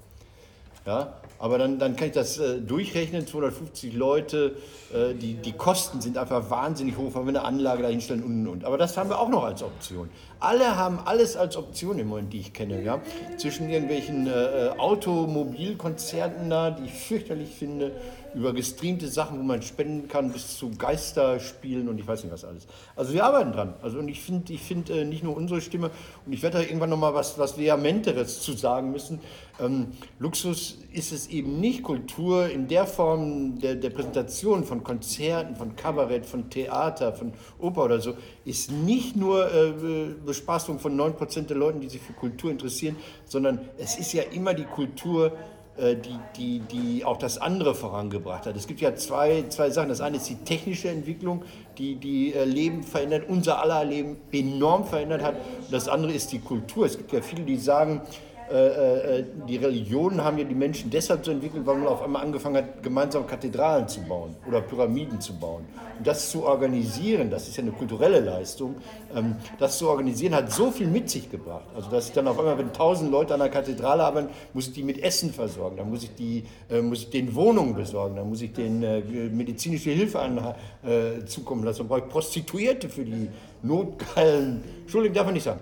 Ja, 0.85 1.13
aber 1.37 1.57
dann, 1.57 1.77
dann 1.77 1.95
kann 1.95 2.07
ich 2.07 2.13
das 2.13 2.39
äh, 2.39 2.59
durchrechnen, 2.59 3.27
250 3.27 3.93
Leute, 3.93 4.55
äh, 4.93 5.13
die, 5.13 5.35
die 5.35 5.51
Kosten 5.51 6.01
sind 6.01 6.17
einfach 6.17 6.49
wahnsinnig 6.49 6.97
hoch, 6.97 7.11
wenn 7.13 7.25
wir 7.25 7.29
eine 7.29 7.43
Anlage 7.43 7.83
da 7.83 7.89
hinstellen 7.89 8.23
und, 8.23 8.41
und, 8.41 8.47
und. 8.47 8.65
Aber 8.65 8.77
das 8.77 8.97
haben 8.97 9.09
wir 9.09 9.19
auch 9.19 9.29
noch 9.29 9.43
als 9.43 9.61
Option. 9.61 10.09
Alle 10.39 10.75
haben 10.75 10.99
alles 11.05 11.37
als 11.37 11.57
Option 11.57 11.99
im 11.99 12.07
Moment, 12.07 12.33
die 12.33 12.39
ich 12.39 12.53
kenne. 12.53 12.81
Ja? 12.81 13.01
Zwischen 13.37 13.69
irgendwelchen 13.69 14.27
äh, 14.27 14.31
äh, 14.31 14.69
Automobilkonzerten 14.77 16.49
da, 16.49 16.71
die 16.71 16.85
ich 16.85 16.93
fürchterlich 16.93 17.49
finde, 17.49 17.91
über 18.33 18.53
gestreamte 18.53 19.07
Sachen, 19.07 19.39
wo 19.39 19.43
man 19.43 19.61
spenden 19.61 20.07
kann, 20.07 20.31
bis 20.31 20.57
zu 20.57 20.71
Geisterspielen 20.71 21.87
und 21.87 21.99
ich 21.99 22.07
weiß 22.07 22.23
nicht 22.23 22.33
was 22.33 22.45
alles. 22.45 22.67
Also 22.95 23.13
wir 23.13 23.25
arbeiten 23.25 23.51
dran. 23.51 23.73
Also 23.81 23.99
und 23.99 24.07
ich 24.07 24.21
finde 24.21 24.53
ich 24.53 24.61
find, 24.61 24.89
äh, 24.89 25.05
nicht 25.05 25.23
nur 25.23 25.35
unsere 25.35 25.61
Stimme, 25.61 25.91
und 26.25 26.33
ich 26.33 26.43
werde 26.43 26.59
da 26.59 26.63
irgendwann 26.63 26.89
nochmal 26.89 27.13
was, 27.13 27.37
was 27.37 27.57
Vehamenteres 27.57 28.41
zu 28.41 28.53
sagen 28.53 28.91
müssen. 28.91 29.19
Ähm, 29.59 29.87
Luxus 30.19 30.77
ist 30.93 31.11
es 31.11 31.27
eben 31.27 31.59
nicht. 31.59 31.83
Kultur 31.83 32.49
in 32.49 32.67
der 32.67 32.85
Form 32.85 33.59
der, 33.59 33.75
der 33.75 33.89
Präsentation 33.89 34.63
von 34.63 34.83
Konzerten, 34.83 35.55
von 35.55 35.75
Kabarett, 35.75 36.25
von 36.25 36.49
Theater, 36.49 37.13
von 37.13 37.33
Oper 37.59 37.85
oder 37.85 37.99
so, 37.99 38.13
ist 38.45 38.71
nicht 38.71 39.15
nur 39.15 39.53
äh, 39.53 39.73
Bespaßung 40.25 40.79
von 40.79 40.99
9% 40.99 41.47
der 41.47 41.57
Leuten, 41.57 41.81
die 41.81 41.89
sich 41.89 42.01
für 42.01 42.13
Kultur 42.13 42.51
interessieren, 42.51 42.95
sondern 43.25 43.59
es 43.77 43.97
ist 43.97 44.13
ja 44.13 44.23
immer 44.23 44.53
die 44.53 44.65
Kultur 44.65 45.33
die, 45.95 46.19
die, 46.35 46.59
die 46.59 47.05
auch 47.05 47.17
das 47.17 47.37
andere 47.37 47.73
vorangebracht 47.73 48.45
hat. 48.45 48.55
Es 48.55 48.67
gibt 48.67 48.81
ja 48.81 48.95
zwei, 48.95 49.45
zwei 49.49 49.69
Sachen. 49.69 49.89
Das 49.89 50.01
eine 50.01 50.17
ist 50.17 50.29
die 50.29 50.35
technische 50.35 50.89
Entwicklung, 50.89 51.43
die, 51.77 51.95
die 51.95 52.33
äh, 52.33 52.43
Leben 52.43 52.83
verändert, 52.83 53.23
unser 53.27 53.61
aller 53.61 53.85
Leben 53.85 54.17
enorm 54.31 54.85
verändert 54.85 55.23
hat. 55.23 55.35
Und 55.35 55.71
das 55.71 55.87
andere 55.87 56.11
ist 56.11 56.31
die 56.31 56.39
Kultur. 56.39 56.85
Es 56.85 56.97
gibt 56.97 57.13
ja 57.13 57.21
viele, 57.21 57.43
die 57.43 57.57
sagen, 57.57 58.01
äh, 58.51 59.19
äh, 59.19 59.25
die 59.47 59.57
Religionen 59.57 60.23
haben 60.23 60.37
ja 60.37 60.43
die 60.43 60.55
Menschen 60.55 60.89
deshalb 60.89 61.23
so 61.23 61.31
entwickelt, 61.31 61.65
weil 61.65 61.77
man 61.77 61.87
auf 61.87 62.01
einmal 62.01 62.23
angefangen 62.23 62.57
hat, 62.57 62.81
gemeinsam 62.81 63.27
Kathedralen 63.27 63.87
zu 63.87 64.01
bauen 64.01 64.35
oder 64.47 64.61
Pyramiden 64.61 65.21
zu 65.21 65.33
bauen. 65.33 65.65
Und 65.97 66.07
das 66.07 66.31
zu 66.31 66.45
organisieren, 66.45 67.29
das 67.29 67.47
ist 67.47 67.57
ja 67.57 67.63
eine 67.63 67.71
kulturelle 67.71 68.19
Leistung, 68.21 68.75
ähm, 69.15 69.35
das 69.59 69.77
zu 69.77 69.87
organisieren 69.87 70.33
hat 70.33 70.51
so 70.51 70.71
viel 70.71 70.87
mit 70.87 71.09
sich 71.09 71.29
gebracht. 71.29 71.65
Also 71.75 71.91
dass 71.91 72.07
ich 72.07 72.13
dann 72.13 72.27
auf 72.27 72.39
einmal, 72.39 72.57
wenn 72.57 72.73
tausend 72.73 73.11
Leute 73.11 73.35
an 73.35 73.39
der 73.39 73.49
Kathedrale 73.49 74.03
arbeiten, 74.03 74.29
muss 74.53 74.67
ich 74.67 74.73
die 74.73 74.83
mit 74.83 75.03
Essen 75.03 75.31
versorgen, 75.31 75.77
dann 75.77 75.89
muss 75.89 76.03
ich, 76.03 76.15
die, 76.15 76.43
äh, 76.71 76.81
muss 76.81 77.03
ich 77.03 77.09
denen 77.11 77.35
Wohnungen 77.35 77.75
besorgen, 77.75 78.15
dann 78.15 78.29
muss 78.29 78.41
ich 78.41 78.53
denen 78.53 79.37
medizinische 79.37 79.91
Hilfe 79.91 80.19
an, 80.19 80.37
äh, 80.83 81.25
zukommen 81.25 81.63
lassen, 81.63 81.79
dann 81.79 81.87
brauche 81.87 81.99
ich 81.99 82.07
Prostituierte 82.07 82.89
für 82.89 83.03
die 83.05 83.29
notgeilen, 83.61 84.63
Entschuldigung, 84.81 85.15
darf 85.15 85.25
man 85.25 85.33
nicht 85.33 85.43
sagen. 85.43 85.59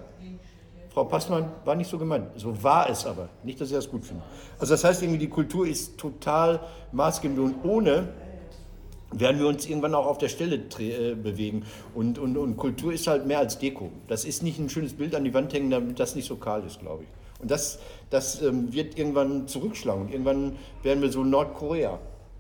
Frau 0.98 1.04
Passmann 1.04 1.52
war 1.64 1.76
nicht 1.76 1.92
so 1.92 2.00
gemeint. 2.00 2.26
So 2.38 2.64
war 2.64 2.90
es 2.90 3.06
aber. 3.06 3.30
Nicht, 3.44 3.62
dass 3.62 3.70
ich 3.70 3.76
das 3.76 3.88
gut 3.88 4.04
finde. 4.04 4.24
Also 4.58 4.74
das 4.74 4.84
heißt 4.84 5.04
irgendwie, 5.04 5.20
die 5.20 5.30
Kultur 5.30 5.68
ist 5.68 5.96
total 6.00 6.60
maßgebend 6.92 7.38
und 7.38 7.64
ohne 7.64 8.08
werden 9.12 9.40
wir 9.40 9.48
uns 9.48 9.68
irgendwann 9.68 9.94
auch 9.94 10.08
auf 10.08 10.18
der 10.18 10.30
Stelle 10.30 10.56
äh, 10.56 11.14
bewegen. 11.14 11.68
Und, 11.94 12.18
und, 12.18 12.36
und 12.36 12.58
Kultur 12.58 12.92
ist 12.92 13.06
halt 13.06 13.28
mehr 13.28 13.38
als 13.38 13.60
Deko. 13.60 13.92
Das 14.08 14.26
ist 14.26 14.42
nicht 14.42 14.58
ein 14.58 14.70
schönes 14.70 14.94
Bild 14.94 15.14
an 15.14 15.24
die 15.24 15.36
Wand 15.36 15.54
hängen, 15.54 15.70
damit 15.70 16.00
das 16.00 16.16
nicht 16.16 16.28
so 16.28 16.36
kahl 16.36 16.64
ist, 16.66 16.80
glaube 16.80 17.04
ich. 17.04 17.10
Und 17.44 17.52
das, 17.52 17.78
das 18.10 18.42
ähm, 18.42 18.74
wird 18.74 18.98
irgendwann 18.98 19.48
zurückschlagen. 19.48 20.02
Und 20.02 20.12
irgendwann 20.12 20.56
werden 20.82 21.04
wir 21.04 21.12
so 21.12 21.24
Nordkorea. 21.24 22.00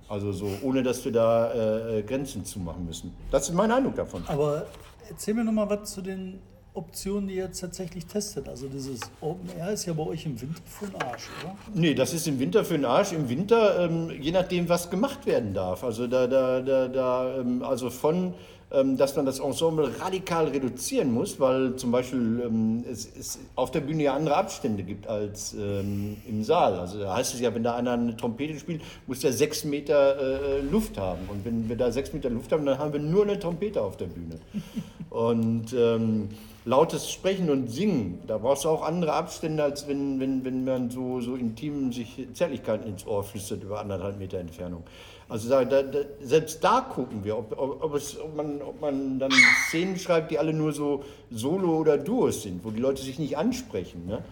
Also 0.09 0.31
so, 0.31 0.49
ohne 0.63 0.81
dass 0.81 1.05
wir 1.05 1.11
da 1.11 1.97
äh, 1.97 2.01
Grenzen 2.01 2.43
zumachen 2.43 2.87
müssen. 2.87 3.15
Das 3.29 3.47
ist 3.47 3.53
mein 3.53 3.69
Eindruck 3.69 3.97
davon. 3.97 4.23
Aber 4.25 4.65
erzähl 5.07 5.35
mir 5.35 5.43
noch 5.43 5.51
mal 5.51 5.69
was 5.69 5.93
zu 5.93 6.01
den 6.01 6.39
Option, 6.77 7.27
die 7.27 7.35
ihr 7.35 7.45
jetzt 7.45 7.59
tatsächlich 7.59 8.05
testet? 8.05 8.47
Also 8.47 8.67
dieses 8.67 8.99
Open 9.19 9.49
Air 9.57 9.71
ist 9.71 9.85
ja 9.85 9.93
bei 9.93 10.03
euch 10.03 10.25
im 10.25 10.39
Winter 10.39 10.61
für 10.65 10.85
den 10.85 11.01
Arsch, 11.01 11.27
oder? 11.43 11.55
Nee, 11.73 11.93
das 11.93 12.13
ist 12.13 12.27
im 12.27 12.39
Winter 12.39 12.63
für 12.63 12.75
den 12.75 12.85
Arsch. 12.85 13.11
Im 13.11 13.27
Winter, 13.27 13.85
ähm, 13.85 14.11
je 14.21 14.31
nachdem, 14.31 14.69
was 14.69 14.89
gemacht 14.89 15.25
werden 15.25 15.53
darf. 15.53 15.83
Also 15.83 16.07
da, 16.07 16.27
da, 16.27 16.61
da, 16.61 16.87
da 16.87 17.39
ähm, 17.39 17.63
also 17.63 17.89
von 17.89 18.33
dass 18.69 19.15
man 19.15 19.25
das 19.25 19.39
Ensemble 19.39 19.89
radikal 19.99 20.47
reduzieren 20.49 21.13
muss, 21.13 21.39
weil 21.39 21.77
zum 21.77 21.91
Beispiel 21.91 22.41
ähm, 22.45 22.83
es, 22.89 23.09
es, 23.17 23.39
auf 23.55 23.71
der 23.71 23.79
Bühne 23.79 24.03
ja 24.03 24.13
andere 24.13 24.35
Abstände 24.35 24.83
gibt 24.83 25.07
als 25.07 25.53
ähm, 25.53 26.17
im 26.27 26.43
Saal. 26.43 26.77
Also 26.77 26.99
da 26.99 27.15
heißt 27.15 27.33
es 27.33 27.39
ja, 27.39 27.55
wenn 27.55 27.63
da 27.63 27.75
einer 27.75 27.93
eine 27.93 28.17
Trompete 28.17 28.59
spielt, 28.59 28.81
muss 29.07 29.21
der 29.21 29.31
sechs 29.31 29.63
Meter 29.63 30.57
äh, 30.57 30.61
Luft 30.61 30.97
haben. 30.97 31.29
Und 31.29 31.45
wenn 31.45 31.69
wir 31.69 31.77
da 31.77 31.91
sechs 31.93 32.11
Meter 32.11 32.29
Luft 32.29 32.51
haben, 32.51 32.65
dann 32.65 32.77
haben 32.77 32.91
wir 32.91 32.99
nur 32.99 33.23
eine 33.23 33.39
Trompete 33.39 33.81
auf 33.81 33.95
der 33.95 34.07
Bühne. 34.07 34.37
Und 35.09 35.73
ähm, 35.73 36.27
lautes 36.65 37.09
Sprechen 37.09 37.49
und 37.49 37.69
Singen, 37.69 38.19
da 38.27 38.37
brauchst 38.37 38.65
du 38.65 38.69
auch 38.69 38.83
andere 38.83 39.13
Abstände, 39.13 39.63
als 39.63 39.87
wenn, 39.87 40.19
wenn, 40.19 40.43
wenn 40.43 40.65
man 40.65 40.89
so, 40.89 41.21
so 41.21 41.35
intim 41.35 41.93
sich 41.93 42.27
Zärtlichkeiten 42.33 42.85
ins 42.85 43.07
Ohr 43.07 43.23
flüstert 43.23 43.63
über 43.63 43.79
anderthalb 43.79 44.19
Meter 44.19 44.37
Entfernung. 44.37 44.83
Also 45.29 45.49
da, 45.49 45.65
da, 45.65 45.83
selbst 46.21 46.63
da 46.63 46.81
gucken 46.81 47.23
wir, 47.23 47.37
ob, 47.37 47.51
ob, 47.57 47.83
ob, 47.83 47.95
es, 47.95 48.19
ob, 48.19 48.35
man, 48.35 48.61
ob 48.61 48.79
man 48.79 49.19
dann 49.19 49.31
Szenen 49.67 49.97
schreibt, 49.97 50.31
die 50.31 50.39
alle 50.39 50.53
nur 50.53 50.71
so 50.71 51.03
Solo- 51.29 51.77
oder 51.77 51.97
Duos 51.97 52.43
sind, 52.43 52.63
wo 52.63 52.71
die 52.71 52.79
Leute 52.79 53.01
sich 53.01 53.19
nicht 53.19 53.37
ansprechen. 53.37 54.05
Ne? 54.05 54.23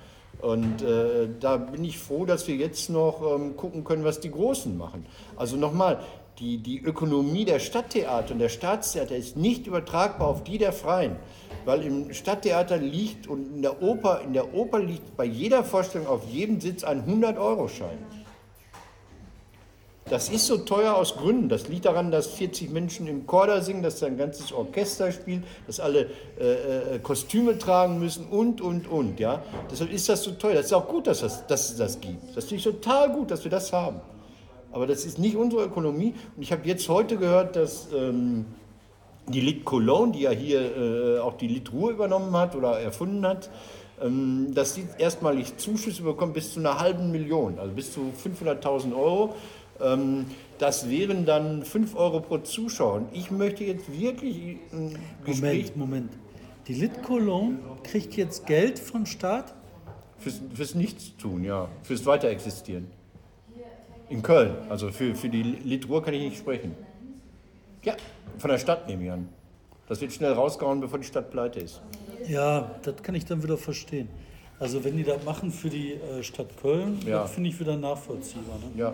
Und 0.42 0.82
äh, 0.82 1.28
da 1.40 1.58
bin 1.58 1.84
ich 1.84 2.00
froh, 2.00 2.26
dass 2.26 2.48
wir 2.48 2.56
jetzt 2.56 2.90
noch 2.90 3.22
ähm, 3.36 3.58
gucken 3.58 3.84
können, 3.84 4.06
was 4.06 4.22
die 4.22 4.32
Großen 4.32 4.78
machen. 4.78 5.06
Also 5.36 5.58
nochmal, 5.58 6.00
die, 6.40 6.58
die 6.58 6.82
Ökonomie 6.82 7.46
der 7.46 7.60
Stadttheater 7.60 8.34
und 8.34 8.40
der 8.40 8.50
Staatstheater 8.50 9.16
ist 9.16 9.38
nicht 9.38 9.68
übertragbar 9.68 10.28
auf 10.28 10.44
die 10.44 10.58
der 10.58 10.74
Freien. 10.74 11.16
Weil 11.64 11.84
im 11.84 12.14
Stadttheater 12.14 12.78
liegt 12.78 13.28
und 13.28 13.56
in 13.56 13.62
der 13.62 13.82
Oper, 13.82 14.22
in 14.22 14.34
der 14.34 14.54
Oper 14.54 14.80
liegt 14.80 15.16
bei 15.18 15.26
jeder 15.26 15.64
Vorstellung 15.64 16.08
auf 16.08 16.22
jedem 16.30 16.62
Sitz 16.62 16.84
ein 16.84 17.06
100-Euro-Schein. 17.06 17.98
Das 20.08 20.30
ist 20.30 20.46
so 20.46 20.58
teuer 20.58 20.94
aus 20.94 21.16
Gründen. 21.16 21.50
Das 21.50 21.68
liegt 21.68 21.86
daran, 21.86 22.12
dass 22.12 22.28
40 22.28 22.70
Menschen 22.70 23.08
im 23.08 23.26
Chor 23.26 23.48
da 23.48 23.62
singen, 23.62 23.82
dass 23.82 24.04
ein 24.04 24.18
ganzes 24.18 24.52
Orchester 24.52 25.12
spielt, 25.12 25.44
dass 25.66 25.80
alle 25.80 26.12
äh, 26.40 26.96
äh, 26.96 27.00
Kostüme 27.00 27.58
tragen 27.58 28.00
müssen 28.00 28.28
und, 28.28 28.62
und, 28.62 28.88
und. 28.88 29.20
Ja? 29.20 29.42
Deshalb 29.72 29.92
ist 29.92 30.08
das 30.08 30.22
so 30.22 30.32
teuer. 30.32 30.54
Das 30.54 30.68
ist 30.68 30.74
auch 30.74 30.88
gut, 30.88 31.08
dass, 31.08 31.22
das, 31.22 31.48
dass 31.48 31.72
es 31.72 31.78
das 31.78 32.00
gibt. 32.00 32.38
Das 32.38 32.46
finde 32.46 32.58
ich 32.58 32.64
total 32.64 33.14
gut, 33.14 33.32
dass 33.32 33.44
wir 33.44 33.50
das 33.50 33.74
haben. 33.74 34.00
Aber 34.72 34.86
das 34.86 35.06
ist 35.06 35.18
nicht 35.18 35.36
unsere 35.36 35.64
Ökonomie. 35.64 36.14
Und 36.36 36.44
ich 36.44 36.52
habe 36.52 36.68
jetzt 36.68 36.88
heute 36.88 37.18
gehört, 37.18 37.56
dass 37.56 37.88
ähm, 37.92 38.46
die 39.28 39.42
Lit 39.42 39.66
Cologne, 39.66 40.12
die 40.12 40.22
ja 40.22 40.32
hier 40.32 40.78
äh, 40.78 41.20
auch 41.20 41.34
die 41.34 41.48
Lit 41.48 41.74
Ruhr 41.74 41.90
übernommen 41.90 42.36
hat 42.38 42.56
oder 42.56 42.80
erfunden 42.80 43.26
hat, 43.26 43.50
ähm, 44.00 44.52
dass 44.54 44.76
sie 44.76 44.86
erstmalig 45.00 45.58
Zuschüsse 45.58 46.04
bekommt 46.04 46.36
bis 46.36 46.54
zu 46.54 46.60
einer 46.60 46.80
halben 46.80 47.12
Million, 47.12 47.58
also 47.58 47.74
bis 47.74 47.92
zu 47.92 48.12
500.000 48.24 48.96
Euro. 48.96 49.34
Ähm, 49.82 50.26
das 50.58 50.90
wären 50.90 51.26
dann 51.26 51.64
5 51.64 51.96
Euro 51.96 52.22
pro 52.22 52.38
Zuschauer. 52.40 52.96
Und 52.96 53.10
ich 53.14 53.32
möchte 53.32 53.64
jetzt 53.64 53.92
wirklich 53.92 54.58
ein 54.72 54.98
Gespräch... 55.26 55.76
Moment, 55.76 55.78
Moment. 55.78 56.14
Die 56.68 56.74
Lit 56.74 57.04
Cologne 57.04 57.60
kriegt 57.84 58.16
jetzt 58.16 58.46
Geld 58.46 58.80
vom 58.80 59.06
Staat? 59.06 59.54
Fürs, 60.18 60.42
fürs 60.54 60.76
Nichtstun, 60.76 61.44
ja. 61.44 61.68
Fürs 61.84 62.06
Weiterexistieren. 62.06 62.88
In 64.10 64.22
Köln. 64.22 64.56
Also 64.70 64.92
für, 64.92 65.16
für 65.16 65.30
die 65.30 65.44
Litruhr 65.44 66.04
kann 66.04 66.14
ich 66.14 66.22
nicht 66.22 66.38
sprechen. 66.38 66.76
Ja, 67.84 67.96
von 68.38 68.50
der 68.50 68.58
Stadt 68.58 68.88
nehme 68.88 69.04
ich 69.04 69.12
an. 69.12 69.30
Das 69.88 70.02
wird 70.02 70.14
schnell 70.14 70.34
rausgehauen, 70.34 70.80
bevor 70.80 70.98
die 70.98 71.06
Stadt 71.06 71.30
pleite 71.30 71.60
ist. 71.60 71.82
Ja, 72.28 72.72
das 72.82 73.02
kann 73.04 73.14
ich 73.14 73.26
dann 73.26 73.44
wieder 73.44 73.58
verstehen. 73.58 74.10
Also 74.58 74.84
wenn 74.84 74.98
die 74.98 75.04
das 75.04 75.24
machen 75.24 75.52
für 75.52 75.70
die 75.70 75.94
äh, 75.94 76.24
Stadt 76.24 76.48
Köln, 76.62 77.00
ja. 77.06 77.26
finde 77.26 77.50
ich 77.50 77.60
wieder 77.60 77.76
nachvollziehbar. 77.78 78.58
Ne? 78.58 78.80
Ja. 78.80 78.94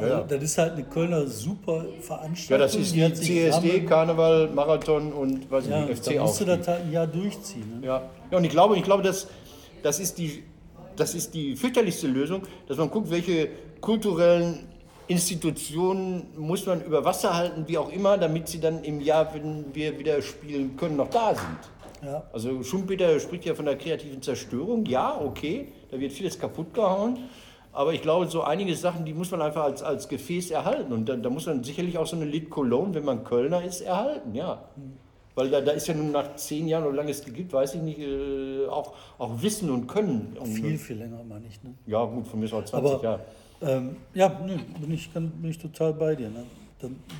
Ja. 0.00 0.20
Das 0.22 0.42
ist 0.42 0.58
halt 0.58 0.72
eine 0.72 0.84
Kölner 0.84 1.26
super 1.26 1.84
Veranstaltung. 2.00 2.50
Ja, 2.50 2.58
das 2.58 2.74
ist 2.74 2.94
die, 2.94 3.14
CSD, 3.14 3.80
Karneval, 3.82 4.48
Marathon 4.48 5.12
und 5.12 5.50
was 5.50 5.68
ja, 5.68 5.86
ich, 5.88 5.98
FC 5.98 6.14
da 6.14 6.22
musst 6.22 6.40
du 6.40 6.44
das 6.44 6.66
halt 6.66 6.82
ein 6.82 6.92
Jahr 6.92 7.06
durchziehen. 7.06 7.80
Ne? 7.80 7.86
Ja. 7.86 8.02
ja, 8.30 8.38
und 8.38 8.44
ich 8.44 8.50
glaube, 8.50 8.76
ich 8.76 8.82
glaube 8.82 9.02
das, 9.02 9.28
das, 9.82 10.00
ist 10.00 10.18
die, 10.18 10.42
das 10.96 11.14
ist 11.14 11.32
die 11.32 11.54
fürchterlichste 11.54 12.08
Lösung, 12.08 12.42
dass 12.66 12.76
man 12.76 12.90
guckt, 12.90 13.10
welche 13.10 13.48
kulturellen 13.80 14.66
Institutionen 15.06 16.26
muss 16.36 16.66
man 16.66 16.82
über 16.82 17.04
Wasser 17.04 17.34
halten, 17.36 17.64
wie 17.68 17.78
auch 17.78 17.90
immer, 17.92 18.18
damit 18.18 18.48
sie 18.48 18.58
dann 18.58 18.82
im 18.82 19.00
Jahr, 19.00 19.32
wenn 19.34 19.74
wir 19.74 19.98
wieder 19.98 20.20
spielen 20.22 20.76
können, 20.76 20.96
noch 20.96 21.10
da 21.10 21.34
sind. 21.34 22.10
Ja. 22.10 22.22
Also 22.32 22.62
Schumpeter 22.62 23.18
spricht 23.20 23.44
ja 23.44 23.54
von 23.54 23.64
der 23.64 23.76
kreativen 23.76 24.20
Zerstörung. 24.22 24.84
Ja, 24.86 25.20
okay, 25.20 25.68
da 25.90 25.98
wird 25.98 26.12
vieles 26.12 26.38
kaputt 26.38 26.74
gehauen. 26.74 27.18
Aber 27.74 27.92
ich 27.92 28.02
glaube, 28.02 28.26
so 28.28 28.42
einige 28.42 28.74
Sachen, 28.76 29.04
die 29.04 29.12
muss 29.12 29.32
man 29.32 29.42
einfach 29.42 29.64
als, 29.64 29.82
als 29.82 30.08
Gefäß 30.08 30.52
erhalten. 30.52 30.92
Und 30.92 31.08
da, 31.08 31.16
da 31.16 31.28
muss 31.28 31.46
man 31.46 31.64
sicherlich 31.64 31.98
auch 31.98 32.06
so 32.06 32.14
eine 32.14 32.24
Lit 32.24 32.48
Cologne, 32.48 32.94
wenn 32.94 33.04
man 33.04 33.24
Kölner 33.24 33.64
ist, 33.64 33.80
erhalten, 33.80 34.32
ja. 34.34 34.64
Weil 35.34 35.50
da, 35.50 35.60
da 35.60 35.72
ist 35.72 35.88
ja 35.88 35.94
nun 35.94 36.12
nach 36.12 36.36
zehn 36.36 36.68
Jahren, 36.68 36.84
oder 36.84 36.94
lange 36.94 37.10
es 37.10 37.24
gibt, 37.24 37.52
weiß 37.52 37.74
ich 37.74 37.82
nicht, 37.82 37.98
äh, 37.98 38.66
auch, 38.68 38.94
auch 39.18 39.42
Wissen 39.42 39.68
und 39.70 39.88
Können. 39.88 40.36
Viel, 40.44 40.78
viel 40.78 40.98
länger 40.98 41.20
immer 41.20 41.40
nicht. 41.40 41.64
Ne? 41.64 41.74
Ja, 41.86 42.04
gut, 42.04 42.28
von 42.28 42.38
mir 42.38 42.46
ist 42.46 42.52
auch 42.52 42.64
20 42.64 42.92
Aber, 42.92 43.02
Jahre. 43.02 43.20
Ähm, 43.60 43.96
ja, 44.14 44.28
nee, 44.46 44.58
bin, 44.80 44.92
ich, 44.92 45.10
bin 45.10 45.50
ich 45.50 45.58
total 45.58 45.92
bei 45.94 46.14
dir. 46.14 46.28
Ne? 46.28 46.44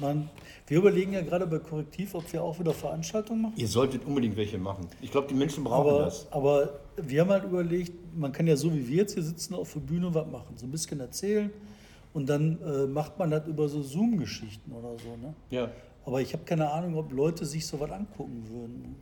Man, 0.01 0.29
wir 0.69 0.79
überlegen 0.79 1.15
ja 1.15 1.23
gerade 1.23 1.47
bei 1.47 1.59
Korrektiv, 1.59 2.15
ob 2.15 2.33
wir 2.33 2.45
auch 2.45 2.61
wieder 2.61 2.73
Veranstaltungen 2.73 3.43
machen. 3.43 3.55
Ihr 3.57 3.69
solltet 3.69 4.05
unbedingt 4.05 4.37
welche 4.37 4.59
machen. 4.59 4.87
Ich 5.01 5.11
glaube, 5.11 5.27
die 5.27 5.35
Menschen 5.35 5.65
brauchen 5.65 5.91
aber, 5.91 6.05
das. 6.05 6.31
Aber 6.31 6.69
wir 6.97 7.21
haben 7.21 7.31
halt 7.31 7.45
überlegt, 7.45 7.93
man 8.17 8.33
kann 8.33 8.47
ja 8.47 8.57
so 8.57 8.73
wie 8.73 8.89
wir 8.89 8.99
jetzt 8.99 9.15
hier 9.15 9.23
sitzen 9.23 9.55
auf 9.55 9.73
der 9.73 9.81
Bühne 9.81 10.15
was 10.15 10.27
machen. 10.27 10.57
So 10.57 10.67
ein 10.67 10.71
bisschen 10.71 11.01
erzählen 11.01 11.51
und 12.13 12.29
dann 12.29 12.59
äh, 12.63 12.87
macht 12.87 13.19
man 13.19 13.31
das 13.31 13.47
über 13.47 13.69
so 13.69 13.83
Zoom-Geschichten 13.83 14.73
oder 14.73 14.97
so. 14.99 15.17
Ne? 15.17 15.35
Ja. 15.51 15.71
Aber 16.07 16.21
ich 16.21 16.33
habe 16.33 16.45
keine 16.45 16.71
Ahnung, 16.71 16.97
ob 16.97 17.13
Leute 17.13 17.45
sich 17.47 17.67
so 17.67 17.81
was 17.81 17.91
angucken 17.91 18.45
würden. 18.51 18.97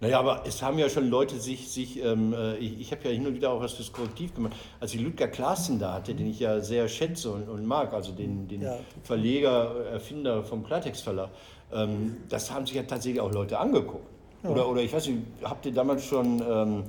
Naja, 0.00 0.18
aber 0.18 0.44
es 0.46 0.62
haben 0.62 0.78
ja 0.78 0.88
schon 0.88 1.10
Leute 1.10 1.38
sich, 1.38 1.68
sich 1.68 2.02
ähm, 2.02 2.32
äh, 2.32 2.56
ich, 2.56 2.80
ich 2.80 2.90
habe 2.90 3.04
ja 3.04 3.10
hin 3.10 3.26
und 3.26 3.34
wieder 3.34 3.50
auch 3.50 3.60
was 3.60 3.74
fürs 3.74 3.92
Korrektiv 3.92 4.34
gemacht. 4.34 4.54
Als 4.80 4.94
ich 4.94 5.00
Ludger 5.00 5.28
Klaassen 5.28 5.78
da 5.78 5.92
hatte, 5.92 6.14
den 6.14 6.26
ich 6.26 6.40
ja 6.40 6.60
sehr 6.60 6.88
schätze 6.88 7.30
und, 7.30 7.48
und 7.50 7.66
mag, 7.66 7.92
also 7.92 8.12
den, 8.12 8.48
den 8.48 8.62
ja, 8.62 8.78
Verleger, 9.02 9.84
Erfinder 9.92 10.42
vom 10.42 10.64
Klartext 10.64 11.02
Verlag, 11.02 11.28
ähm, 11.70 12.16
das 12.30 12.50
haben 12.50 12.64
sich 12.64 12.76
ja 12.76 12.82
tatsächlich 12.84 13.20
auch 13.20 13.30
Leute 13.30 13.58
angeguckt. 13.58 14.06
Ja. 14.42 14.48
Oder, 14.48 14.68
oder 14.68 14.80
ich 14.80 14.90
weiß 14.90 15.06
nicht, 15.08 15.18
habt 15.44 15.66
ihr 15.66 15.72
damals 15.72 16.02
schon, 16.04 16.42
ähm, 16.48 16.78
äh, 16.78 16.82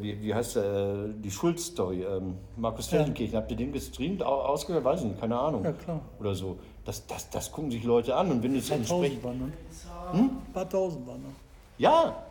wie, 0.00 0.22
wie 0.22 0.34
heißt 0.34 0.56
äh, 0.56 0.62
die 1.16 1.30
Schulz-Story, 1.30 2.02
ähm, 2.02 2.36
Markus 2.56 2.86
Feldenkirchen, 2.88 3.34
ja. 3.34 3.40
habt 3.40 3.50
ihr 3.50 3.56
den 3.56 3.72
gestreamt, 3.72 4.22
ausgehört? 4.22 4.84
Weiß 4.84 5.00
ich 5.00 5.06
nicht, 5.06 5.20
keine 5.20 5.38
Ahnung. 5.38 5.64
Ja, 5.64 5.72
klar. 5.72 6.00
Oder 6.20 6.34
so. 6.34 6.56
Das, 6.84 7.06
das, 7.06 7.30
das 7.30 7.50
gucken 7.50 7.70
sich 7.70 7.84
Leute 7.84 8.14
an 8.14 8.30
und 8.30 8.42
wenn 8.42 8.54
es 8.56 8.70
entsprechend... 8.70 9.22
Waren, 9.24 9.38
ne? 9.38 9.52
Hm? 10.12 10.20
Ein 10.20 10.52
paar 10.52 10.68
tausend 10.68 11.06
waren 11.06 11.22
ne? 11.22 11.28
Ja. 11.78 12.22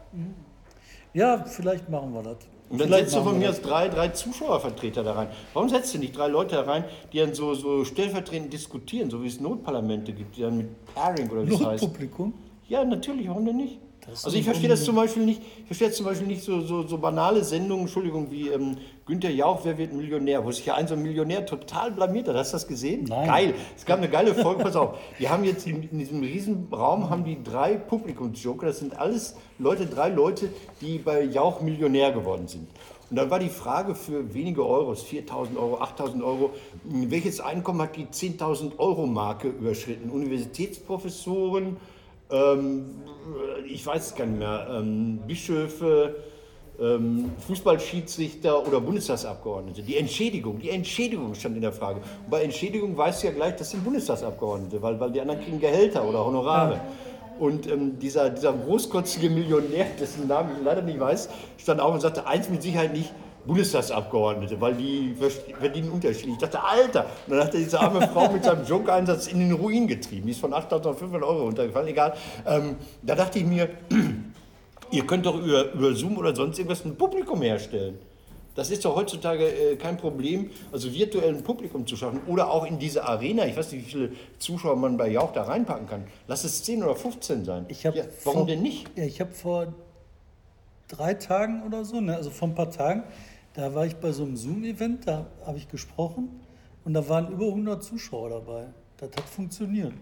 Ja, 1.14 1.44
vielleicht 1.46 1.90
machen 1.90 2.14
wir 2.14 2.24
das. 2.24 2.38
Und 2.70 2.80
dann 2.80 2.88
Vielleicht 2.88 3.10
setzt 3.10 3.18
du 3.18 3.24
von 3.24 3.38
mir 3.38 3.50
aus 3.50 3.62
drei, 3.62 3.88
drei 3.88 4.08
Zuschauervertreter 4.10 5.04
da 5.04 5.14
rein. 5.14 5.28
Warum 5.54 5.70
setzt 5.70 5.94
du 5.94 6.00
nicht 6.00 6.18
drei 6.18 6.28
Leute 6.28 6.56
da 6.56 6.64
rein, 6.64 6.86
die 7.12 7.20
dann 7.20 7.34
so, 7.34 7.54
so 7.54 7.86
stellvertretend 7.86 8.52
diskutieren, 8.52 9.12
so 9.12 9.22
wie 9.22 9.28
es 9.28 9.40
Notparlamente 9.40 10.14
gibt, 10.14 10.38
die 10.38 10.42
dann 10.42 10.58
mit 10.58 10.86
Pairing 10.96 11.30
oder 11.30 11.48
wie 11.48 11.54
es 11.54 11.64
heißt? 11.64 11.84
Notpublikum. 11.84 12.34
Ja, 12.68 12.84
natürlich, 12.84 13.28
warum 13.28 13.46
denn 13.46 13.58
nicht? 13.58 13.80
Also 14.08 14.36
ich 14.36 14.44
verstehe 14.44 14.70
das 14.70 14.84
zum 14.84 14.96
Beispiel 14.96 15.24
nicht, 15.24 15.42
ich 15.60 15.66
verstehe 15.66 15.92
zum 15.92 16.06
Beispiel 16.06 16.28
nicht 16.28 16.44
so, 16.44 16.62
so, 16.62 16.86
so 16.86 16.98
banale 16.98 17.44
Sendungen, 17.44 17.86
Entschuldigung, 17.86 18.30
wie 18.32 18.50
ähm, 18.50 18.78
Günther 19.06 19.30
Jauch, 19.30 19.62
wer 19.64 19.78
wird 19.78 19.94
Millionär, 19.94 20.44
wo 20.44 20.52
sich 20.52 20.66
ja 20.66 20.76
ein 20.76 20.88
so 20.88 20.96
ein 20.96 21.02
Millionär 21.02 21.46
total 21.46 21.92
blamiert 21.92 22.28
hat. 22.28 22.36
Hast 22.36 22.52
du 22.52 22.56
das 22.56 22.68
gesehen? 22.68 23.06
Nein. 23.08 23.28
Geil. 23.28 23.54
Es 23.78 23.86
gab 23.86 23.98
eine 23.98 24.10
geile 24.10 24.34
Folge, 24.34 24.64
pass 24.64 24.76
auf. 24.76 24.98
Die 25.20 25.30
haben 25.30 25.44
jetzt 25.44 25.66
in, 25.68 25.84
in 25.84 26.00
diesem 26.00 26.22
riesen 26.22 26.68
Raum 26.72 27.10
haben 27.10 27.24
die 27.24 27.42
drei 27.44 27.76
Publikumsjoker, 27.76 28.68
das 28.68 28.80
sind 28.80 28.98
alles 28.98 29.36
Leute, 29.60 29.86
drei 29.86 30.10
Leute, 30.10 30.50
die 30.82 30.98
bei 30.98 31.24
Jauch 31.24 31.62
Millionär 31.62 32.12
geworden 32.12 32.48
sind. 32.48 32.68
Und 33.10 33.18
dann 33.18 33.30
war 33.30 33.40
die 33.40 33.50
Frage 33.50 33.94
für 33.94 34.34
wenige 34.34 34.66
Euros, 34.66 35.06
4.000 35.06 35.56
Euro, 35.56 35.82
8.000 35.84 36.24
Euro, 36.24 36.50
welches 36.84 37.42
Einkommen 37.42 37.82
hat 37.82 37.96
die 37.96 38.06
10.000 38.06 38.80
Euro 38.80 39.06
Marke 39.06 39.50
überschritten? 39.50 40.10
Universitätsprofessoren, 40.10 41.78
ähm, 42.34 42.86
ich 43.66 43.86
weiß 43.86 44.08
es 44.08 44.16
gar 44.16 44.26
nicht 44.26 44.40
mehr, 44.40 44.68
ähm, 44.70 45.20
Bischöfe, 45.26 46.16
ähm, 46.80 47.32
Fußballschiedsrichter 47.48 48.68
oder 48.68 48.82
Bundestagsabgeordnete. 48.82 49.84
Die 49.84 49.98
Entschädigung, 49.98 50.60
die 50.60 50.70
Entschädigung 50.70 51.36
stand 51.36 51.56
in 51.56 51.62
der 51.62 51.72
Frage. 51.72 52.00
Und 52.00 52.30
bei 52.30 52.42
Entschädigung 52.42 52.98
weißt 52.98 53.24
du 53.24 53.28
ja 53.28 53.34
gleich, 53.34 53.56
das 53.56 53.72
sind 53.72 53.84
Bundestagsabgeordnete, 53.84 54.82
weil, 54.82 55.00
weil 55.00 55.12
die 55.12 55.22
anderen 55.22 55.42
kriegen 55.42 55.60
Gehälter 55.60 56.04
oder 56.08 56.26
Honorare. 56.26 56.82
Und 57.40 57.70
ähm, 57.70 58.00
dieser, 58.00 58.30
dieser 58.30 58.54
großkotzige 58.54 59.30
Millionär, 59.30 59.86
dessen 60.00 60.28
Namen 60.28 60.58
ich 60.58 60.64
leider 60.64 60.82
nicht 60.82 61.00
weiß, 61.00 61.30
stand 61.58 61.80
auf 61.80 61.94
und 61.94 62.02
sagte, 62.02 62.28
eins 62.28 62.50
mit 62.50 62.62
Sicherheit 62.62 62.94
nicht, 62.94 63.12
Bundestagsabgeordnete, 63.46 64.60
weil 64.62 64.76
die 64.76 65.16
verdienen 65.60 65.92
unterschiedlich. 65.92 66.34
Ich 66.34 66.40
dachte, 66.40 66.64
Alter! 66.64 67.06
Und 67.28 67.34
dann 67.36 67.46
hat 67.46 67.54
er 67.54 67.60
diese 67.60 67.80
arme 67.80 68.08
Frau 68.14 68.30
mit 68.32 68.44
seinem 68.44 68.66
Joker-Einsatz 68.66 69.28
in 69.28 69.40
den 69.40 69.52
Ruin 69.52 69.88
getrieben. 69.88 70.26
Die 70.26 70.32
ist 70.32 70.40
von 70.42 70.54
8.500 70.54 71.14
Euro 71.22 71.44
runtergefallen, 71.44 71.88
egal. 71.90 72.14
Ähm, 72.46 72.76
da 73.02 73.16
dachte 73.16 73.40
ich 73.40 73.46
mir, 73.46 73.70
ihr 74.92 75.06
könnt 75.06 75.26
doch 75.26 75.36
über, 75.42 75.72
über 75.74 75.94
Zoom 75.94 76.18
oder 76.18 76.36
sonst 76.36 76.58
irgendwas 76.60 76.86
ein 76.86 76.96
Publikum 76.96 77.42
herstellen. 77.42 78.00
Das 78.56 78.70
ist 78.70 78.86
doch 78.86 78.96
heutzutage 78.96 79.48
äh, 79.48 79.76
kein 79.78 79.98
Problem, 79.98 80.52
also 80.72 80.94
virtuell 80.94 81.30
ein 81.36 81.44
Publikum 81.44 81.88
zu 81.88 81.96
schaffen 81.96 82.22
oder 82.28 82.52
auch 82.52 82.66
in 82.68 82.78
diese 82.78 83.04
Arena. 83.04 83.48
Ich 83.48 83.58
weiß 83.58 83.72
nicht, 83.72 83.88
wie 83.88 83.90
viele 83.90 84.12
Zuschauer 84.38 84.76
man 84.76 84.96
bei 84.96 85.10
Jauch 85.10 85.32
da 85.34 85.44
reinpacken 85.44 85.88
kann. 85.88 86.04
Lass 86.28 86.44
es 86.44 86.64
10 86.64 86.84
oder 86.84 86.96
15 86.96 87.46
sein. 87.46 87.66
Ja, 87.82 87.92
warum 88.24 88.40
vor- 88.42 88.46
denn 88.46 88.62
nicht? 88.62 88.88
Ja, 88.96 89.06
ich 89.06 89.20
habe 89.20 89.32
vor 89.32 89.74
drei 90.88 91.16
Tagen 91.16 91.64
oder 91.66 91.84
so, 91.84 92.00
ne, 92.00 92.16
also 92.16 92.30
vor 92.30 92.48
ein 92.50 92.54
paar 92.54 92.70
Tagen, 92.70 93.04
da 93.54 93.74
war 93.76 93.86
ich 93.86 93.96
bei 93.98 94.12
so 94.12 94.24
einem 94.24 94.36
Zoom-Event, 94.38 95.08
da 95.08 95.28
habe 95.46 95.58
ich 95.58 95.68
gesprochen 95.70 96.30
und 96.86 96.94
da 96.94 97.08
waren 97.10 97.32
über 97.32 97.46
100 97.48 97.84
Zuschauer 97.84 98.30
dabei. 98.30 98.68
Das 98.98 99.10
hat 99.10 99.30
funktioniert. 99.30 99.94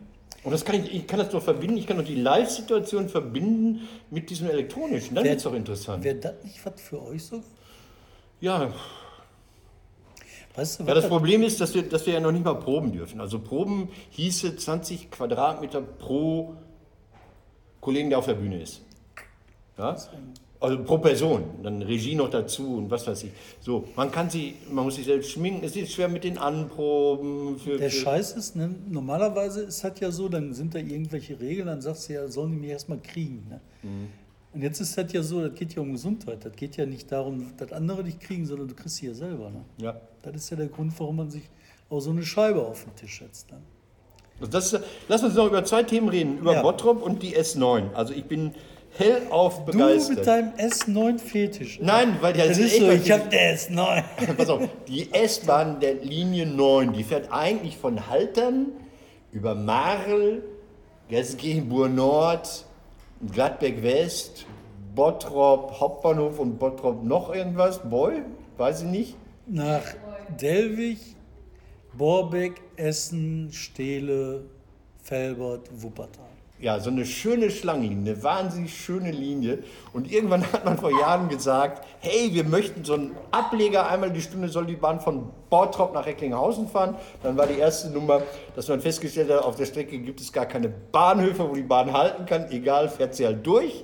Und 0.43 0.51
das 0.51 0.65
kann 0.65 0.75
ich, 0.75 0.93
ich 0.93 1.07
kann 1.07 1.19
das 1.19 1.29
doch 1.29 1.43
verbinden, 1.43 1.77
ich 1.77 1.85
kann 1.85 1.97
doch 1.97 2.05
die 2.05 2.15
Live-Situation 2.15 3.09
verbinden 3.09 3.81
mit 4.09 4.29
diesem 4.29 4.49
elektronischen. 4.49 5.15
Dann 5.15 5.23
wird 5.23 5.37
es 5.37 5.43
doch 5.43 5.53
interessant. 5.53 6.03
Wäre 6.03 6.15
das 6.15 6.43
nicht 6.43 6.65
was 6.65 6.81
für 6.81 7.01
euch 7.03 7.23
so? 7.23 7.41
Ja, 8.39 8.73
Weißt 10.55 10.79
du, 10.79 10.83
ja, 10.83 10.87
was 10.89 10.95
das 10.95 11.03
das- 11.03 11.09
Problem 11.09 11.43
ist, 11.43 11.61
dass 11.61 11.73
wir, 11.73 11.83
dass 11.87 12.05
wir 12.05 12.13
ja 12.13 12.19
noch 12.19 12.31
nicht 12.31 12.43
mal 12.43 12.55
proben 12.55 12.91
dürfen. 12.91 13.21
Also 13.21 13.39
proben 13.39 13.89
hieße 14.09 14.57
20 14.57 15.09
Quadratmeter 15.11 15.81
pro 15.81 16.55
Kollegen, 17.79 18.09
der 18.09 18.19
auf 18.19 18.25
der 18.25 18.33
Bühne 18.33 18.61
ist. 18.61 18.81
Ja? 19.77 19.95
Also 20.61 20.83
pro 20.83 20.99
Person, 20.99 21.43
dann 21.63 21.81
Regie 21.81 22.13
noch 22.13 22.29
dazu 22.29 22.77
und 22.77 22.91
was 22.91 23.07
weiß 23.07 23.23
ich. 23.23 23.31
So, 23.61 23.87
man 23.95 24.11
kann 24.11 24.29
sie, 24.29 24.53
man 24.71 24.85
muss 24.85 24.95
sich 24.95 25.05
selbst 25.05 25.31
schminken. 25.31 25.65
Es 25.65 25.75
ist 25.75 25.91
schwer 25.91 26.07
mit 26.07 26.23
den 26.23 26.37
Anproben. 26.37 27.57
Für, 27.57 27.77
Der 27.77 27.89
für, 27.89 28.01
Scheiß 28.01 28.33
ist, 28.33 28.55
ne, 28.55 28.75
normalerweise 28.87 29.61
ist 29.63 29.83
das 29.83 29.99
ja 29.99 30.11
so, 30.11 30.29
dann 30.29 30.53
sind 30.53 30.75
da 30.75 30.79
irgendwelche 30.79 31.39
Regeln, 31.39 31.65
dann 31.65 31.81
sagst 31.81 32.07
du 32.09 32.13
ja, 32.13 32.27
sollen 32.27 32.51
die 32.51 32.57
mich 32.57 32.69
erstmal 32.69 32.99
kriegen. 32.99 33.47
Ne? 33.49 33.59
Mhm. 33.81 34.07
Und 34.53 34.61
jetzt 34.61 34.79
ist 34.81 34.95
das 34.95 35.11
ja 35.13 35.23
so, 35.23 35.47
das 35.47 35.57
geht 35.57 35.73
ja 35.73 35.81
um 35.81 35.93
Gesundheit. 35.93 36.45
Das 36.45 36.55
geht 36.55 36.77
ja 36.77 36.85
nicht 36.85 37.11
darum, 37.11 37.53
dass 37.57 37.71
andere 37.71 38.03
dich 38.03 38.19
kriegen, 38.19 38.45
sondern 38.45 38.67
du 38.67 38.75
kriegst 38.75 38.97
sie 38.97 39.07
ja 39.07 39.15
selber. 39.15 39.49
Ne? 39.49 39.63
ja. 39.77 39.99
Das 40.21 40.35
ist 40.35 40.51
ja 40.51 40.57
der 40.57 40.67
Grund, 40.67 40.93
warum 40.99 41.15
man 41.15 41.31
sich 41.31 41.43
auch 41.89 42.01
so 42.01 42.11
eine 42.11 42.21
Scheibe 42.21 42.61
auf 42.63 42.83
den 42.83 42.95
Tisch 42.95 43.17
setzt. 43.19 43.49
Ne? 43.49 43.57
Also 44.39 44.51
Das, 44.51 44.79
lass 45.07 45.23
uns 45.23 45.33
noch 45.33 45.47
über 45.47 45.63
zwei 45.63 45.81
Themen 45.81 46.09
reden, 46.09 46.37
über 46.37 46.53
Ja. 46.53 46.61
Bottrop 46.61 47.01
und 47.01 47.23
die 47.23 47.35
S9. 47.35 47.93
Also 47.93 48.13
ich 48.13 48.25
bin 48.25 48.51
hellauf 48.97 49.65
Du 49.65 49.71
begeistert. 49.71 50.17
mit 50.17 50.27
deinem 50.27 50.53
S9-Fetisch. 50.53 51.79
Nein, 51.81 52.17
weil 52.21 52.33
der 52.33 52.47
Das 52.49 52.57
ist 52.57 52.77
so, 52.77 52.89
ich 52.89 53.11
hab 53.11 53.29
der 53.29 53.57
S9. 53.57 54.03
Pass 54.37 54.49
auf, 54.49 54.67
die 54.87 55.13
S-Bahn 55.13 55.79
der 55.79 55.95
Linie 55.95 56.45
9, 56.45 56.93
die 56.93 57.03
fährt 57.03 57.31
eigentlich 57.31 57.77
von 57.77 58.07
Haltern 58.09 58.67
über 59.31 59.55
Marl, 59.55 60.43
Gesgenburg 61.09 61.93
Nord, 61.93 62.65
Gladbeck 63.31 63.81
West, 63.83 64.45
Bottrop 64.95 65.79
Hauptbahnhof 65.79 66.39
und 66.39 66.59
Bottrop 66.59 67.03
noch 67.03 67.33
irgendwas, 67.33 67.79
Boy, 67.89 68.23
weiß 68.57 68.81
ich 68.81 68.87
nicht. 68.87 69.15
Nach 69.47 69.83
Delwig, 70.41 70.97
Borbeck, 71.97 72.61
Essen, 72.77 73.49
Steele, 73.51 74.43
Felbert, 75.03 75.69
Wuppertal. 75.81 76.25
Ja, 76.61 76.79
so 76.79 76.91
eine 76.91 77.07
schöne 77.07 77.49
Schlangenlinie, 77.49 78.13
eine 78.13 78.23
wahnsinnig 78.23 78.79
schöne 78.79 79.09
Linie. 79.09 79.63
Und 79.93 80.11
irgendwann 80.11 80.43
hat 80.53 80.63
man 80.63 80.77
vor 80.77 80.91
Jahren 80.91 81.27
gesagt, 81.27 81.83
hey, 82.01 82.29
wir 82.33 82.43
möchten 82.43 82.83
so 82.85 82.93
einen 82.93 83.15
Ableger, 83.31 83.89
einmal 83.89 84.11
die 84.11 84.21
Stunde 84.21 84.47
soll 84.47 84.67
die 84.67 84.75
Bahn 84.75 84.99
von 84.99 85.31
Bottrop 85.49 85.91
nach 85.95 86.05
Recklinghausen 86.05 86.67
fahren. 86.67 86.95
Dann 87.23 87.35
war 87.35 87.47
die 87.47 87.57
erste 87.57 87.89
Nummer, 87.89 88.21
dass 88.55 88.67
man 88.67 88.79
festgestellt 88.79 89.31
hat, 89.31 89.43
auf 89.43 89.55
der 89.55 89.65
Strecke 89.65 89.97
gibt 89.97 90.21
es 90.21 90.31
gar 90.31 90.45
keine 90.45 90.69
Bahnhöfe, 90.69 91.49
wo 91.49 91.55
die 91.55 91.63
Bahn 91.63 91.93
halten 91.93 92.27
kann. 92.27 92.51
Egal, 92.51 92.89
fährt 92.89 93.15
sie 93.15 93.25
halt 93.25 93.43
durch. 93.43 93.83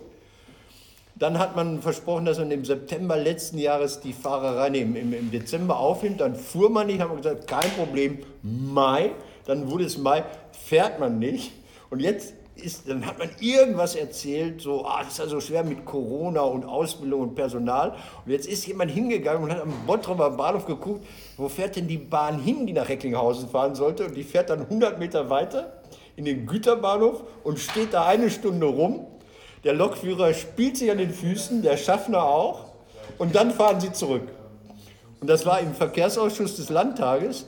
Dann 1.15 1.39
hat 1.39 1.55
man 1.55 1.81
versprochen, 1.81 2.25
dass 2.25 2.37
man 2.37 2.51
im 2.51 2.63
September 2.63 3.17
letzten 3.17 3.57
Jahres 3.57 4.01
die 4.01 4.13
Fahrerei 4.13 4.69
nee, 4.69 4.81
im, 4.81 4.95
im, 4.95 5.31
Dezember 5.31 5.79
aufnimmt. 5.79 6.21
Dann 6.21 6.35
fuhr 6.35 6.69
man 6.69 6.85
nicht, 6.85 7.01
haben 7.01 7.09
wir 7.09 7.17
gesagt, 7.17 7.47
kein 7.47 7.71
Problem, 7.71 8.19
Mai. 8.43 9.13
Dann 9.45 9.71
wurde 9.71 9.85
es 9.85 9.97
Mai, 9.97 10.23
fährt 10.51 10.99
man 10.99 11.17
nicht. 11.17 11.53
Und 11.89 12.01
jetzt 12.01 12.33
ist, 12.61 12.89
dann 12.89 13.05
hat 13.05 13.19
man 13.19 13.29
irgendwas 13.39 13.95
erzählt, 13.95 14.61
so, 14.61 14.85
ah, 14.85 15.03
das 15.03 15.13
ist 15.13 15.19
ja 15.19 15.27
so 15.27 15.39
schwer 15.39 15.63
mit 15.63 15.85
Corona 15.85 16.41
und 16.41 16.65
Ausbildung 16.65 17.21
und 17.21 17.35
Personal. 17.35 17.95
Und 18.25 18.31
jetzt 18.31 18.47
ist 18.47 18.65
jemand 18.67 18.91
hingegangen 18.91 19.43
und 19.43 19.51
hat 19.51 19.61
am 19.61 19.73
Bottroper 19.85 20.31
Bahnhof 20.31 20.65
geguckt, 20.65 21.05
wo 21.37 21.49
fährt 21.49 21.75
denn 21.75 21.87
die 21.87 21.97
Bahn 21.97 22.39
hin, 22.39 22.67
die 22.67 22.73
nach 22.73 22.89
Recklinghausen 22.89 23.49
fahren 23.49 23.75
sollte. 23.75 24.05
Und 24.05 24.15
die 24.15 24.23
fährt 24.23 24.49
dann 24.49 24.61
100 24.61 24.99
Meter 24.99 25.29
weiter 25.29 25.81
in 26.15 26.25
den 26.25 26.45
Güterbahnhof 26.45 27.23
und 27.43 27.59
steht 27.59 27.93
da 27.93 28.05
eine 28.05 28.29
Stunde 28.29 28.65
rum. 28.65 29.05
Der 29.63 29.73
Lokführer 29.73 30.33
spielt 30.33 30.77
sich 30.77 30.91
an 30.91 30.97
den 30.97 31.11
Füßen, 31.11 31.61
der 31.61 31.77
Schaffner 31.77 32.23
auch. 32.23 32.65
Und 33.17 33.35
dann 33.35 33.51
fahren 33.51 33.79
sie 33.79 33.91
zurück. 33.91 34.27
Und 35.19 35.27
das 35.27 35.45
war 35.45 35.59
im 35.59 35.73
Verkehrsausschuss 35.73 36.55
des 36.55 36.69
Landtages. 36.69 37.47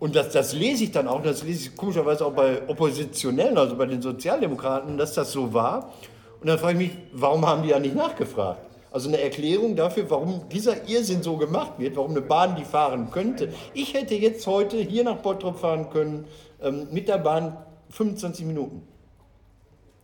Und 0.00 0.16
das, 0.16 0.30
das 0.30 0.54
lese 0.54 0.84
ich 0.84 0.92
dann 0.92 1.06
auch, 1.06 1.22
das 1.22 1.42
lese 1.44 1.68
ich 1.68 1.76
komischerweise 1.76 2.24
auch 2.24 2.32
bei 2.32 2.66
Oppositionellen, 2.66 3.56
also 3.56 3.76
bei 3.76 3.84
den 3.86 4.00
Sozialdemokraten, 4.00 4.96
dass 4.96 5.12
das 5.12 5.30
so 5.30 5.52
war. 5.52 5.92
Und 6.40 6.48
dann 6.48 6.58
frage 6.58 6.72
ich 6.82 6.88
mich, 6.88 6.98
warum 7.12 7.46
haben 7.46 7.62
die 7.62 7.68
ja 7.68 7.78
nicht 7.78 7.94
nachgefragt? 7.94 8.60
Also 8.90 9.08
eine 9.08 9.20
Erklärung 9.20 9.76
dafür, 9.76 10.10
warum 10.10 10.48
dieser 10.48 10.88
Irrsinn 10.88 11.22
so 11.22 11.36
gemacht 11.36 11.74
wird, 11.78 11.96
warum 11.96 12.12
eine 12.12 12.22
Bahn 12.22 12.56
die 12.56 12.64
fahren 12.64 13.10
könnte. 13.10 13.52
Ich 13.74 13.94
hätte 13.94 14.14
jetzt 14.14 14.46
heute 14.46 14.78
hier 14.78 15.04
nach 15.04 15.18
Bottrop 15.18 15.60
fahren 15.60 15.90
können, 15.90 16.24
ähm, 16.62 16.88
mit 16.90 17.06
der 17.06 17.18
Bahn 17.18 17.56
25 17.90 18.46
Minuten. 18.46 18.82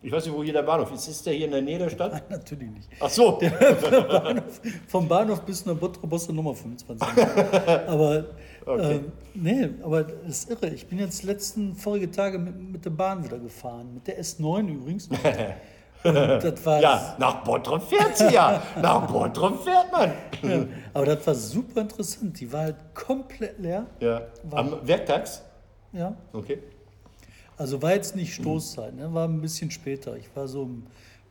Ich 0.03 0.13
weiß 0.13 0.27
nicht, 0.27 0.37
wo 0.37 0.45
hier 0.45 0.53
der 0.53 0.63
Bahnhof 0.63 0.93
ist. 0.93 1.09
Ist 1.09 1.27
der 1.27 1.33
hier 1.33 1.47
in 1.47 1.51
der 1.51 1.63
Nähe 1.63 1.79
der 1.79 1.91
Stadt? 1.91 2.13
Nein, 2.13 2.23
natürlich 2.29 2.71
nicht. 2.71 2.89
Ach 3.01 3.11
so. 3.11 3.39
Bahnhof, 4.09 4.61
vom 4.87 5.09
Bahnhof 5.09 5.41
bis 5.41 5.67
nach 5.67 5.75
Bottrop 5.75 6.09
brauchst 6.09 6.29
du 6.29 6.33
nochmal 6.33 6.55
25 6.55 7.09
Minuten. 7.17 7.89
Aber, 7.89 8.25
Okay. 8.67 8.97
ähm, 8.97 9.13
nee, 9.35 9.69
aber 9.83 10.03
das 10.03 10.41
ist 10.41 10.51
irre. 10.51 10.69
Ich 10.71 10.89
bin 10.89 10.99
jetzt 10.99 11.23
letzten, 11.23 11.77
vorige 11.77 12.11
Tage 12.11 12.39
mit, 12.39 12.59
mit 12.59 12.85
der 12.85 12.91
Bahn 12.91 13.25
wieder 13.25 13.39
gefahren. 13.39 13.95
Mit 13.95 14.07
der 14.09 14.21
S9 14.21 14.69
übrigens. 14.69 15.09
War, 16.03 16.81
Ja, 16.81 17.17
nach 17.19 17.43
Bottrop 17.43 17.83
fährt 17.83 18.17
sie 18.17 18.33
ja. 18.33 18.63
Nach 18.81 19.11
Bottrop 19.11 19.65
fährt 19.65 19.91
man. 19.91 20.13
ja, 20.43 20.67
aber 20.93 21.07
das 21.07 21.27
war 21.27 21.35
super 21.35 21.81
interessant. 21.81 22.39
Die 22.39 22.53
war 22.53 22.61
halt 22.61 22.77
komplett 22.95 23.59
leer. 23.59 23.87
Ja. 23.99 24.23
Am 24.53 24.87
Werktags? 24.87 25.43
Ja. 25.93 26.15
Okay. 26.33 26.59
Also 27.57 27.81
war 27.83 27.95
jetzt 27.95 28.15
nicht 28.15 28.35
Stoßzeit, 28.35 28.95
ne? 28.95 29.13
war 29.13 29.27
ein 29.27 29.41
bisschen 29.41 29.71
später. 29.71 30.17
Ich 30.17 30.29
war 30.37 30.47
so 30.47 30.63
um, 30.63 30.87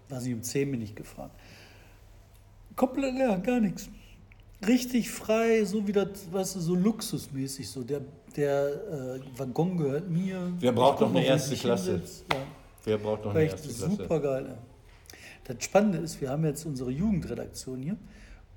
weiß 0.09 0.23
nicht, 0.23 0.33
um 0.33 0.41
10 0.41 0.71
bin 0.71 0.81
ich 0.81 0.95
gefahren. 0.95 1.31
Komplett 2.75 3.13
leer, 3.13 3.37
gar 3.37 3.59
nichts. 3.59 3.89
Richtig 4.65 5.09
frei, 5.09 5.63
so 5.65 5.85
wie 5.87 5.91
das, 5.91 6.07
weißt 6.31 6.55
du, 6.55 6.59
so 6.59 6.75
luxusmäßig. 6.75 7.69
So. 7.69 7.83
Der, 7.83 8.01
der 8.35 8.67
äh, 9.17 9.39
Waggon 9.39 9.77
gehört 9.77 10.09
mir. 10.09 10.51
Wer 10.59 10.71
braucht 10.71 11.01
noch 11.01 11.09
eine 11.09 11.25
erste 11.25 11.55
Klasse? 11.55 12.01
Ja, 12.31 12.39
Wer 12.83 12.97
braucht 12.97 13.25
noch 13.25 13.31
eine 13.35 13.43
erste 13.43 13.67
Klasse? 13.67 13.91
super 13.91 14.19
geil. 14.19 14.57
Das 15.43 15.63
Spannende 15.63 15.99
ist, 15.99 16.19
wir 16.21 16.29
haben 16.29 16.43
jetzt 16.45 16.65
unsere 16.65 16.89
Jugendredaktion 16.91 17.81
hier 17.81 17.97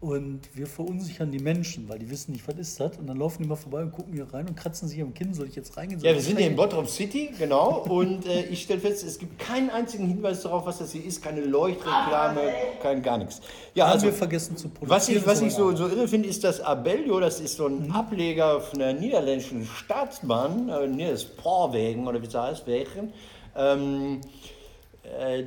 Und 0.00 0.42
wir 0.54 0.68
verunsichern 0.68 1.32
die 1.32 1.40
Menschen, 1.40 1.88
weil 1.88 1.98
die 1.98 2.08
wissen 2.08 2.30
nicht, 2.30 2.46
was 2.46 2.56
ist 2.56 2.78
das. 2.78 2.96
Und 2.98 3.08
dann 3.08 3.16
laufen 3.16 3.42
die 3.42 3.48
mal 3.48 3.56
vorbei 3.56 3.82
und 3.82 3.90
gucken 3.90 4.12
hier 4.12 4.32
rein 4.32 4.46
und 4.46 4.54
kratzen 4.54 4.86
sich 4.88 5.02
am 5.02 5.12
Kinn. 5.12 5.34
Soll 5.34 5.48
ich 5.48 5.56
jetzt 5.56 5.76
reingehen? 5.76 6.00
Ja, 6.00 6.14
wir 6.14 6.22
sind 6.22 6.38
hier 6.38 6.46
in? 6.46 6.54
Bottrop 6.54 6.88
City, 6.88 7.30
genau. 7.36 7.80
Und 7.88 8.24
äh, 8.24 8.44
ich 8.44 8.62
stelle 8.62 8.78
fest, 8.80 9.04
es 9.04 9.18
gibt 9.18 9.40
keinen 9.40 9.70
einzigen 9.70 10.06
Hinweis 10.06 10.42
darauf, 10.42 10.64
was 10.66 10.78
das 10.78 10.92
hier 10.92 11.04
ist. 11.04 11.20
Keine 11.20 11.40
Leuchtreklame, 11.40 12.40
kein 12.80 13.02
gar 13.02 13.18
nichts. 13.18 13.40
Ja, 13.74 13.86
Haben 13.86 13.94
also, 13.94 14.06
wir 14.06 14.12
vergessen 14.12 14.56
zu 14.56 14.68
produzieren. 14.68 14.90
was 14.90 15.08
ich, 15.08 15.26
was 15.26 15.42
ich 15.42 15.52
so, 15.52 15.74
so 15.74 15.88
irre 15.88 16.06
finde, 16.06 16.28
ist 16.28 16.44
das 16.44 16.60
Abellio. 16.60 17.18
Das 17.18 17.40
ist 17.40 17.56
so 17.56 17.68
Mhm. 17.68 17.86
ein 17.86 17.90
Ableger 17.90 18.60
von 18.60 18.78
der 18.78 18.92
niederländischen 18.94 19.66
Staatsbahn, 19.66 20.68
äh, 20.68 21.10
das 21.10 21.24
Porwegen 21.24 22.06
oder 22.06 22.22
wie 22.22 22.26
es 22.26 22.34
heißt, 22.36 22.68
welchen. 22.68 23.12
Ähm, 23.56 24.20
äh, 24.20 24.57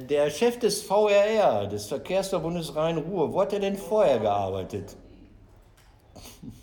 der 0.09 0.29
Chef 0.29 0.59
des 0.59 0.81
VRR, 0.81 1.67
des 1.67 1.85
Verkehrsverbundes 1.87 2.75
Rhein-Ruhr, 2.75 3.33
wo 3.33 3.41
hat 3.41 3.53
er 3.53 3.59
denn 3.59 3.75
vorher 3.75 4.19
gearbeitet? 4.19 4.95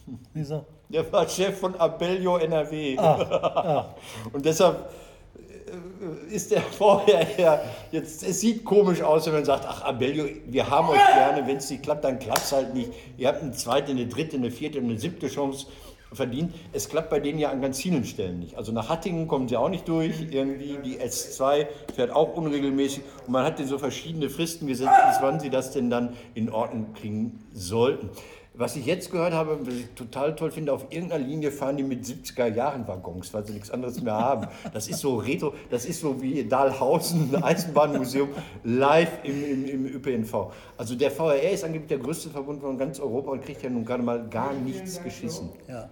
Wie 0.32 0.40
gesagt, 0.40 0.66
Der 0.88 1.10
war 1.12 1.28
Chef 1.28 1.58
von 1.58 1.74
Abellio 1.76 2.38
NRW. 2.38 2.96
Und 4.32 4.44
deshalb 4.44 4.90
äh, 5.36 6.34
ist 6.34 6.50
der 6.50 6.62
vorher 6.62 7.62
jetzt, 7.92 8.22
es 8.22 8.40
sieht 8.40 8.64
komisch 8.64 9.02
aus, 9.02 9.26
wenn 9.26 9.34
man 9.34 9.44
sagt, 9.44 9.64
ach 9.66 9.82
Abellio, 9.82 10.26
wir 10.46 10.68
haben 10.68 10.88
euch 10.88 11.06
gerne, 11.14 11.46
wenn 11.46 11.58
es 11.58 11.70
nicht 11.70 11.82
klappt, 11.82 12.04
dann 12.04 12.18
klappt 12.18 12.42
es 12.42 12.52
halt 12.52 12.74
nicht. 12.74 12.90
Ihr 13.16 13.28
habt 13.28 13.42
eine 13.42 13.52
zweite, 13.52 13.90
eine 13.90 14.06
dritte, 14.06 14.36
eine 14.36 14.50
vierte 14.50 14.78
und 14.78 14.84
eine 14.84 14.98
siebte 14.98 15.28
Chance 15.28 15.66
verdient. 16.12 16.54
Es 16.72 16.88
klappt 16.88 17.10
bei 17.10 17.20
denen 17.20 17.38
ja 17.38 17.50
an 17.50 17.60
ganz 17.60 17.80
vielen 17.80 18.04
Stellen 18.04 18.38
nicht. 18.38 18.56
Also 18.56 18.72
nach 18.72 18.88
Hattingen 18.88 19.28
kommen 19.28 19.48
sie 19.48 19.56
auch 19.56 19.68
nicht 19.68 19.88
durch, 19.88 20.26
irgendwie 20.30 20.78
die 20.84 20.98
S2 20.98 21.66
fährt 21.94 22.10
auch 22.10 22.36
unregelmäßig 22.36 23.02
und 23.26 23.32
man 23.32 23.44
hat 23.44 23.58
denen 23.58 23.68
so 23.68 23.78
verschiedene 23.78 24.30
Fristen 24.30 24.66
gesetzt, 24.66 24.92
bis 25.08 25.18
wann 25.20 25.40
sie 25.40 25.50
das 25.50 25.72
denn 25.72 25.90
dann 25.90 26.14
in 26.34 26.50
Ordnung 26.50 26.94
kriegen 26.94 27.40
sollten. 27.52 28.10
Was 28.58 28.74
ich 28.74 28.86
jetzt 28.86 29.12
gehört 29.12 29.34
habe, 29.34 29.56
was 29.64 29.72
ich 29.72 29.86
total 29.94 30.34
toll 30.34 30.50
finde, 30.50 30.72
auf 30.72 30.86
irgendeiner 30.90 31.24
Linie 31.24 31.52
fahren 31.52 31.76
die 31.76 31.84
mit 31.84 32.04
70er-Jahren-Waggons, 32.04 33.32
weil 33.32 33.46
sie 33.46 33.52
nichts 33.52 33.70
anderes 33.70 34.02
mehr 34.02 34.14
haben. 34.14 34.48
Das 34.72 34.88
ist 34.88 34.98
so 34.98 35.14
retro, 35.14 35.54
das 35.70 35.84
ist 35.84 36.00
so 36.00 36.20
wie 36.20 36.42
Dahlhausen, 36.42 37.40
Eisenbahnmuseum, 37.40 38.30
live 38.64 39.12
im, 39.22 39.44
im, 39.44 39.64
im 39.64 39.86
ÖPNV. 39.86 40.50
Also 40.76 40.96
der 40.96 41.12
VRR 41.12 41.52
ist 41.52 41.62
angeblich 41.62 41.88
der 41.88 41.98
größte 41.98 42.30
Verbund 42.30 42.60
von 42.60 42.76
ganz 42.76 42.98
Europa 42.98 43.30
und 43.30 43.44
kriegt 43.44 43.62
ja 43.62 43.70
nun 43.70 43.84
gerade 43.84 44.02
mal 44.02 44.28
gar 44.28 44.52
nichts 44.52 45.00
geschissen. 45.04 45.50
ja. 45.68 45.88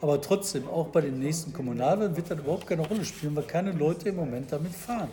Aber 0.00 0.20
trotzdem, 0.20 0.68
auch 0.68 0.86
bei 0.88 1.00
den 1.00 1.18
nächsten 1.18 1.52
Kommunalwahlen 1.52 2.16
wird 2.16 2.30
das 2.30 2.38
überhaupt 2.38 2.66
keine 2.68 2.86
Rolle 2.86 3.04
spielen, 3.04 3.34
weil 3.34 3.42
keine 3.44 3.72
Leute 3.72 4.10
im 4.10 4.16
Moment 4.16 4.52
damit 4.52 4.72
fahren. 4.72 5.08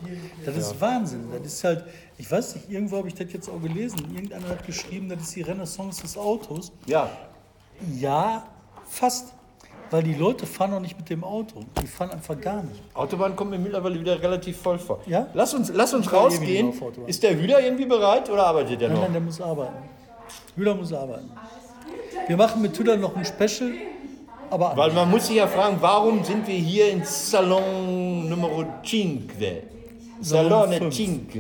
Das 0.45 0.55
ist 0.55 0.79
Wahnsinn. 0.79 1.27
Das 1.41 1.51
ist 1.53 1.63
halt, 1.63 1.83
ich 2.17 2.29
weiß 2.31 2.55
nicht, 2.55 2.69
irgendwo 2.69 2.97
habe 2.97 3.07
ich 3.07 3.15
das 3.15 3.31
jetzt 3.33 3.49
auch 3.49 3.59
gelesen. 3.61 3.97
Irgendeiner 4.13 4.47
hat 4.47 4.65
geschrieben, 4.65 5.09
das 5.09 5.21
ist 5.23 5.36
die 5.36 5.41
Renaissance 5.41 6.01
des 6.03 6.17
Autos. 6.17 6.71
Ja, 6.86 7.09
Ja, 7.99 8.45
fast. 8.88 9.33
Weil 9.91 10.01
die 10.03 10.15
Leute 10.15 10.45
fahren 10.47 10.71
noch 10.71 10.79
nicht 10.79 10.97
mit 10.97 11.09
dem 11.09 11.23
Auto. 11.23 11.61
Die 11.81 11.88
fahren 11.88 12.09
einfach 12.11 12.39
gar 12.41 12.63
nicht. 12.63 12.81
Autobahn 12.95 13.36
kommt 13.36 13.51
mir 13.51 13.59
mittlerweile 13.59 13.99
wieder 13.99 14.19
relativ 14.21 14.57
voll 14.57 14.79
vor. 14.79 14.99
Ja? 15.05 15.27
Lass 15.36 15.53
uns, 15.53 15.71
lass 15.73 15.93
uns 15.93 16.07
ewig 16.07 16.13
rausgehen. 16.15 16.73
Ist 17.05 17.21
der 17.21 17.36
Hüder 17.39 17.59
irgendwie 17.61 17.86
bereit 17.86 18.27
oder 18.29 18.47
arbeitet 18.47 18.81
er 18.81 18.88
Nein, 18.89 18.95
noch? 18.97 19.03
nein, 19.03 19.13
der 19.13 19.21
muss 19.21 19.39
arbeiten. 19.41 19.75
Hüder 20.55 20.73
muss 20.75 20.91
arbeiten. 20.91 21.29
Wir 22.27 22.36
machen 22.38 22.61
mit 22.63 22.77
Hüder 22.77 22.97
noch 22.97 23.15
ein 23.15 23.25
Special, 23.25 23.73
aber 24.55 24.77
Weil 24.77 24.91
man 24.93 25.09
muss 25.11 25.27
sich 25.27 25.35
ja 25.35 25.47
fragen, 25.47 25.77
warum 25.81 26.23
sind 26.23 26.47
wir 26.47 26.55
hier 26.55 26.89
in 26.89 27.03
Salon 27.03 28.29
Numero 28.29 28.65
5? 28.83 29.23
Salone 30.21 30.77
fünf. 30.77 30.95
5. 30.95 31.33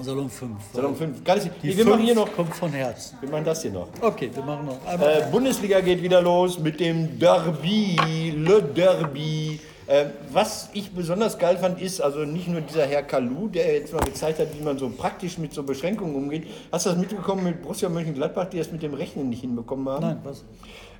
Salon 0.00 0.30
5. 0.30 0.50
Salon 0.72 0.96
5. 0.96 1.24
Gar 1.24 1.34
nicht, 1.36 1.50
Die 1.62 1.68
nee, 1.68 1.76
wir 1.76 1.84
machen 1.86 2.02
hier 2.02 2.14
noch, 2.14 2.32
kommt 2.32 2.54
von 2.54 2.72
Herzen. 2.72 3.18
wir 3.20 3.28
machen 3.28 3.44
das 3.44 3.60
hier 3.62 3.72
noch. 3.72 3.88
Okay, 4.00 4.30
wir 4.32 4.42
machen 4.42 4.66
noch. 4.66 4.78
Äh, 4.86 5.26
Bundesliga 5.30 5.80
geht 5.80 6.00
wieder 6.02 6.22
los 6.22 6.58
mit 6.58 6.78
dem 6.80 7.18
Derby, 7.18 8.32
Le 8.36 8.62
Derby. 8.62 9.60
Äh, 9.88 10.06
was 10.32 10.70
ich 10.72 10.92
besonders 10.92 11.36
geil 11.38 11.58
fand, 11.58 11.82
ist 11.82 12.00
also 12.00 12.20
nicht 12.20 12.46
nur 12.46 12.60
dieser 12.60 12.86
Herr 12.86 13.02
Kalu, 13.02 13.48
der 13.48 13.74
jetzt 13.74 13.92
mal 13.92 14.04
gezeigt 14.04 14.38
hat, 14.38 14.46
wie 14.56 14.62
man 14.62 14.78
so 14.78 14.88
praktisch 14.88 15.36
mit 15.38 15.52
so 15.52 15.64
Beschränkungen 15.64 16.14
umgeht. 16.14 16.46
Hast 16.70 16.86
du 16.86 16.90
das 16.90 16.98
mitbekommen 16.98 17.42
mit 17.42 17.60
Borussia 17.62 17.88
Mönchengladbach, 17.88 18.46
die 18.48 18.58
das 18.58 18.70
mit 18.70 18.82
dem 18.82 18.94
Rechnen 18.94 19.28
nicht 19.28 19.40
hinbekommen 19.40 19.88
haben? 19.88 20.06
Nein, 20.06 20.18
was? 20.22 20.44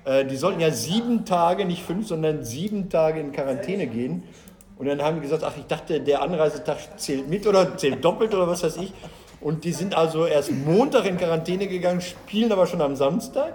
Äh, 0.04 0.24
die 0.24 0.36
sollten 0.36 0.60
ja 0.60 0.70
sieben 0.70 1.24
Tage, 1.24 1.64
nicht 1.64 1.82
fünf, 1.82 2.08
sondern 2.08 2.44
sieben 2.44 2.88
Tage 2.88 3.20
in 3.20 3.32
Quarantäne 3.32 3.86
gehen. 3.86 4.22
Und 4.76 4.86
dann 4.86 5.00
haben 5.02 5.16
die 5.16 5.22
gesagt, 5.22 5.44
ach, 5.44 5.56
ich 5.56 5.66
dachte, 5.66 6.00
der 6.00 6.22
Anreisetag 6.22 6.98
zählt 6.98 7.28
mit 7.28 7.46
oder 7.46 7.76
zählt 7.76 8.04
doppelt 8.04 8.34
oder 8.34 8.48
was 8.48 8.62
weiß 8.62 8.78
ich. 8.78 8.92
Und 9.40 9.64
die 9.64 9.72
sind 9.72 9.94
also 9.94 10.26
erst 10.26 10.50
Montag 10.52 11.04
in 11.06 11.16
Quarantäne 11.18 11.66
gegangen, 11.66 12.00
spielen 12.00 12.52
aber 12.52 12.66
schon 12.66 12.80
am 12.80 12.96
Samstag. 12.96 13.54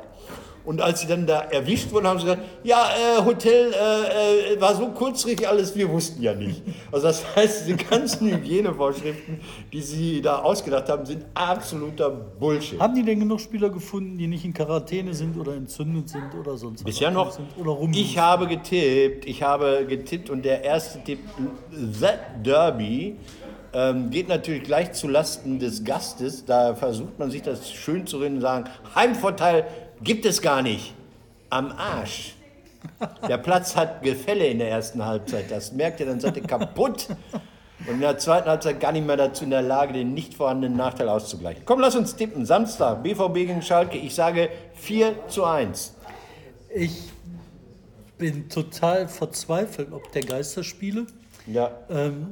Und 0.68 0.82
als 0.82 0.99
sie 0.99 1.07
dann 1.07 1.26
da 1.26 1.39
erwischt 1.43 1.93
wurden, 1.93 2.07
haben 2.07 2.20
sie 2.20 2.26
gesagt, 2.26 2.43
ja, 2.61 2.89
äh, 2.89 3.24
Hotel 3.24 3.72
äh, 3.72 4.55
äh, 4.55 4.59
war 4.59 4.76
so 4.76 4.89
kurzfristig 4.89 5.47
alles, 5.47 5.74
wir 5.78 5.89
wussten 5.89 6.22
ja 6.22 6.34
nicht. 6.34 6.61
Also 6.91 7.07
das 7.07 7.24
heißt, 7.38 7.68
diese 7.68 7.78
ganzen 7.78 8.30
Hygienevorschriften, 8.30 9.39
die 9.72 9.82
sie 9.82 10.22
da 10.22 10.39
ausgedacht 10.39 10.89
haben, 10.89 11.05
sind 11.05 11.26
absoluter 11.34 12.09
Bullshit. 12.09 12.82
Haben 12.82 12.95
die 12.95 13.03
denn 13.03 13.22
genug 13.22 13.39
Spieler 13.39 13.70
gefunden, 13.70 14.18
die 14.18 14.28
nicht 14.28 14.43
in 14.43 14.53
Quarantäne 14.53 15.13
sind 15.13 15.38
oder 15.38 15.53
entzündet 15.53 16.09
sind 16.09 16.36
oder 16.38 16.57
sonst 16.57 16.82
was? 16.82 16.86
Bisher 16.86 17.11
noch. 17.11 17.32
Sind 17.32 17.47
oder 17.55 17.72
rum? 17.72 17.93
Ich 17.93 18.18
habe 18.18 18.45
getippt, 18.45 19.26
ich 19.26 19.41
habe 19.41 19.86
getippt 19.88 20.30
und 20.30 20.43
der 20.43 20.65
erste 20.65 21.01
Tipp, 21.01 21.20
The 21.72 22.07
Derby, 22.43 23.15
ähm, 23.74 24.09
geht 24.09 24.28
natürlich 24.28 24.63
gleich 24.63 24.91
zu 24.93 25.07
Lasten 25.07 25.59
des 25.59 25.84
Gastes. 25.84 26.43
Da 26.43 26.76
versucht 26.76 27.20
man 27.20 27.32
sich 27.32 27.41
das 27.41 27.72
schön 27.72 28.05
zu 28.05 28.18
reden 28.18 28.36
und 28.36 28.41
sagen, 28.41 28.65
Heimvorteil 28.95 29.65
gibt 30.02 30.26
es 30.26 30.41
gar 30.41 30.62
nicht. 30.62 30.93
Am 31.50 31.72
Arsch. 31.72 32.36
Der 33.28 33.38
Platz 33.38 33.76
hat 33.76 34.02
Gefälle 34.02 34.48
in 34.48 34.60
der 34.60 34.70
ersten 34.70 35.04
Halbzeit. 35.06 35.52
Das 35.52 35.72
merkt 35.72 36.00
ihr, 36.00 36.06
dann 36.06 36.20
seid 36.20 36.38
ihr 36.38 36.43
kaputt. 36.43 37.08
Und 37.86 37.95
in 37.95 38.02
der 38.02 38.18
zweiten 38.18 38.50
Halbzeit 38.50 38.80
gar 38.80 38.91
nicht 38.91 39.06
mehr 39.06 39.18
dazu 39.18 39.43
in 39.43 39.52
der 39.52 39.62
Lage, 39.62 39.93
den 39.93 40.14
nicht 40.14 40.34
vorhandenen 40.34 40.78
Nachteil 40.78 41.10
auszugleichen. 41.10 41.64
Komm, 41.66 41.80
lass 41.80 41.95
uns 41.95 42.16
tippen. 42.16 42.45
Samstag, 42.45 43.04
BVB 43.04 43.34
gegen 43.34 43.62
Schalke. 43.62 43.98
Ich 43.98 44.16
sage 44.16 44.50
4 44.74 45.28
zu 45.28 45.45
1. 45.45 45.95
Ich 46.74 47.12
bin 48.18 48.50
total 48.50 49.08
verzweifelt 49.08 49.91
ob 49.91 50.12
der 50.12 50.24
Geisterspiele. 50.24 51.06
Ja. 51.45 51.72
Ähm, 51.89 52.28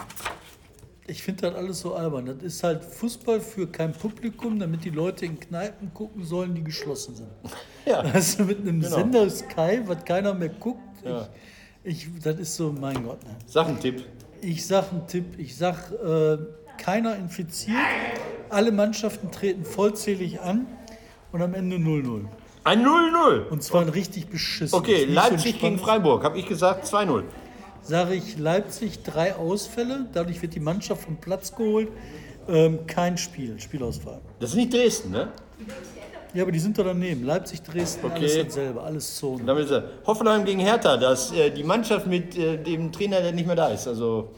ich 1.07 1.21
finde 1.23 1.43
das 1.43 1.55
alles 1.55 1.79
so 1.81 1.93
albern. 1.95 2.25
Das 2.25 2.37
ist 2.41 2.63
halt 2.63 2.83
Fußball 2.83 3.39
für 3.39 3.67
kein 3.67 3.91
Publikum, 3.93 4.59
damit 4.59 4.83
die 4.85 4.89
Leute 4.89 5.25
in 5.25 5.39
Kneipen 5.39 5.93
gucken 5.93 6.23
sollen, 6.23 6.55
die 6.55 6.63
geschlossen 6.63 7.15
sind. 7.15 7.29
Ja. 7.85 7.99
Also 7.99 8.45
mit 8.45 8.61
einem 8.61 8.81
Genau. 8.81 8.95
Sender 8.95 9.29
Sky, 9.29 9.79
was 9.85 10.03
keiner 10.05 10.33
mehr 10.33 10.49
guckt. 10.49 10.81
Ich, 11.83 12.07
ich, 12.07 12.19
das 12.23 12.39
ist 12.39 12.55
so, 12.55 12.71
mein 12.71 13.03
Gott. 13.03 13.23
Ne? 13.23 13.29
Sachentipp. 13.45 14.03
Ich 14.41 14.65
sag 14.65 14.91
einen 14.91 15.05
Tipp. 15.05 15.37
Ich 15.37 15.55
sag, 15.55 15.91
äh, 15.91 16.37
keiner 16.79 17.15
infiziert. 17.15 17.77
Alle 18.49 18.71
Mannschaften 18.71 19.29
treten 19.31 19.63
vollzählig 19.65 20.41
an 20.41 20.65
und 21.31 21.43
am 21.43 21.53
Ende 21.53 21.75
0-0. 21.75 22.25
Ein 22.63 22.83
0-0. 22.83 23.49
Und 23.49 23.61
zwar 23.61 23.83
ein 23.83 23.89
richtig 23.89 24.29
beschissen. 24.29 24.75
Okay, 24.79 25.05
Leipzig 25.05 25.59
gegen 25.59 25.77
Freiburg, 25.77 26.23
habe 26.23 26.39
ich 26.39 26.47
gesagt 26.47 26.85
2-0. 26.87 27.21
Sage 27.87 28.15
ich 28.15 28.37
Leipzig, 28.39 29.03
drei 29.03 29.35
Ausfälle. 29.35 30.07
Dadurch 30.11 30.41
wird 30.41 30.55
die 30.55 30.59
Mannschaft 30.59 31.03
vom 31.03 31.17
Platz 31.17 31.55
geholt. 31.55 31.89
Ähm, 32.47 32.79
kein 32.87 33.15
Spiel, 33.17 33.59
Spielausfall. 33.59 34.21
Das 34.39 34.49
ist 34.51 34.55
nicht 34.55 34.73
Dresden, 34.73 35.11
ne? 35.11 35.27
Ja, 36.33 36.41
aber 36.43 36.51
die 36.51 36.59
sind 36.59 36.77
doch 36.77 36.83
daneben. 36.83 37.23
Leipzig, 37.23 37.61
Dresden, 37.61 38.11
alles 38.11 38.31
Okay. 38.33 38.43
dasselbe, 38.43 38.81
alles 38.81 39.15
Zone. 39.15 39.43
Damit 39.45 39.65
ist 39.65 39.71
er. 39.71 39.83
Hoffenheim 40.05 40.43
gegen 40.45 40.59
Hertha, 40.61 40.97
dass 40.97 41.31
äh, 41.31 41.51
die 41.51 41.63
Mannschaft 41.63 42.07
mit 42.07 42.35
äh, 42.37 42.57
dem 42.57 42.91
Trainer, 42.91 43.21
der 43.21 43.31
nicht 43.31 43.45
mehr 43.45 43.55
da 43.55 43.67
ist, 43.67 43.87
also 43.87 44.31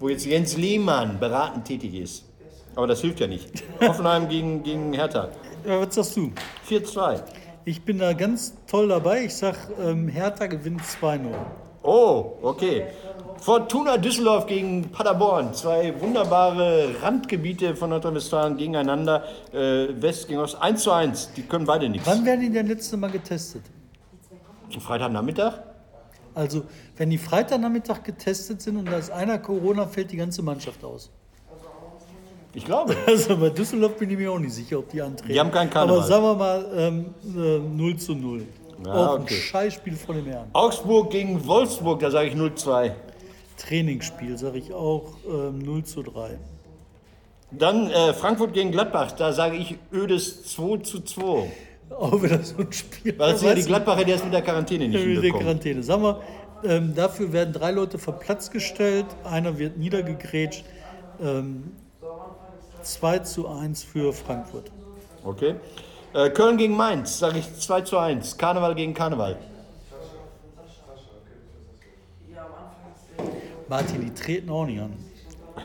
wo 0.00 0.08
jetzt 0.08 0.26
Jens 0.26 0.56
Lehmann 0.56 1.18
beratend 1.20 1.64
tätig 1.64 1.94
ist. 1.94 2.24
Aber 2.74 2.88
das 2.88 3.00
hilft 3.00 3.20
ja 3.20 3.26
nicht. 3.28 3.50
Hoffenheim 3.80 4.28
gegen, 4.28 4.62
gegen 4.64 4.92
Hertha. 4.92 5.28
Ja, 5.64 5.80
was 5.80 5.94
sagst 5.94 6.16
du? 6.16 6.32
4-2. 6.68 7.20
Ich 7.64 7.82
bin 7.82 7.98
da 7.98 8.12
ganz 8.14 8.54
toll 8.66 8.88
dabei. 8.88 9.24
Ich 9.24 9.34
sag, 9.34 9.56
ähm, 9.80 10.08
Hertha 10.08 10.46
gewinnt 10.46 10.82
2-0. 10.82 11.20
Oh, 11.88 12.36
okay. 12.42 12.84
Fortuna 13.40 13.96
Düsseldorf 13.96 14.44
gegen 14.46 14.90
Paderborn. 14.90 15.54
Zwei 15.54 15.98
wunderbare 15.98 16.94
Randgebiete 17.00 17.74
von 17.74 17.88
Nordrhein-Westfalen 17.88 18.58
gegeneinander. 18.58 19.24
Äh, 19.54 19.88
West 20.02 20.28
gegen 20.28 20.38
Ost. 20.40 20.60
1 20.60 20.82
zu 20.82 20.92
1. 20.92 21.30
Die 21.34 21.42
können 21.44 21.64
beide 21.64 21.88
nichts. 21.88 22.06
Wann 22.06 22.26
werden 22.26 22.42
die 22.42 22.50
denn 22.50 22.66
letzte 22.66 22.98
Mal 22.98 23.10
getestet? 23.10 23.62
Freitagnachmittag? 24.78 25.54
Also, 26.34 26.64
wenn 26.98 27.08
die 27.08 27.16
Freitagnachmittag 27.16 28.02
getestet 28.02 28.60
sind 28.60 28.76
und 28.76 28.84
da 28.84 28.98
ist 28.98 29.10
einer 29.10 29.38
Corona, 29.38 29.86
fällt 29.86 30.12
die 30.12 30.18
ganze 30.18 30.42
Mannschaft 30.42 30.84
aus. 30.84 31.10
Ich 32.52 32.66
glaube. 32.66 32.94
Also 33.06 33.34
bei 33.34 33.48
Düsseldorf 33.48 33.96
bin 33.96 34.10
ich 34.10 34.18
mir 34.18 34.30
auch 34.30 34.38
nicht 34.38 34.52
sicher, 34.52 34.78
ob 34.80 34.90
die 34.90 35.00
antreten. 35.00 35.32
Die 35.32 35.40
haben 35.40 35.50
keinen 35.50 35.70
Karneval. 35.70 36.00
Aber 36.00 36.06
sagen 36.06 36.22
wir 36.22 36.34
mal 36.34 36.66
ähm, 36.76 37.14
äh, 37.34 37.58
0 37.58 37.96
zu 37.96 38.14
0. 38.14 38.42
Ja, 38.84 38.92
auch 38.92 39.14
ein 39.16 39.22
okay. 39.22 39.34
Scheißspiel 39.34 39.96
von 39.96 40.16
dem 40.16 40.26
Herrn. 40.26 40.48
Augsburg 40.52 41.10
gegen 41.10 41.46
Wolfsburg, 41.46 42.00
da 42.00 42.10
sage 42.10 42.28
ich 42.28 42.34
0-2. 42.34 42.92
Trainingsspiel, 43.56 44.38
sage 44.38 44.58
ich 44.58 44.72
auch 44.72 45.16
ähm, 45.28 45.58
0 45.58 45.84
zu 45.84 46.02
3. 46.02 46.38
Dann 47.50 47.90
äh, 47.90 48.12
Frankfurt 48.14 48.52
gegen 48.52 48.70
Gladbach, 48.70 49.12
da 49.12 49.32
sage 49.32 49.56
ich 49.56 49.76
ödes 49.92 50.44
2 50.54 50.78
zu 50.78 51.00
2. 51.00 51.50
Auch 51.90 52.22
wieder 52.22 52.42
so 52.42 52.58
ein 52.58 52.72
Spiel. 52.72 53.18
Weil 53.18 53.32
das 53.32 53.40
sind 53.40 53.48
ja 53.48 53.54
die? 53.54 53.62
Gladbacher, 53.62 54.04
die 54.04 54.12
das 54.12 54.22
mit 54.22 54.32
der 54.32 54.42
Quarantäne 54.42 54.88
nicht 54.88 55.06
mit 55.06 55.24
der. 55.24 55.30
Quarantäne. 55.32 55.82
Sagen 55.82 56.02
wir, 56.02 56.20
ähm, 56.64 56.94
dafür 56.94 57.32
werden 57.32 57.52
drei 57.52 57.70
Leute 57.70 57.98
vom 57.98 58.18
Platz 58.18 58.50
gestellt, 58.50 59.06
einer 59.24 59.58
wird 59.58 59.78
niedergegrätscht. 59.78 60.64
Ähm, 61.20 61.72
2 62.82 63.18
zu 63.20 63.48
1 63.48 63.84
für 63.84 64.12
Frankfurt. 64.12 64.70
Okay. 65.24 65.56
Äh, 66.14 66.30
Köln 66.30 66.56
gegen 66.56 66.76
Mainz, 66.76 67.18
sage 67.18 67.38
ich 67.38 67.54
2 67.60 67.82
zu 67.82 67.98
1. 67.98 68.38
Karneval 68.38 68.74
gegen 68.74 68.94
Karneval. 68.94 69.36
Martin, 73.68 74.00
die 74.00 74.14
treten 74.14 74.48
auch 74.48 74.64
nicht 74.64 74.80
an. 74.80 74.96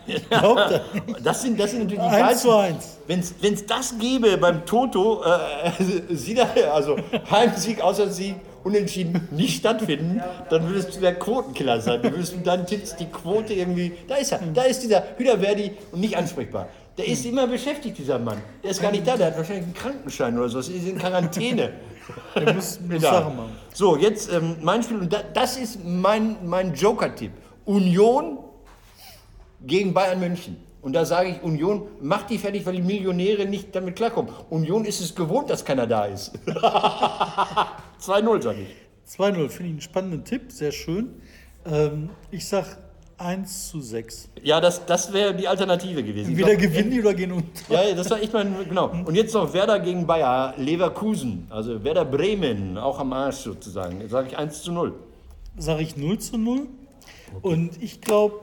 Glaubt. 0.30 0.82
Das 1.24 1.42
sind, 1.42 1.58
das 1.58 1.72
sind 1.72 1.84
natürlich 1.84 2.04
die 2.04 2.10
1 2.10 2.18
geilsten. 2.18 2.52
zu 2.52 2.58
1. 2.58 2.98
Wenn 3.40 3.54
es 3.54 3.66
das 3.66 3.98
gäbe 3.98 4.38
beim 4.38 4.66
Toto, 4.66 5.24
äh, 5.24 6.66
also 6.74 6.98
Heimsieg, 7.32 7.82
Auswärtssieg, 7.82 8.36
Unentschieden 8.64 9.28
nicht 9.32 9.60
stattfinden, 9.60 10.22
dann 10.50 10.68
würdest 10.70 10.96
du 10.96 11.02
der 11.02 11.16
Quotenkiller 11.16 11.82
sein. 11.82 12.02
Du 12.02 12.12
würdest 12.12 12.34
mit 12.36 12.48
deinen 12.48 12.66
Tipps 12.66 12.96
die 12.96 13.08
Quote 13.08 13.54
irgendwie. 13.54 13.92
Da 14.08 14.16
ist 14.16 14.32
er, 14.32 14.40
da 14.54 14.64
ist 14.64 14.82
dieser 14.82 15.04
Hüderverdi 15.18 15.74
und 15.92 16.00
nicht 16.00 16.16
ansprechbar. 16.16 16.70
Der 16.98 17.08
ist 17.08 17.26
immer 17.26 17.48
beschäftigt, 17.48 17.98
dieser 17.98 18.20
Mann. 18.20 18.38
Der 18.64 18.72
ist 18.72 18.82
gar 18.82 18.92
nicht 18.92 19.08
da, 19.08 19.18
der 19.18 19.28
hat 19.28 19.38
wahrscheinlich 19.38 19.66
einen 19.66 19.74
Krankenschein 19.74 20.38
oder 20.38 20.48
so. 20.50 20.58
Das 20.58 20.68
ist 20.68 20.88
in 20.88 20.98
Quarantäne. 20.98 21.74
Der 22.36 22.54
muss, 22.54 22.80
muss 22.82 23.02
Ja. 23.02 23.14
Sachen 23.14 23.38
machen. 23.38 23.56
So, 23.74 23.96
jetzt 23.96 24.32
ähm, 24.32 24.58
mein 24.62 24.84
Spiel, 24.84 24.98
und 24.98 25.14
da, 25.14 25.24
das 25.34 25.56
ist 25.58 25.80
mein, 25.86 26.36
mein 26.46 26.74
Joker-Tipp. 26.74 27.32
Union 27.64 28.40
gegen 29.66 29.94
Bayern 29.94 30.20
München. 30.20 30.58
Und 30.82 30.92
da 30.94 31.06
sage 31.06 31.30
ich, 31.30 31.42
Union 31.44 31.88
macht 32.02 32.30
die 32.30 32.38
fertig, 32.38 32.66
weil 32.66 32.76
die 32.76 32.82
Millionäre 32.82 33.46
nicht 33.46 33.74
damit 33.74 33.96
klarkommen. 33.96 34.34
Union 34.50 34.84
ist 34.84 35.00
es 35.00 35.16
gewohnt, 35.16 35.50
dass 35.50 35.64
keiner 35.64 35.88
da 35.88 36.06
ist. 36.06 36.34
2-0, 36.46 38.42
sage 38.42 38.58
ich. 38.64 39.16
2-0, 39.18 39.34
finde 39.34 39.48
ich 39.48 39.60
einen 39.62 39.82
spannenden 39.82 40.26
Tipp, 40.26 40.52
sehr 40.52 40.74
schön. 40.74 41.22
Ähm, 41.66 42.10
ich 42.32 42.46
sag 42.46 42.66
1 43.18 43.70
zu 43.70 43.82
6. 43.82 44.30
Ja, 44.44 44.60
das, 44.60 44.86
das 44.86 45.14
wäre 45.14 45.36
die 45.36 45.48
Alternative 45.48 46.04
gewesen. 46.04 46.32
Entweder 46.32 46.56
gewinnen 46.56 46.92
die 46.92 47.00
oder 47.00 47.14
gehen 47.14 47.32
unter. 47.32 47.48
Ja, 47.70 47.94
das 47.94 48.10
war 48.10 48.22
echt 48.22 48.34
mein, 48.34 48.54
genau. 48.68 48.90
Und 48.90 49.16
jetzt 49.16 49.34
noch 49.34 49.54
Werder 49.54 49.80
gegen 49.80 50.06
Bayer 50.06 50.54
Leverkusen, 50.58 51.48
also 51.50 51.84
Werder 51.84 52.06
Bremen, 52.06 52.78
auch 52.78 53.00
am 53.00 53.14
Arsch 53.14 53.38
sozusagen. 53.38 54.02
Jetzt 54.02 54.12
sage 54.12 54.28
ich 54.30 54.38
1 54.38 54.64
zu 54.64 54.72
0. 54.72 54.94
Sage 55.58 55.84
ich 55.84 55.98
0 55.98 56.20
zu 56.20 56.38
0. 56.38 56.68
Und 57.42 57.82
ich 57.82 58.02
glaube, 58.02 58.40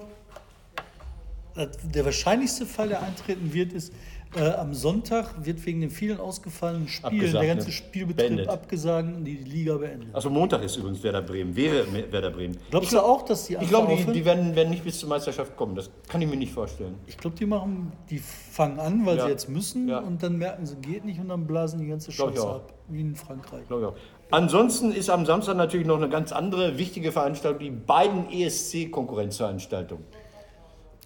der 1.56 2.04
wahrscheinlichste 2.04 2.66
Fall, 2.66 2.88
der 2.88 3.02
eintreten 3.02 3.52
wird, 3.52 3.72
ist, 3.72 3.92
äh, 4.36 4.48
am 4.52 4.74
Sonntag 4.74 5.44
wird 5.44 5.64
wegen 5.66 5.80
den 5.80 5.90
vielen 5.90 6.20
ausgefallenen 6.20 6.86
Spielen 6.86 7.14
Abgesagt, 7.14 7.42
der 7.44 7.54
ganze 7.54 7.66
ne? 7.66 7.72
Spielbetrieb 7.72 8.16
Beendet. 8.28 8.48
abgesagt 8.48 9.16
und 9.16 9.24
die 9.24 9.36
Liga 9.38 9.76
beendet. 9.76 10.08
Also 10.14 10.30
Montag 10.30 10.62
ist 10.62 10.76
übrigens 10.76 11.02
Werder 11.02 11.22
Bremen, 11.22 11.56
wäre 11.56 11.84
Werder 12.12 12.30
Bremen. 12.30 12.56
Glaubst 12.70 12.92
du 12.92 13.00
auch, 13.00 13.22
dass 13.24 13.46
die 13.46 13.56
Ich 13.60 13.68
glaube, 13.68 13.94
die, 13.96 14.04
die 14.12 14.24
werden, 14.24 14.54
werden 14.54 14.70
nicht 14.70 14.84
bis 14.84 15.00
zur 15.00 15.08
Meisterschaft 15.08 15.56
kommen. 15.56 15.74
Das 15.74 15.90
kann 16.06 16.22
ich 16.22 16.28
mir 16.28 16.36
nicht 16.36 16.52
vorstellen. 16.52 16.94
Ich 17.08 17.16
glaube, 17.18 17.36
die 17.36 17.44
machen, 17.46 17.92
die 18.08 18.18
fangen 18.20 18.78
an, 18.78 19.04
weil 19.04 19.16
Ja. 19.16 19.24
sie 19.24 19.30
jetzt 19.30 19.48
müssen 19.48 19.88
Ja. 19.88 19.98
und 19.98 20.22
dann 20.22 20.38
merken 20.38 20.64
sie, 20.64 20.76
geht 20.76 21.04
nicht 21.04 21.18
und 21.18 21.28
dann 21.28 21.46
blasen 21.48 21.80
die 21.80 21.88
ganze 21.88 22.10
ich 22.10 22.16
Scheiße 22.16 22.40
ab. 22.48 22.72
Wie 22.88 23.00
in 23.00 23.16
Frankreich. 23.16 23.66
Glaube 23.66 23.82
ich 23.82 23.88
auch. 23.88 23.94
Ansonsten 24.32 24.92
ist 24.92 25.10
am 25.10 25.26
Samstag 25.26 25.56
natürlich 25.56 25.88
noch 25.88 25.96
eine 25.96 26.08
ganz 26.08 26.30
andere 26.30 26.78
wichtige 26.78 27.10
Veranstaltung, 27.10 27.58
die 27.58 27.70
beiden 27.70 28.30
ESC-Konkurrenzveranstaltungen. 28.30 30.04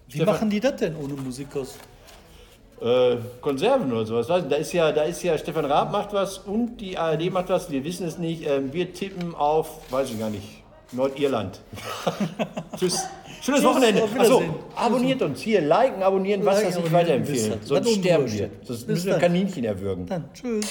Wie 0.07 0.17
Stefan- 0.17 0.33
machen 0.35 0.49
die 0.51 0.59
das 0.59 0.75
denn 0.75 0.95
ohne 0.95 1.13
Musik 1.15 1.55
aus? 1.55 1.75
Äh, 2.81 3.17
Konserven 3.39 3.91
oder 3.91 4.05
sowas. 4.05 4.27
Da 4.27 4.55
ist 4.55 4.73
ja, 4.73 4.91
da 4.91 5.03
ist 5.03 5.23
ja 5.23 5.37
Stefan 5.37 5.65
Raab 5.65 5.91
macht 5.91 6.11
was 6.11 6.39
und 6.39 6.77
die 6.77 6.97
ARD 6.97 7.31
macht 7.31 7.49
was. 7.49 7.71
Wir 7.71 7.83
wissen 7.85 8.05
es 8.05 8.17
nicht. 8.17 8.45
Ähm, 8.45 8.73
wir 8.73 8.93
tippen 8.93 9.33
auf, 9.33 9.79
weiß 9.91 10.11
ich 10.11 10.19
gar 10.19 10.29
nicht, 10.29 10.63
Nordirland. 10.91 11.61
Tschüss. 12.77 12.99
Schönes 13.41 13.61
Tschüss, 13.61 13.63
Wochenende. 13.63 14.03
Wiedersehen. 14.13 14.55
abonniert 14.75 15.21
uns 15.21 15.39
hier, 15.39 15.61
liken, 15.61 16.03
abonnieren, 16.03 16.45
was 16.45 16.63
das 16.63 16.77
nicht 16.77 16.91
weiterempfehlen. 16.91 17.59
Sonst 17.63 17.95
sterben 17.95 18.31
wir. 18.31 18.49
Sonst 18.63 18.87
müssen 18.87 19.07
wir. 19.07 19.17
Kaninchen 19.19 19.63
erwürgen. 19.63 20.05
Dann 20.07 20.25
tschüss. 20.33 20.65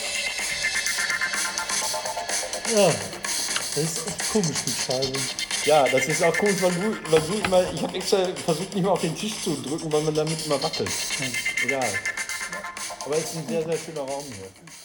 Ja, 2.74 2.86
das 2.86 3.82
ist 3.82 4.08
echt 4.08 4.32
komisch 4.32 4.48
mit 4.66 4.74
Scheibe. 4.74 5.43
Ja, 5.64 5.84
das 5.88 6.06
ist 6.06 6.22
auch 6.22 6.34
cool, 6.42 6.54
weil 6.60 6.72
du, 6.72 6.96
weil 7.10 7.20
du 7.22 7.34
immer, 7.44 7.72
ich 7.72 7.82
habe 7.82 7.96
extra 7.96 8.18
versucht, 8.44 8.74
nicht 8.74 8.84
mal 8.84 8.90
auf 8.90 9.00
den 9.00 9.16
Tisch 9.16 9.42
zu 9.42 9.56
drücken, 9.62 9.90
weil 9.90 10.02
man 10.02 10.14
damit 10.14 10.44
immer 10.44 10.62
wackelt. 10.62 10.90
Egal. 11.64 11.88
Aber 13.04 13.16
es 13.16 13.24
ist 13.24 13.36
ein 13.36 13.48
sehr, 13.48 13.62
sehr 13.64 13.78
schöner 13.78 14.00
Raum 14.00 14.24
hier. 14.26 14.83